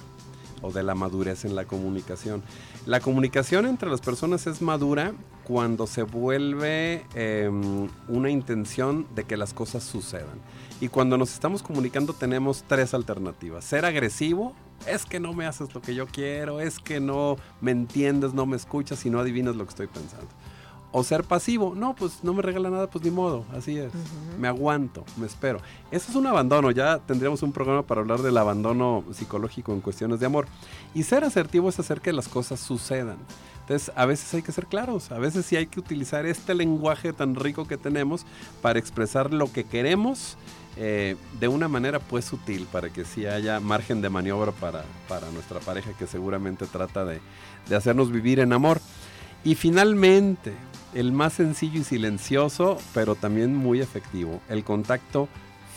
o 0.62 0.72
de 0.72 0.84
la 0.84 0.96
madurez 0.96 1.46
en 1.46 1.56
la 1.56 1.66
comunicación. 1.66 2.44
La 2.86 3.00
comunicación 3.00 3.66
entre 3.66 3.90
las 3.90 4.02
personas 4.02 4.48
es 4.48 4.62
madura 4.62 5.14
cuando 5.44 5.88
se 5.88 6.04
vuelve 6.04 7.06
em, 7.14 7.90
una 8.08 8.30
intención 8.30 9.08
de 9.16 9.24
que 9.24 9.38
las 9.38 9.54
cosas 9.54 9.84
sucedan. 9.84 10.40
Y 10.82 10.90
cuando 10.90 11.18
nos 11.18 11.34
estamos 11.34 11.64
comunicando 11.64 12.14
tenemos 12.14 12.64
tres 12.68 12.94
alternativas. 12.94 13.66
Ser 13.66 13.86
agresivo, 13.86 14.54
es 14.88 15.06
que 15.06 15.20
no 15.20 15.34
me 15.34 15.46
haces 15.46 15.74
lo 15.74 15.82
que 15.82 15.96
yo 15.96 16.06
quiero, 16.06 16.60
es 16.60 16.80
que 16.80 17.00
no 17.00 17.38
me 17.62 17.72
entiendes, 17.72 18.34
no 18.34 18.46
me 18.46 18.56
escuchas 18.56 19.06
y 19.06 19.10
no 19.10 19.20
adivinas 19.20 19.56
lo 19.56 19.64
que 19.64 19.70
estoy 19.70 19.88
pensando 19.88 20.28
o 20.98 21.04
ser 21.04 21.26
pasivo. 21.26 21.74
No, 21.76 21.94
pues 21.94 22.24
no 22.24 22.34
me 22.34 22.42
regala 22.42 22.70
nada, 22.70 22.88
pues 22.90 23.04
ni 23.04 23.12
modo, 23.12 23.44
así 23.54 23.78
es. 23.78 23.92
Me 24.40 24.48
aguanto, 24.48 25.04
me 25.18 25.26
espero. 25.26 25.60
Eso 25.92 26.10
es 26.10 26.16
un 26.16 26.26
abandono, 26.26 26.72
ya 26.72 27.00
tendríamos 27.00 27.44
un 27.44 27.52
programa 27.52 27.82
para 27.82 28.00
hablar 28.00 28.22
del 28.22 28.38
abandono 28.38 29.04
psicológico 29.12 29.74
en 29.74 29.82
cuestiones 29.82 30.22
de 30.22 30.28
amor. 30.28 30.48
Y 30.94 31.04
ser 31.04 31.26
asertivo 31.26 31.68
es 31.68 31.78
hacer 31.78 32.00
que 32.00 32.14
las 32.14 32.30
cosas 32.30 32.62
sucedan. 32.62 33.18
Entonces, 33.60 33.92
a 33.94 34.06
veces 34.06 34.34
hay 34.36 34.42
que 34.42 34.54
ser 34.54 34.68
claros, 34.68 35.12
a 35.12 35.20
veces 35.20 35.46
sí 35.46 35.58
hay 35.58 35.68
que 35.68 35.82
utilizar 35.82 36.26
este 36.26 36.56
lenguaje 36.56 37.12
tan 37.12 37.36
rico 37.36 37.68
que 37.68 37.76
tenemos 37.76 38.26
para 38.62 38.80
expresar 38.80 39.34
lo 39.34 39.52
que 39.52 39.66
queremos 39.66 40.38
eh, 40.78 41.18
de 41.42 41.48
una 41.50 41.68
manera 41.68 42.00
pues 42.00 42.24
sutil, 42.24 42.68
para 42.72 42.90
que 42.90 43.04
sí 43.04 43.26
haya 43.26 43.60
margen 43.60 44.02
de 44.02 44.10
maniobra 44.10 44.54
para, 44.54 44.86
para 45.10 45.30
nuestra 45.32 45.60
pareja 45.60 45.92
que 46.00 46.08
seguramente 46.08 46.68
trata 46.68 47.04
de, 47.04 47.20
de 47.68 47.76
hacernos 47.76 48.14
vivir 48.14 48.40
en 48.40 48.54
amor. 48.54 48.80
Y 49.46 49.54
finalmente, 49.54 50.54
el 50.96 51.12
más 51.12 51.34
sencillo 51.34 51.80
y 51.80 51.84
silencioso, 51.84 52.80
pero 52.96 53.14
también 53.14 53.56
muy 53.56 53.80
efectivo, 53.80 54.42
el 54.50 54.64
contacto 54.64 55.30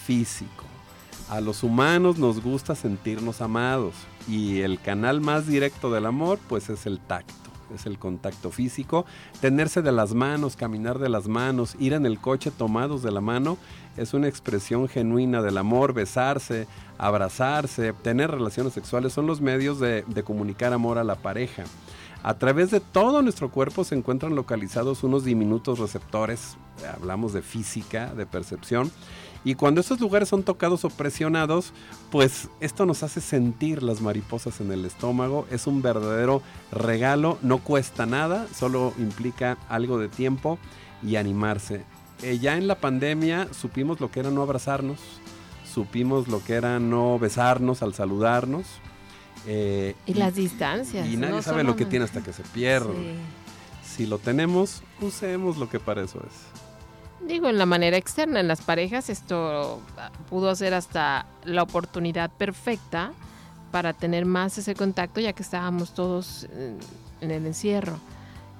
físico. 0.06 0.64
A 1.28 1.42
los 1.42 1.62
humanos 1.62 2.16
nos 2.16 2.42
gusta 2.42 2.74
sentirnos 2.74 3.42
amados 3.42 3.92
y 4.26 4.62
el 4.62 4.80
canal 4.80 5.20
más 5.20 5.46
directo 5.46 5.90
del 5.90 6.06
amor 6.06 6.38
pues 6.48 6.70
es 6.70 6.86
el 6.86 6.98
tacto, 6.98 7.50
es 7.74 7.84
el 7.84 7.98
contacto 7.98 8.50
físico. 8.50 9.04
Tenerse 9.42 9.82
de 9.82 9.92
las 9.92 10.14
manos, 10.14 10.56
caminar 10.56 10.98
de 10.98 11.10
las 11.10 11.28
manos, 11.28 11.76
ir 11.78 11.92
en 11.92 12.06
el 12.06 12.18
coche 12.18 12.50
tomados 12.50 13.02
de 13.02 13.10
la 13.10 13.20
mano 13.20 13.58
es 13.98 14.14
una 14.14 14.28
expresión 14.28 14.88
genuina 14.88 15.42
del 15.42 15.58
amor, 15.58 15.92
besarse, 15.92 16.66
abrazarse, 16.96 17.92
tener 17.92 18.30
relaciones 18.30 18.72
sexuales 18.72 19.12
son 19.12 19.26
los 19.26 19.42
medios 19.42 19.78
de, 19.78 20.04
de 20.06 20.22
comunicar 20.22 20.72
amor 20.72 20.96
a 20.96 21.04
la 21.04 21.16
pareja. 21.16 21.64
A 22.28 22.34
través 22.34 22.70
de 22.70 22.80
todo 22.80 23.22
nuestro 23.22 23.50
cuerpo 23.50 23.84
se 23.84 23.94
encuentran 23.94 24.34
localizados 24.34 25.02
unos 25.02 25.24
diminutos 25.24 25.78
receptores, 25.78 26.58
hablamos 26.94 27.32
de 27.32 27.40
física, 27.40 28.12
de 28.12 28.26
percepción, 28.26 28.92
y 29.44 29.54
cuando 29.54 29.80
estos 29.80 29.98
lugares 29.98 30.28
son 30.28 30.42
tocados 30.42 30.84
o 30.84 30.90
presionados, 30.90 31.72
pues 32.10 32.50
esto 32.60 32.84
nos 32.84 33.02
hace 33.02 33.22
sentir 33.22 33.82
las 33.82 34.02
mariposas 34.02 34.60
en 34.60 34.70
el 34.72 34.84
estómago, 34.84 35.46
es 35.50 35.66
un 35.66 35.80
verdadero 35.80 36.42
regalo, 36.70 37.38
no 37.40 37.64
cuesta 37.64 38.04
nada, 38.04 38.46
solo 38.54 38.92
implica 38.98 39.56
algo 39.70 39.98
de 39.98 40.08
tiempo 40.08 40.58
y 41.02 41.16
animarse. 41.16 41.82
Eh, 42.22 42.38
ya 42.38 42.58
en 42.58 42.66
la 42.66 42.74
pandemia 42.74 43.48
supimos 43.54 44.00
lo 44.00 44.10
que 44.10 44.20
era 44.20 44.30
no 44.30 44.42
abrazarnos, 44.42 44.98
supimos 45.64 46.28
lo 46.28 46.44
que 46.44 46.56
era 46.56 46.78
no 46.78 47.18
besarnos 47.18 47.80
al 47.80 47.94
saludarnos, 47.94 48.66
eh, 49.50 49.96
y, 50.04 50.12
las 50.12 50.34
distancias. 50.34 51.08
Y 51.08 51.16
nadie 51.16 51.40
sabe 51.40 51.64
lo 51.64 51.74
que 51.74 51.86
tiene 51.86 52.04
hasta 52.04 52.22
que 52.22 52.34
se 52.34 52.42
pierde. 52.42 53.14
Si 53.82 54.06
lo 54.06 54.18
tenemos, 54.18 54.82
usemos 55.00 55.56
lo 55.56 55.70
que 55.70 55.80
para 55.80 56.02
eso 56.02 56.18
es. 56.18 57.26
Digo, 57.26 57.48
en 57.48 57.56
la 57.56 57.64
manera 57.64 57.96
externa, 57.96 58.40
en 58.40 58.46
las 58.46 58.60
parejas, 58.60 59.08
esto 59.08 59.80
pudo 60.28 60.54
ser 60.54 60.74
hasta 60.74 61.26
la 61.44 61.62
oportunidad 61.62 62.30
perfecta 62.30 63.12
para 63.72 63.94
tener 63.94 64.26
más 64.26 64.58
ese 64.58 64.74
contacto, 64.74 65.18
ya 65.18 65.32
que 65.32 65.42
estábamos 65.42 65.94
todos 65.94 66.46
en 67.22 67.30
el 67.30 67.46
encierro. 67.46 67.98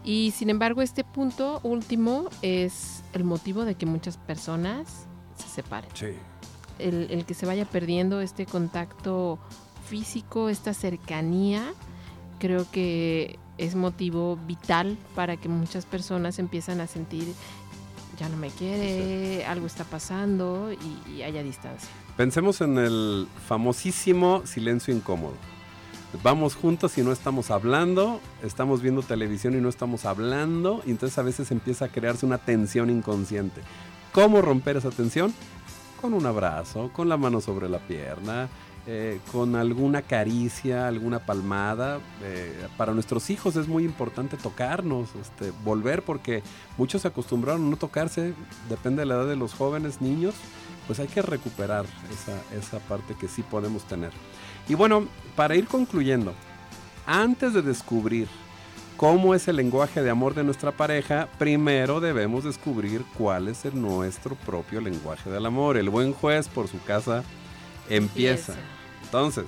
Y 0.05 0.33
sin 0.35 0.49
embargo, 0.49 0.81
este 0.81 1.05
punto 1.05 1.61
último 1.65 2.31
es 2.41 3.03
el 3.13 3.25
motivo 3.25 3.67
de 3.67 3.75
que 3.75 3.85
muchas 3.85 4.17
personas 4.17 5.07
se 5.37 5.49
separen. 5.49 5.91
Sí. 5.93 6.15
El, 6.79 7.09
el 7.11 7.27
que 7.27 7.35
se 7.35 7.45
vaya 7.45 7.67
perdiendo 7.67 8.23
este 8.23 8.47
contacto 8.47 9.39
físico, 9.89 10.49
esta 10.49 10.75
cercanía, 10.75 11.73
creo 12.39 12.67
que 12.71 13.39
es 13.57 13.75
motivo 13.75 14.39
vital 14.47 14.97
para 15.15 15.37
que 15.37 15.49
muchas 15.49 15.87
personas 15.87 16.39
empiezan 16.39 16.81
a 16.81 16.87
sentir 16.87 17.35
ya 18.19 18.29
no 18.29 18.37
me 18.37 18.51
quiere, 18.51 19.47
algo 19.47 19.67
está 19.67 19.85
pasando 19.85 20.73
y, 20.73 21.13
y 21.13 21.23
haya 21.23 21.43
distancia. 21.43 21.89
Pensemos 22.17 22.61
en 22.61 22.77
el 22.79 23.29
famosísimo 23.47 24.43
silencio 24.45 24.93
incómodo. 24.95 25.35
Vamos 26.23 26.57
juntos 26.57 26.97
y 26.99 27.03
no 27.03 27.13
estamos 27.13 27.51
hablando, 27.51 28.21
estamos 28.43 28.81
viendo 28.81 29.03
televisión 29.03 29.55
y 29.55 29.61
no 29.61 29.69
estamos 29.69 30.05
hablando, 30.07 30.83
y 30.87 30.91
entonces 30.91 31.19
a 31.19 31.23
veces 31.23 31.51
empieza 31.51 31.85
a 31.85 31.89
crearse 31.89 32.25
una 32.25 32.39
tensión 32.39 32.89
inconsciente. 32.89 33.61
¿Cómo 34.13 34.41
romper 34.41 34.79
esa 34.79 34.91
tensión? 34.91 35.35
Con 36.01 36.15
un 36.15 36.25
abrazo, 36.25 36.91
con 36.95 37.09
la 37.09 37.19
mano 37.19 37.41
sobre 37.41 37.69
la 37.69 37.79
pierna, 37.79 38.49
eh, 38.91 39.21
con 39.31 39.55
alguna 39.55 40.01
caricia, 40.01 40.89
alguna 40.89 41.19
palmada. 41.19 42.01
Eh, 42.23 42.67
para 42.79 42.95
nuestros 42.95 43.29
hijos 43.29 43.55
es 43.57 43.69
muy 43.69 43.85
importante 43.85 44.39
tocarnos, 44.39 45.11
este, 45.21 45.53
volver, 45.63 46.03
porque 46.03 46.43
muchos 46.79 47.03
se 47.03 47.09
acostumbraron 47.09 47.67
a 47.67 47.69
no 47.69 47.77
tocarse, 47.77 48.33
depende 48.71 49.01
de 49.01 49.07
la 49.07 49.17
edad 49.17 49.27
de 49.27 49.37
los 49.37 49.53
jóvenes, 49.53 50.01
niños, 50.01 50.35
pues 50.87 51.01
hay 51.01 51.07
que 51.07 51.21
recuperar 51.21 51.85
esa, 52.11 52.41
esa 52.59 52.79
parte 52.89 53.15
que 53.21 53.29
sí 53.29 53.43
podemos 53.43 53.85
tener. 53.85 54.11
Y 54.71 54.75
bueno, 54.75 55.07
para 55.37 55.55
ir 55.55 55.67
concluyendo, 55.67 56.33
antes 57.05 57.53
de 57.53 57.61
descubrir 57.61 58.27
cómo 58.97 59.35
es 59.35 59.49
el 59.49 59.57
lenguaje 59.57 60.03
de 60.03 60.09
amor 60.09 60.35
de 60.35 60.45
nuestra 60.45 60.73
pareja, 60.73 61.29
primero 61.39 62.01
debemos 62.01 62.45
descubrir 62.45 63.05
cuál 63.19 63.49
es 63.49 63.67
el 63.67 63.79
nuestro 63.79 64.35
propio 64.35 64.81
lenguaje 64.81 65.29
del 65.29 65.45
amor. 65.45 65.77
El 65.77 65.91
buen 65.91 66.15
juez 66.15 66.49
por 66.49 66.69
su 66.69 66.83
casa 66.85 67.23
empieza. 67.91 68.55
Entonces, 69.09 69.47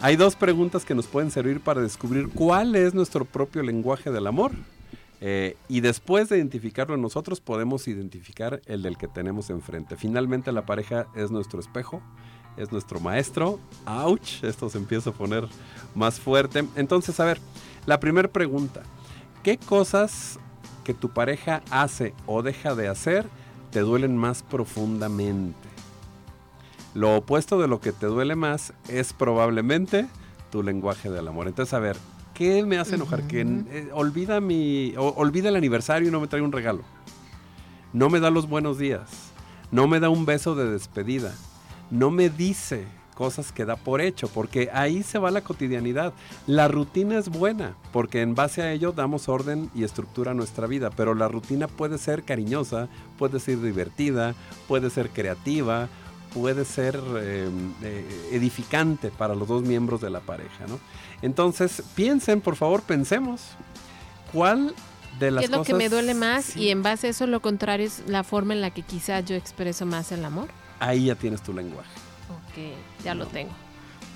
hay 0.00 0.14
dos 0.14 0.36
preguntas 0.36 0.84
que 0.84 0.94
nos 0.94 1.08
pueden 1.08 1.32
servir 1.32 1.60
para 1.60 1.80
descubrir 1.80 2.28
cuál 2.28 2.76
es 2.76 2.94
nuestro 2.94 3.24
propio 3.24 3.64
lenguaje 3.64 4.12
del 4.12 4.28
amor. 4.28 4.52
Eh, 5.20 5.56
y 5.68 5.80
después 5.80 6.28
de 6.28 6.36
identificarlo 6.38 6.96
nosotros, 6.96 7.40
podemos 7.40 7.88
identificar 7.88 8.62
el 8.66 8.82
del 8.82 8.96
que 8.96 9.08
tenemos 9.08 9.50
enfrente. 9.50 9.96
Finalmente, 9.96 10.52
la 10.52 10.66
pareja 10.66 11.08
es 11.16 11.32
nuestro 11.32 11.58
espejo, 11.58 12.00
es 12.56 12.70
nuestro 12.70 13.00
maestro. 13.00 13.58
¡Auch! 13.84 14.44
Esto 14.44 14.68
se 14.68 14.78
empieza 14.78 15.10
a 15.10 15.12
poner 15.12 15.48
más 15.96 16.20
fuerte. 16.20 16.64
Entonces, 16.76 17.18
a 17.18 17.24
ver, 17.24 17.40
la 17.84 17.98
primera 17.98 18.28
pregunta. 18.28 18.82
¿Qué 19.42 19.58
cosas 19.58 20.38
que 20.84 20.94
tu 20.94 21.08
pareja 21.08 21.62
hace 21.70 22.14
o 22.26 22.42
deja 22.42 22.76
de 22.76 22.86
hacer 22.86 23.26
te 23.72 23.80
duelen 23.80 24.16
más 24.16 24.44
profundamente? 24.44 25.71
Lo 26.94 27.16
opuesto 27.16 27.60
de 27.60 27.68
lo 27.68 27.80
que 27.80 27.92
te 27.92 28.06
duele 28.06 28.36
más 28.36 28.72
es 28.88 29.12
probablemente 29.12 30.06
tu 30.50 30.62
lenguaje 30.62 31.10
del 31.10 31.28
amor. 31.28 31.48
Entonces, 31.48 31.72
a 31.72 31.78
ver, 31.78 31.96
¿qué 32.34 32.64
me 32.64 32.78
hace 32.78 32.96
enojar? 32.96 33.26
Que 33.26 33.40
eh, 33.40 33.88
olvida 33.92 34.40
mi 34.40 34.94
olvida 34.96 35.48
el 35.48 35.56
aniversario 35.56 36.08
y 36.08 36.12
no 36.12 36.20
me 36.20 36.28
trae 36.28 36.42
un 36.42 36.52
regalo. 36.52 36.82
No 37.92 38.10
me 38.10 38.20
da 38.20 38.30
los 38.30 38.48
buenos 38.48 38.78
días. 38.78 39.08
No 39.70 39.88
me 39.88 40.00
da 40.00 40.10
un 40.10 40.26
beso 40.26 40.54
de 40.54 40.70
despedida. 40.70 41.32
No 41.90 42.10
me 42.10 42.28
dice 42.28 42.86
cosas 43.14 43.52
que 43.52 43.64
da 43.64 43.76
por 43.76 44.00
hecho, 44.00 44.28
porque 44.28 44.70
ahí 44.72 45.02
se 45.02 45.18
va 45.18 45.30
la 45.30 45.42
cotidianidad. 45.42 46.12
La 46.46 46.68
rutina 46.68 47.18
es 47.18 47.28
buena, 47.28 47.76
porque 47.92 48.20
en 48.20 48.34
base 48.34 48.62
a 48.62 48.72
ello 48.72 48.92
damos 48.92 49.28
orden 49.28 49.70
y 49.74 49.84
estructura 49.84 50.32
a 50.32 50.34
nuestra 50.34 50.66
vida, 50.66 50.90
pero 50.90 51.14
la 51.14 51.28
rutina 51.28 51.68
puede 51.68 51.98
ser 51.98 52.22
cariñosa, 52.22 52.88
puede 53.18 53.40
ser 53.40 53.60
divertida, 53.60 54.34
puede 54.68 54.90
ser 54.90 55.10
creativa, 55.10 55.88
puede 56.34 56.64
ser 56.64 57.00
eh, 57.16 57.48
eh, 57.82 58.28
edificante 58.32 59.10
para 59.10 59.34
los 59.34 59.48
dos 59.48 59.62
miembros 59.62 60.00
de 60.00 60.10
la 60.10 60.20
pareja, 60.20 60.66
¿no? 60.68 60.78
Entonces, 61.20 61.82
piensen, 61.94 62.40
por 62.40 62.56
favor, 62.56 62.82
pensemos, 62.82 63.42
¿cuál 64.32 64.74
de 65.18 65.30
las 65.30 65.40
¿Qué 65.42 65.44
es 65.46 65.50
lo 65.50 65.62
que 65.62 65.74
me 65.74 65.88
duele 65.88 66.14
más? 66.14 66.46
Sí, 66.46 66.60
Y 66.60 66.70
en 66.70 66.82
base 66.82 67.06
a 67.06 67.10
eso, 67.10 67.26
lo 67.26 67.40
contrario 67.40 67.86
es 67.86 68.02
la 68.06 68.24
forma 68.24 68.54
en 68.54 68.60
la 68.60 68.70
que 68.70 68.82
quizás 68.82 69.24
yo 69.24 69.36
expreso 69.36 69.86
más 69.86 70.10
el 70.12 70.24
amor. 70.24 70.48
Ahí 70.80 71.06
ya 71.06 71.14
tienes 71.14 71.42
tu 71.42 71.52
lenguaje. 71.52 71.90
Ok, 72.30 73.04
ya 73.04 73.14
lo 73.14 73.26
tengo 73.26 73.52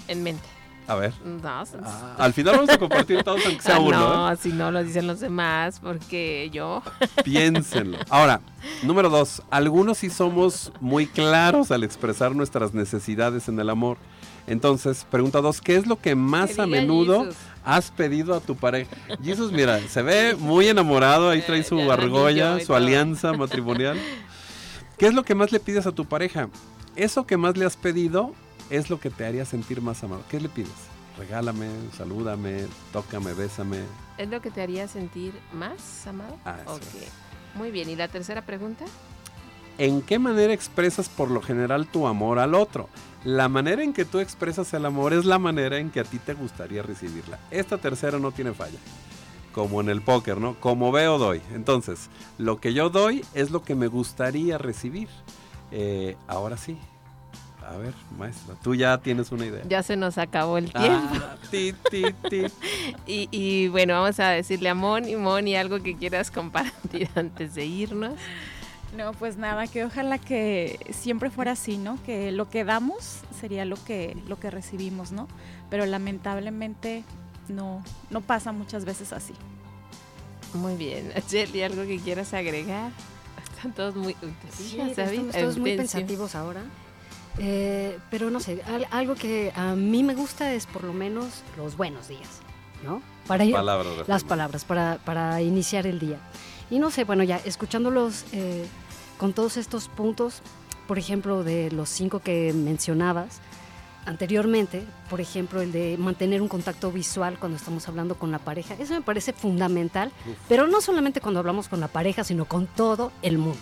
en 0.09 0.23
mente. 0.23 0.56
A 0.89 0.95
ver. 0.95 1.13
No, 1.25 1.41
Ah, 1.45 2.15
al 2.19 2.33
final 2.33 2.55
vamos 2.57 2.71
a 2.71 2.79
compartir 2.79 3.23
todos, 3.25 3.45
aunque 3.45 3.63
sea 3.63 3.75
Ah, 3.77 3.81
uno. 3.81 3.99
no, 3.99 4.33
¿eh? 4.33 4.37
si 4.41 4.51
no 4.53 4.71
lo 4.71 4.85
dicen 4.85 5.07
los 5.07 5.21
demás, 5.21 5.81
porque 5.83 6.49
yo. 6.53 6.83
Piénsenlo. 7.25 7.99
Ahora, 8.09 8.41
número 8.83 9.11
dos. 9.11 9.43
Algunos 9.51 9.99
sí 9.99 10.11
somos 10.11 10.73
muy 10.81 11.07
claros 11.07 11.71
al 11.73 11.83
expresar 11.83 12.35
nuestras 12.37 12.73
necesidades 12.75 13.49
en 13.49 13.59
el 13.59 13.69
amor. 13.71 13.99
Entonces, 14.47 15.05
pregunta 15.11 15.41
dos, 15.41 15.61
¿qué 15.61 15.75
es 15.75 15.87
lo 15.89 15.97
que 16.01 16.15
más 16.15 16.53
Que 16.55 16.63
a 16.63 16.67
menudo 16.69 17.21
Jesus. 17.25 17.37
has 17.65 17.91
pedido 17.91 18.33
a 18.37 18.41
tu 18.41 18.55
pareja? 18.55 18.95
Jesús, 19.25 19.51
mira, 19.51 19.81
se 19.89 20.03
ve 20.03 20.37
muy 20.39 20.69
enamorado, 20.69 21.31
ahí 21.31 21.43
trae 21.43 21.61
Eh, 21.61 21.65
su 21.65 21.91
argolla, 21.91 22.61
su 22.65 22.73
alianza 22.75 23.33
matrimonial. 23.33 23.99
¿Qué 24.99 25.07
es 25.09 25.15
lo 25.15 25.25
que 25.25 25.35
más 25.35 25.51
le 25.51 25.59
pides 25.59 25.87
a 25.89 25.93
tu 25.93 26.05
pareja? 26.05 26.49
Eso 26.95 27.27
que 27.27 27.37
más 27.37 27.57
le 27.57 27.65
has 27.67 27.77
pedido 27.77 28.35
es 28.71 28.91
lo 28.91 29.01
que 29.01 29.11
te 29.11 29.27
haría 29.27 29.45
sentir 29.45 29.81
más 29.81 30.03
amado. 30.05 30.23
¿Qué 30.29 30.41
le 30.41 30.49
pides? 30.49 30.71
Regálame, 31.19 31.69
salúdame, 31.97 32.67
tócame, 32.93 33.33
bésame. 33.33 33.79
¿Es 34.19 34.29
lo 34.29 34.41
que 34.41 34.51
te 34.51 34.61
haría 34.61 34.87
sentir 34.87 35.33
más 35.53 36.07
amado? 36.07 36.37
Ah, 36.45 36.59
eso 36.63 36.75
ok. 36.75 36.83
Muy 37.55 37.71
bien. 37.71 37.89
¿Y 37.89 37.97
la 37.97 38.09
tercera 38.09 38.43
pregunta? 38.43 38.85
¿En 39.79 40.03
qué 40.03 40.19
manera 40.19 40.53
expresas 40.53 41.09
por 41.09 41.31
lo 41.31 41.41
general 41.43 41.87
tu 41.87 42.07
amor 42.07 42.39
al 42.39 42.55
otro? 42.55 42.89
La 43.25 43.49
manera 43.49 43.83
en 43.83 43.93
que 43.93 44.05
tú 44.05 44.21
expresas 44.21 44.73
el 44.75 44.87
amor 44.87 45.13
es 45.13 45.25
la 45.25 45.39
manera 45.39 45.79
en 45.79 45.91
que 45.91 46.01
a 46.01 46.05
ti 46.05 46.19
te 46.19 46.35
gustaría 46.35 46.83
recibirla. 46.83 47.39
Esta 47.51 47.79
tercera 47.79 48.19
no 48.19 48.33
tiene 48.33 48.53
falla. 48.53 48.79
Como 49.53 49.81
en 49.81 49.89
el 49.89 50.03
póker, 50.03 50.39
¿no? 50.39 50.55
Como 50.61 50.93
veo, 50.93 51.19
doy. 51.19 51.41
Entonces, 51.55 52.09
lo 52.39 52.61
que 52.61 52.75
yo 52.75 52.91
doy 52.91 53.25
es 53.35 53.51
lo 53.51 53.63
que 53.63 53.75
me 53.75 53.87
gustaría 53.87 54.59
recibir. 54.59 55.09
Eh, 55.73 56.17
ahora 56.27 56.57
sí. 56.57 56.79
A 57.69 57.77
ver, 57.79 57.95
maestra, 58.17 58.55
tú 58.63 58.75
ya 58.77 58.97
tienes 58.99 59.33
una 59.33 59.45
idea. 59.47 59.63
Ya 59.69 59.83
se 59.83 59.97
nos 59.97 60.19
acabó 60.19 60.57
el 60.57 60.73
tiempo. 60.73 61.15
Ah, 61.15 61.37
ti, 61.51 61.75
ti, 61.91 62.05
ti. 62.31 62.43
Y, 63.07 63.29
y 63.33 63.69
bueno, 63.69 63.95
vamos 63.95 64.21
a 64.21 64.29
decirle 64.31 64.69
a 64.69 64.75
Moni, 64.75 65.17
Moni, 65.17 65.57
algo 65.57 65.83
que 65.83 65.97
quieras 65.97 66.31
compartir 66.31 67.09
antes 67.17 67.55
de 67.57 67.67
irnos. 67.67 68.15
No, 68.97 69.13
pues 69.13 69.37
nada, 69.37 69.67
que 69.67 69.85
ojalá 69.85 70.19
que 70.19 70.79
siempre 70.91 71.29
fuera 71.29 71.53
así, 71.53 71.77
¿no? 71.77 71.99
Que 72.05 72.31
lo 72.31 72.49
que 72.49 72.65
damos 72.65 73.21
sería 73.41 73.65
lo 73.65 73.77
que, 73.85 74.17
lo 74.29 74.39
que 74.39 74.51
recibimos, 74.51 75.11
¿no? 75.11 75.27
Pero 75.69 75.87
lamentablemente 75.87 77.03
no, 77.49 77.83
no 78.11 78.21
pasa 78.21 78.53
muchas 78.53 78.85
veces 78.85 79.13
así. 79.13 79.35
Muy 80.55 80.77
bien. 80.77 81.13
Jelly, 81.29 81.63
¿algo 81.63 81.83
que 81.83 81.99
quieras 81.99 82.33
agregar? 82.33 82.93
Están 83.57 83.73
todos 83.75 83.97
muy... 83.97 84.17
Uy, 84.23 84.33
¿te 84.41 84.57
Sí, 84.57 84.77
David? 84.97 85.19
estamos 85.19 85.33
todos 85.37 85.59
muy 85.59 85.77
pensativos 85.77 86.35
ahora. 86.37 86.63
Eh, 87.39 87.99
pero 88.11 88.31
no 88.31 88.41
sé, 88.41 88.63
al- 88.67 88.87
algo 88.91 89.15
que 89.15 89.53
a 89.55 89.75
mí 89.75 90.03
me 90.03 90.15
gusta 90.15 90.53
es 90.55 90.67
por 90.67 90.85
lo 90.85 90.93
menos 90.93 91.43
los 91.57 91.77
buenos 91.77 92.09
días, 92.09 92.41
¿no? 92.83 93.03
Para 93.27 93.45
ir- 93.45 93.53
Palabras. 93.53 94.09
las 94.09 94.25
palabras 94.25 94.65
para, 94.65 94.99
para 95.05 95.43
iniciar 95.43 95.87
el 95.87 95.99
día. 95.99 96.19
Y 96.71 96.79
no 96.79 96.91
sé, 96.91 97.05
bueno, 97.05 97.23
ya 97.25 97.37
escuchándolos 97.45 98.25
eh, 98.33 98.67
con 99.19 99.33
todos 99.33 99.57
estos 99.57 99.89
puntos, 99.89 100.41
por 100.89 100.99
ejemplo, 100.99 101.45
de 101.45 101.71
los 101.73 101.89
cinco 101.91 102.21
que 102.21 102.53
mencionabas 102.55 103.41
anteriormente, 104.07 104.85
por 105.11 105.21
ejemplo, 105.21 105.61
el 105.61 105.73
de 105.73 105.97
mantener 105.99 106.41
un 106.41 106.47
contacto 106.49 106.93
visual 106.93 107.39
cuando 107.41 107.57
estamos 107.57 107.89
hablando 107.89 108.15
con 108.15 108.31
la 108.31 108.39
pareja, 108.39 108.75
eso 108.79 108.95
me 108.95 109.03
parece 109.03 109.33
fundamental, 109.33 110.13
pero 110.49 110.69
no 110.69 110.81
solamente 110.81 111.21
cuando 111.21 111.41
hablamos 111.41 111.69
con 111.69 111.81
la 111.81 111.89
pareja, 111.89 112.23
sino 112.23 112.45
con 112.45 112.67
todo 112.69 113.11
el 113.23 113.37
mundo. 113.39 113.59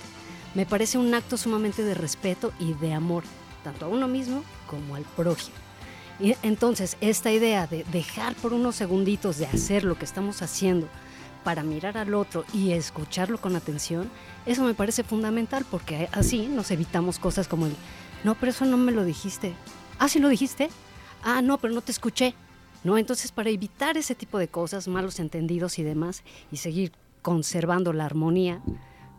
Me 0.54 0.66
parece 0.66 0.98
un 0.98 1.12
acto 1.14 1.38
sumamente 1.38 1.82
de 1.82 1.94
respeto 1.94 2.52
y 2.60 2.74
de 2.74 2.92
amor, 2.92 3.24
tanto 3.64 3.86
a 3.86 3.88
uno 3.88 4.06
mismo 4.06 4.44
como 4.68 4.94
al 4.94 5.02
prójimo. 5.02 5.56
Y 6.20 6.36
entonces, 6.42 6.96
esta 7.00 7.32
idea 7.32 7.66
de 7.66 7.84
dejar 7.90 8.36
por 8.36 8.52
unos 8.52 8.76
segunditos 8.76 9.38
de 9.38 9.46
hacer 9.46 9.82
lo 9.82 9.98
que 9.98 10.04
estamos 10.04 10.42
haciendo 10.42 10.88
para 11.42 11.64
mirar 11.64 11.98
al 11.98 12.14
otro 12.14 12.44
y 12.52 12.70
escucharlo 12.70 13.38
con 13.38 13.56
atención, 13.56 14.08
eso 14.46 14.62
me 14.62 14.74
parece 14.74 15.02
fundamental 15.02 15.66
porque 15.68 16.08
así 16.12 16.46
nos 16.46 16.70
evitamos 16.70 17.18
cosas 17.18 17.48
como 17.48 17.66
el, 17.66 17.74
no, 18.22 18.34
pero 18.36 18.50
eso 18.50 18.64
no 18.64 18.76
me 18.76 18.92
lo 18.92 19.04
dijiste. 19.04 19.54
Ah, 19.98 20.08
sí 20.08 20.18
lo 20.18 20.28
dijiste. 20.28 20.70
Ah, 21.22 21.42
no, 21.42 21.58
pero 21.58 21.74
no 21.74 21.82
te 21.82 21.92
escuché. 21.92 22.34
¿No? 22.84 22.98
Entonces, 22.98 23.32
para 23.32 23.48
evitar 23.48 23.96
ese 23.96 24.14
tipo 24.14 24.38
de 24.38 24.48
cosas, 24.48 24.88
malos 24.88 25.18
entendidos 25.18 25.78
y 25.78 25.82
demás, 25.82 26.22
y 26.52 26.58
seguir 26.58 26.92
conservando 27.22 27.94
la 27.94 28.04
armonía, 28.04 28.60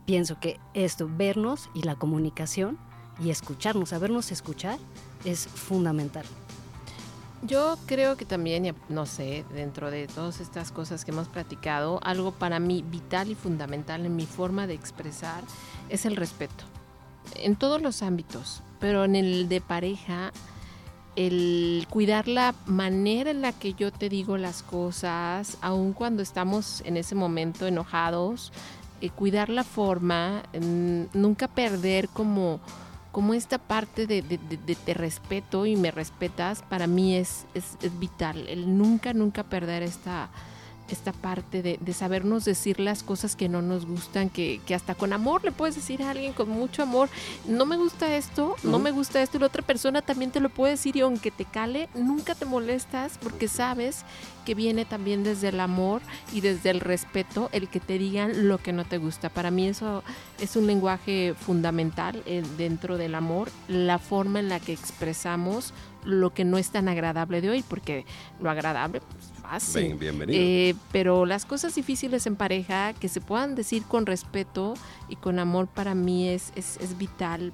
pienso 0.06 0.40
que 0.40 0.60
esto, 0.76 1.10
vernos 1.12 1.70
y 1.74 1.82
la 1.82 1.96
comunicación 1.96 2.78
y 3.24 3.30
escucharnos, 3.30 3.90
sabernos 3.90 4.32
escuchar, 4.32 4.78
es 5.24 5.48
fundamental. 5.48 6.26
Yo 7.42 7.78
creo 7.86 8.18
que 8.18 8.26
también, 8.26 8.76
no 8.90 9.06
sé, 9.06 9.46
dentro 9.54 9.92
de 9.92 10.08
todas 10.08 10.40
estas 10.40 10.72
cosas 10.72 11.06
que 11.06 11.12
hemos 11.12 11.28
platicado, 11.28 12.00
algo 12.04 12.32
para 12.32 12.60
mí 12.60 12.84
vital 12.90 13.30
y 13.30 13.36
fundamental 13.36 14.06
en 14.06 14.16
mi 14.16 14.26
forma 14.26 14.66
de 14.66 14.74
expresar 14.74 15.44
es 15.90 16.06
el 16.06 16.16
respeto. 16.16 16.64
En 17.36 17.56
todos 17.56 17.82
los 17.82 18.02
ámbitos, 18.02 18.64
pero 18.80 19.06
en 19.06 19.16
el 19.16 19.48
de 19.48 19.62
pareja, 19.62 20.32
el 21.16 21.86
cuidar 21.90 22.28
la 22.28 22.56
manera 22.66 23.32
en 23.32 23.42
la 23.42 23.52
que 23.52 23.74
yo 23.74 23.92
te 23.92 24.10
digo 24.10 24.38
las 24.38 24.64
cosas, 24.64 25.58
aun 25.62 25.94
cuando 25.94 26.22
estamos 26.22 26.82
en 26.86 26.98
ese 26.98 27.16
momento 27.16 27.68
enojados, 27.68 28.52
eh, 29.02 29.10
cuidar 29.10 29.50
la 29.50 29.64
forma, 29.64 30.44
nunca 31.14 31.48
perder 31.48 32.10
como, 32.10 32.60
como 33.16 33.34
esta 33.34 33.60
parte 33.60 34.08
de, 34.08 34.22
de, 34.22 34.76
te 34.76 34.94
respeto 34.94 35.66
y 35.66 35.78
me 35.78 35.90
respetas, 35.90 36.64
para 36.64 36.86
mí 36.86 37.16
es, 37.16 37.46
es, 37.54 37.78
es 37.82 37.98
vital. 37.98 38.46
El 38.50 38.78
nunca, 38.78 39.14
nunca 39.14 39.44
perder 39.44 39.84
esta 39.84 40.30
esta 40.90 41.12
parte 41.12 41.62
de, 41.62 41.94
sabernos 41.94 42.46
decir 42.46 42.80
las 42.80 43.04
cosas 43.04 43.36
que 43.36 43.50
no 43.50 43.62
nos 43.62 43.86
gustan, 43.86 44.30
que, 44.30 44.62
hasta 44.74 44.96
con 44.96 45.14
amor 45.14 45.44
le 45.44 45.52
puedes 45.52 45.76
decir 45.76 46.04
a 46.04 46.12
alguien 46.12 46.34
con 46.34 46.50
mucho 46.50 46.84
amor, 46.84 47.10
no 47.48 47.66
me 47.66 47.78
gusta 47.78 48.16
esto, 48.16 48.56
no 48.64 48.80
me 48.80 48.92
gusta 48.92 49.22
esto, 49.22 49.38
y 49.38 49.40
la 49.40 49.48
otra 49.48 49.62
persona 49.62 50.02
también 50.02 50.32
te 50.32 50.40
lo 50.40 50.50
puede 50.50 50.72
decir 50.72 50.96
y 50.98 51.02
aunque 51.02 51.32
te 51.32 51.46
cale, 51.46 51.90
nunca 51.96 52.36
te 52.36 52.46
molestas 52.46 53.18
porque 53.22 53.48
sabes 53.48 54.04
que 54.46 54.56
viene 54.56 54.86
también 54.86 55.24
desde 55.24 55.50
el 55.50 55.60
amor 55.60 56.02
y 56.32 56.42
desde 56.42 56.70
el 56.70 56.80
respeto 56.80 57.50
el 57.52 57.68
que 57.68 57.80
te 57.80 57.98
digan 57.98 58.48
lo 58.48 58.60
que 58.60 58.74
no 58.74 58.86
te 58.86 58.98
gusta. 58.98 59.30
Para 59.30 59.52
mí 59.52 59.68
eso 59.68 60.04
es 60.40 60.56
un 60.56 60.68
lenguaje 60.68 61.34
fundamental 61.38 62.22
eh, 62.26 62.44
dentro 62.58 62.98
del 62.98 63.16
amor, 63.16 63.50
la 63.68 63.98
forma 63.98 64.40
en 64.40 64.50
la 64.50 64.60
que 64.60 64.74
expresamos 64.74 65.74
lo 66.04 66.34
que 66.34 66.46
no 66.46 66.58
es 66.58 66.70
tan 66.70 66.88
agradable 66.88 67.42
de 67.42 67.50
hoy, 67.50 67.64
porque 67.68 68.06
lo 68.40 68.50
agradable 68.50 69.02
pues, 69.02 69.35
fácil. 69.48 69.96
bienvenido. 69.96 70.40
Eh, 70.42 70.76
pero 70.92 71.26
las 71.26 71.46
cosas 71.46 71.76
difíciles 71.76 72.26
en 72.28 72.36
pareja, 72.36 72.94
que 72.94 73.08
se 73.10 73.22
puedan 73.22 73.56
decir 73.56 73.84
con 73.84 74.06
respeto 74.06 74.74
y 75.10 75.16
con 75.16 75.40
amor, 75.40 75.68
para 75.68 75.96
mí 75.96 76.30
es, 76.30 76.52
es, 76.56 76.78
es 76.78 76.98
vital 76.98 77.54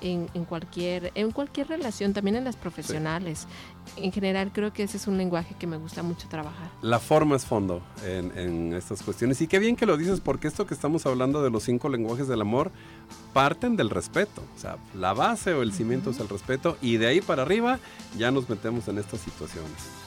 en, 0.00 0.44
cualquier, 0.44 1.12
en 1.14 1.30
cualquier 1.30 1.68
relación, 1.68 2.12
también 2.12 2.36
en 2.36 2.44
las 2.44 2.56
profesionales. 2.56 3.46
En 3.96 4.12
general 4.12 4.52
creo 4.52 4.72
que 4.72 4.82
ese 4.82 4.96
es 4.96 5.06
un 5.06 5.16
lenguaje 5.16 5.54
que 5.58 5.66
me 5.66 5.76
gusta 5.76 6.02
mucho 6.02 6.28
trabajar. 6.28 6.70
La 6.82 6.98
forma 6.98 7.36
es 7.36 7.44
fondo 7.44 7.82
en, 8.04 8.36
en, 8.36 8.72
estas 8.74 9.02
cuestiones. 9.02 9.40
Y 9.40 9.46
qué 9.46 9.58
bien 9.58 9.76
que 9.76 9.86
lo 9.86 9.96
dices, 9.96 10.20
porque 10.20 10.48
esto 10.48 10.66
que 10.66 10.74
estamos 10.74 11.06
hablando 11.06 11.42
de 11.42 11.50
los 11.50 11.62
cinco 11.62 11.88
lenguajes 11.88 12.28
del 12.28 12.40
amor 12.40 12.70
parten 13.32 13.76
del 13.76 13.90
respeto. 13.90 14.42
O 14.56 14.60
sea, 14.60 14.76
la 14.94 15.14
base 15.14 15.54
o 15.54 15.62
el 15.62 15.72
cimiento 15.72 16.10
es 16.10 16.20
el 16.20 16.28
respeto 16.28 16.76
y 16.80 16.96
de 16.96 17.06
ahí 17.06 17.20
para 17.20 17.42
arriba 17.42 17.78
ya 18.16 18.30
nos 18.30 18.48
metemos 18.48 18.88
en 18.88 18.98
estas 18.98 19.20
situaciones. 19.20 19.97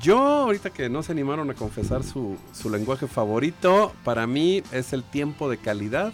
Yo, 0.00 0.18
ahorita 0.18 0.70
que 0.70 0.88
no 0.88 1.02
se 1.02 1.12
animaron 1.12 1.50
a 1.50 1.54
confesar 1.54 2.04
su, 2.04 2.36
su 2.52 2.70
lenguaje 2.70 3.06
favorito, 3.06 3.92
para 4.04 4.26
mí 4.26 4.62
es 4.72 4.92
el 4.92 5.02
tiempo 5.02 5.50
de 5.50 5.58
calidad 5.58 6.12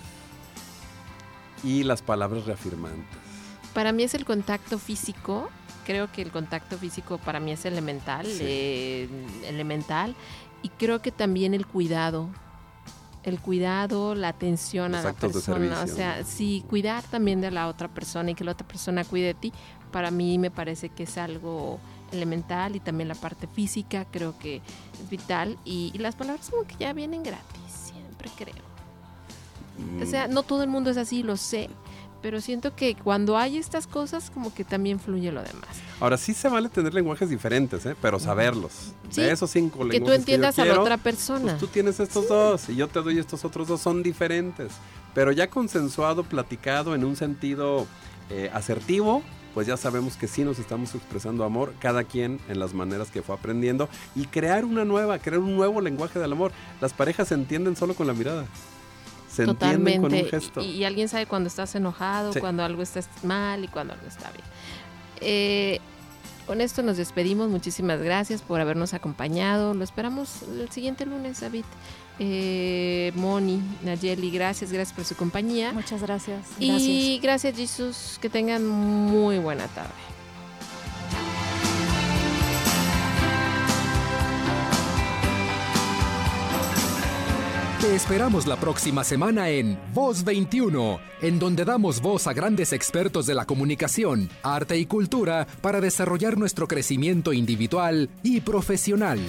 y 1.63 1.83
las 1.83 2.03
palabras 2.03 2.47
reafirmantes. 2.47 3.05
Para 3.75 3.93
mí 3.93 4.05
es 4.05 4.15
el 4.15 4.25
contacto 4.25 4.79
físico. 4.79 5.51
Creo 5.85 6.11
que 6.11 6.23
el 6.23 6.31
contacto 6.31 6.79
físico 6.79 7.19
para 7.19 7.41
mí 7.41 7.53
es 7.53 7.65
elemental, 7.65 8.27
eh, 8.27 9.09
elemental. 9.45 10.17
Y 10.63 10.71
creo 10.71 11.03
que 11.03 11.13
también 11.13 11.55
el 11.55 11.67
cuidado, 11.67 12.31
el 13.23 13.39
cuidado, 13.39 14.15
la 14.15 14.29
atención 14.29 14.95
a 14.95 15.03
la 15.03 15.13
persona, 15.13 15.83
o 15.83 15.87
sea, 15.87 16.25
sí, 16.25 16.65
cuidar 16.69 17.05
también 17.05 17.41
de 17.41 17.51
la 17.51 17.69
otra 17.69 17.89
persona 17.89 18.31
y 18.31 18.35
que 18.35 18.45
la 18.45 18.53
otra 18.53 18.67
persona 18.67 19.05
cuide 19.05 19.27
de 19.27 19.35
ti, 19.35 19.53
para 19.93 20.11
mí 20.11 20.39
me 20.39 20.51
parece 20.51 20.89
que 20.89 21.03
es 21.03 21.19
algo 21.19 21.79
elemental 22.13 22.77
y 22.77 22.81
también 22.81 23.09
la 23.09 23.15
parte 23.15 23.47
física 23.47 24.07
creo 24.11 24.39
que 24.39 24.57
es 24.57 25.11
vital 25.11 25.59
y, 25.65 25.91
y 25.95 25.99
las 25.99 26.15
palabras 26.17 26.51
como 26.51 26.67
que 26.67 26.77
ya 26.79 26.93
vienen 26.93 27.23
gratis, 27.23 27.71
siempre 27.71 28.31
creo. 28.37 28.67
O 30.03 30.07
sea, 30.07 30.27
no 30.27 30.43
todo 30.43 30.63
el 30.63 30.69
mundo 30.69 30.91
es 30.91 30.97
así, 30.97 31.23
lo 31.23 31.37
sé. 31.37 31.69
Pero 32.23 32.41
siento 32.41 32.75
que 32.75 32.97
cuando 32.97 33.37
hay 33.37 33.59
estas 33.59 33.87
cosas, 33.87 34.31
como 34.31 34.53
que 34.53 34.65
también 34.65 34.99
fluye 34.99 35.31
lo 35.31 35.43
demás. 35.43 35.69
Ahora 36.01 36.17
sí 36.17 36.35
se 36.35 36.49
vale 36.49 36.69
tener 36.69 36.93
lenguajes 36.95 37.29
diferentes, 37.29 37.85
¿eh? 37.87 37.95
pero 38.01 38.19
saberlos. 38.19 38.95
de 39.15 39.31
esos 39.31 39.51
cinco 39.51 39.85
lenguajes. 39.85 40.01
Que 40.01 40.07
tú 40.07 40.13
entiendas 40.13 40.59
a 40.59 40.65
la 40.65 40.81
otra 40.81 40.97
persona. 40.97 41.53
Pues 41.53 41.59
tú 41.59 41.67
tienes 41.69 42.01
estos 42.01 42.29
dos 42.29 42.69
y 42.69 42.77
yo 42.77 42.89
te 42.89 43.01
doy 43.01 43.19
estos 43.19 43.45
otros 43.45 43.69
dos, 43.69 43.81
son 43.81 44.03
diferentes. 44.03 44.73
Pero 45.15 45.31
ya 45.31 45.49
consensuado, 45.49 46.25
platicado 46.25 46.95
en 46.95 47.05
un 47.05 47.17
sentido 47.17 47.87
eh, 48.31 48.51
asertivo, 48.53 49.23
pues 49.57 49.67
ya 49.67 49.79
sabemos 49.79 50.19
que 50.19 50.29
sí 50.29 50.45
nos 50.45 50.59
estamos 50.59 50.95
expresando 50.95 51.43
amor, 51.43 51.73
cada 51.81 52.05
quien 52.05 52.41
en 52.47 52.59
las 52.59 52.75
maneras 52.75 53.11
que 53.11 53.23
fue 53.23 53.35
aprendiendo, 53.35 53.89
y 54.15 54.27
crear 54.27 54.67
una 54.67 54.85
nueva, 54.85 55.19
crear 55.19 55.39
un 55.39 55.57
nuevo 55.57 55.81
lenguaje 55.81 56.19
del 56.19 56.31
amor. 56.31 56.53
Las 56.79 56.93
parejas 56.93 57.29
se 57.29 57.35
entienden 57.37 57.75
solo 57.75 57.95
con 57.95 58.07
la 58.07 58.13
mirada. 58.13 58.45
Totalmente. 59.35 60.39
Y, 60.61 60.85
alguien 60.85 61.09
sabe 61.09 61.25
cuando 61.25 61.47
estás 61.47 61.75
enojado, 61.75 62.39
cuando 62.39 62.65
algo 62.65 62.83
está 62.83 63.01
mal 63.23 63.65
y 63.65 63.69
cuando 63.69 63.95
algo 63.95 64.07
está 64.07 64.31
bien. 64.31 64.45
Eh, 65.23 65.81
con 66.47 66.61
esto 66.61 66.83
nos 66.83 66.99
despedimos. 66.99 67.49
Muchísimas 67.49 68.03
gracias 68.03 68.43
por 68.43 68.61
habernos 68.61 68.93
acompañado. 68.93 69.73
Lo 69.73 69.85
esperamos 69.85 70.43
el 70.43 70.71
siguiente 70.71 71.07
lunes, 71.07 71.41
David. 71.41 71.65
Eh, 72.19 73.13
Moni, 73.15 73.61
Nayeli, 73.83 74.31
gracias, 74.31 74.73
gracias 74.73 74.95
por 74.95 75.05
su 75.05 75.17
compañía. 75.17 75.73
Muchas 75.73 76.03
gracias. 76.03 76.47
Y 76.59 77.19
gracias, 77.23 77.57
Jesús. 77.57 78.19
Que 78.21 78.31
tengan 78.31 78.67
muy 78.67 79.39
buena 79.39 79.67
tarde. 79.69 79.93
Te 87.81 87.95
esperamos 87.95 88.47
la 88.49 88.57
próxima 88.57 89.05
semana 89.05 89.51
en 89.51 89.79
Voz 89.95 90.25
21, 90.25 90.99
en 91.21 91.39
donde 91.39 91.65
damos 91.65 92.01
voz 92.01 92.27
a 92.27 92.33
grandes 92.33 92.73
expertos 92.73 93.27
de 93.27 93.35
la 93.35 93.45
comunicación, 93.45 94.29
arte 94.43 94.77
y 94.77 94.87
cultura 94.87 95.47
para 95.61 95.81
desarrollar 95.81 96.37
nuestro 96.37 96.67
crecimiento 96.67 97.33
individual 97.33 98.09
y 98.25 98.41
profesional. 98.41 99.21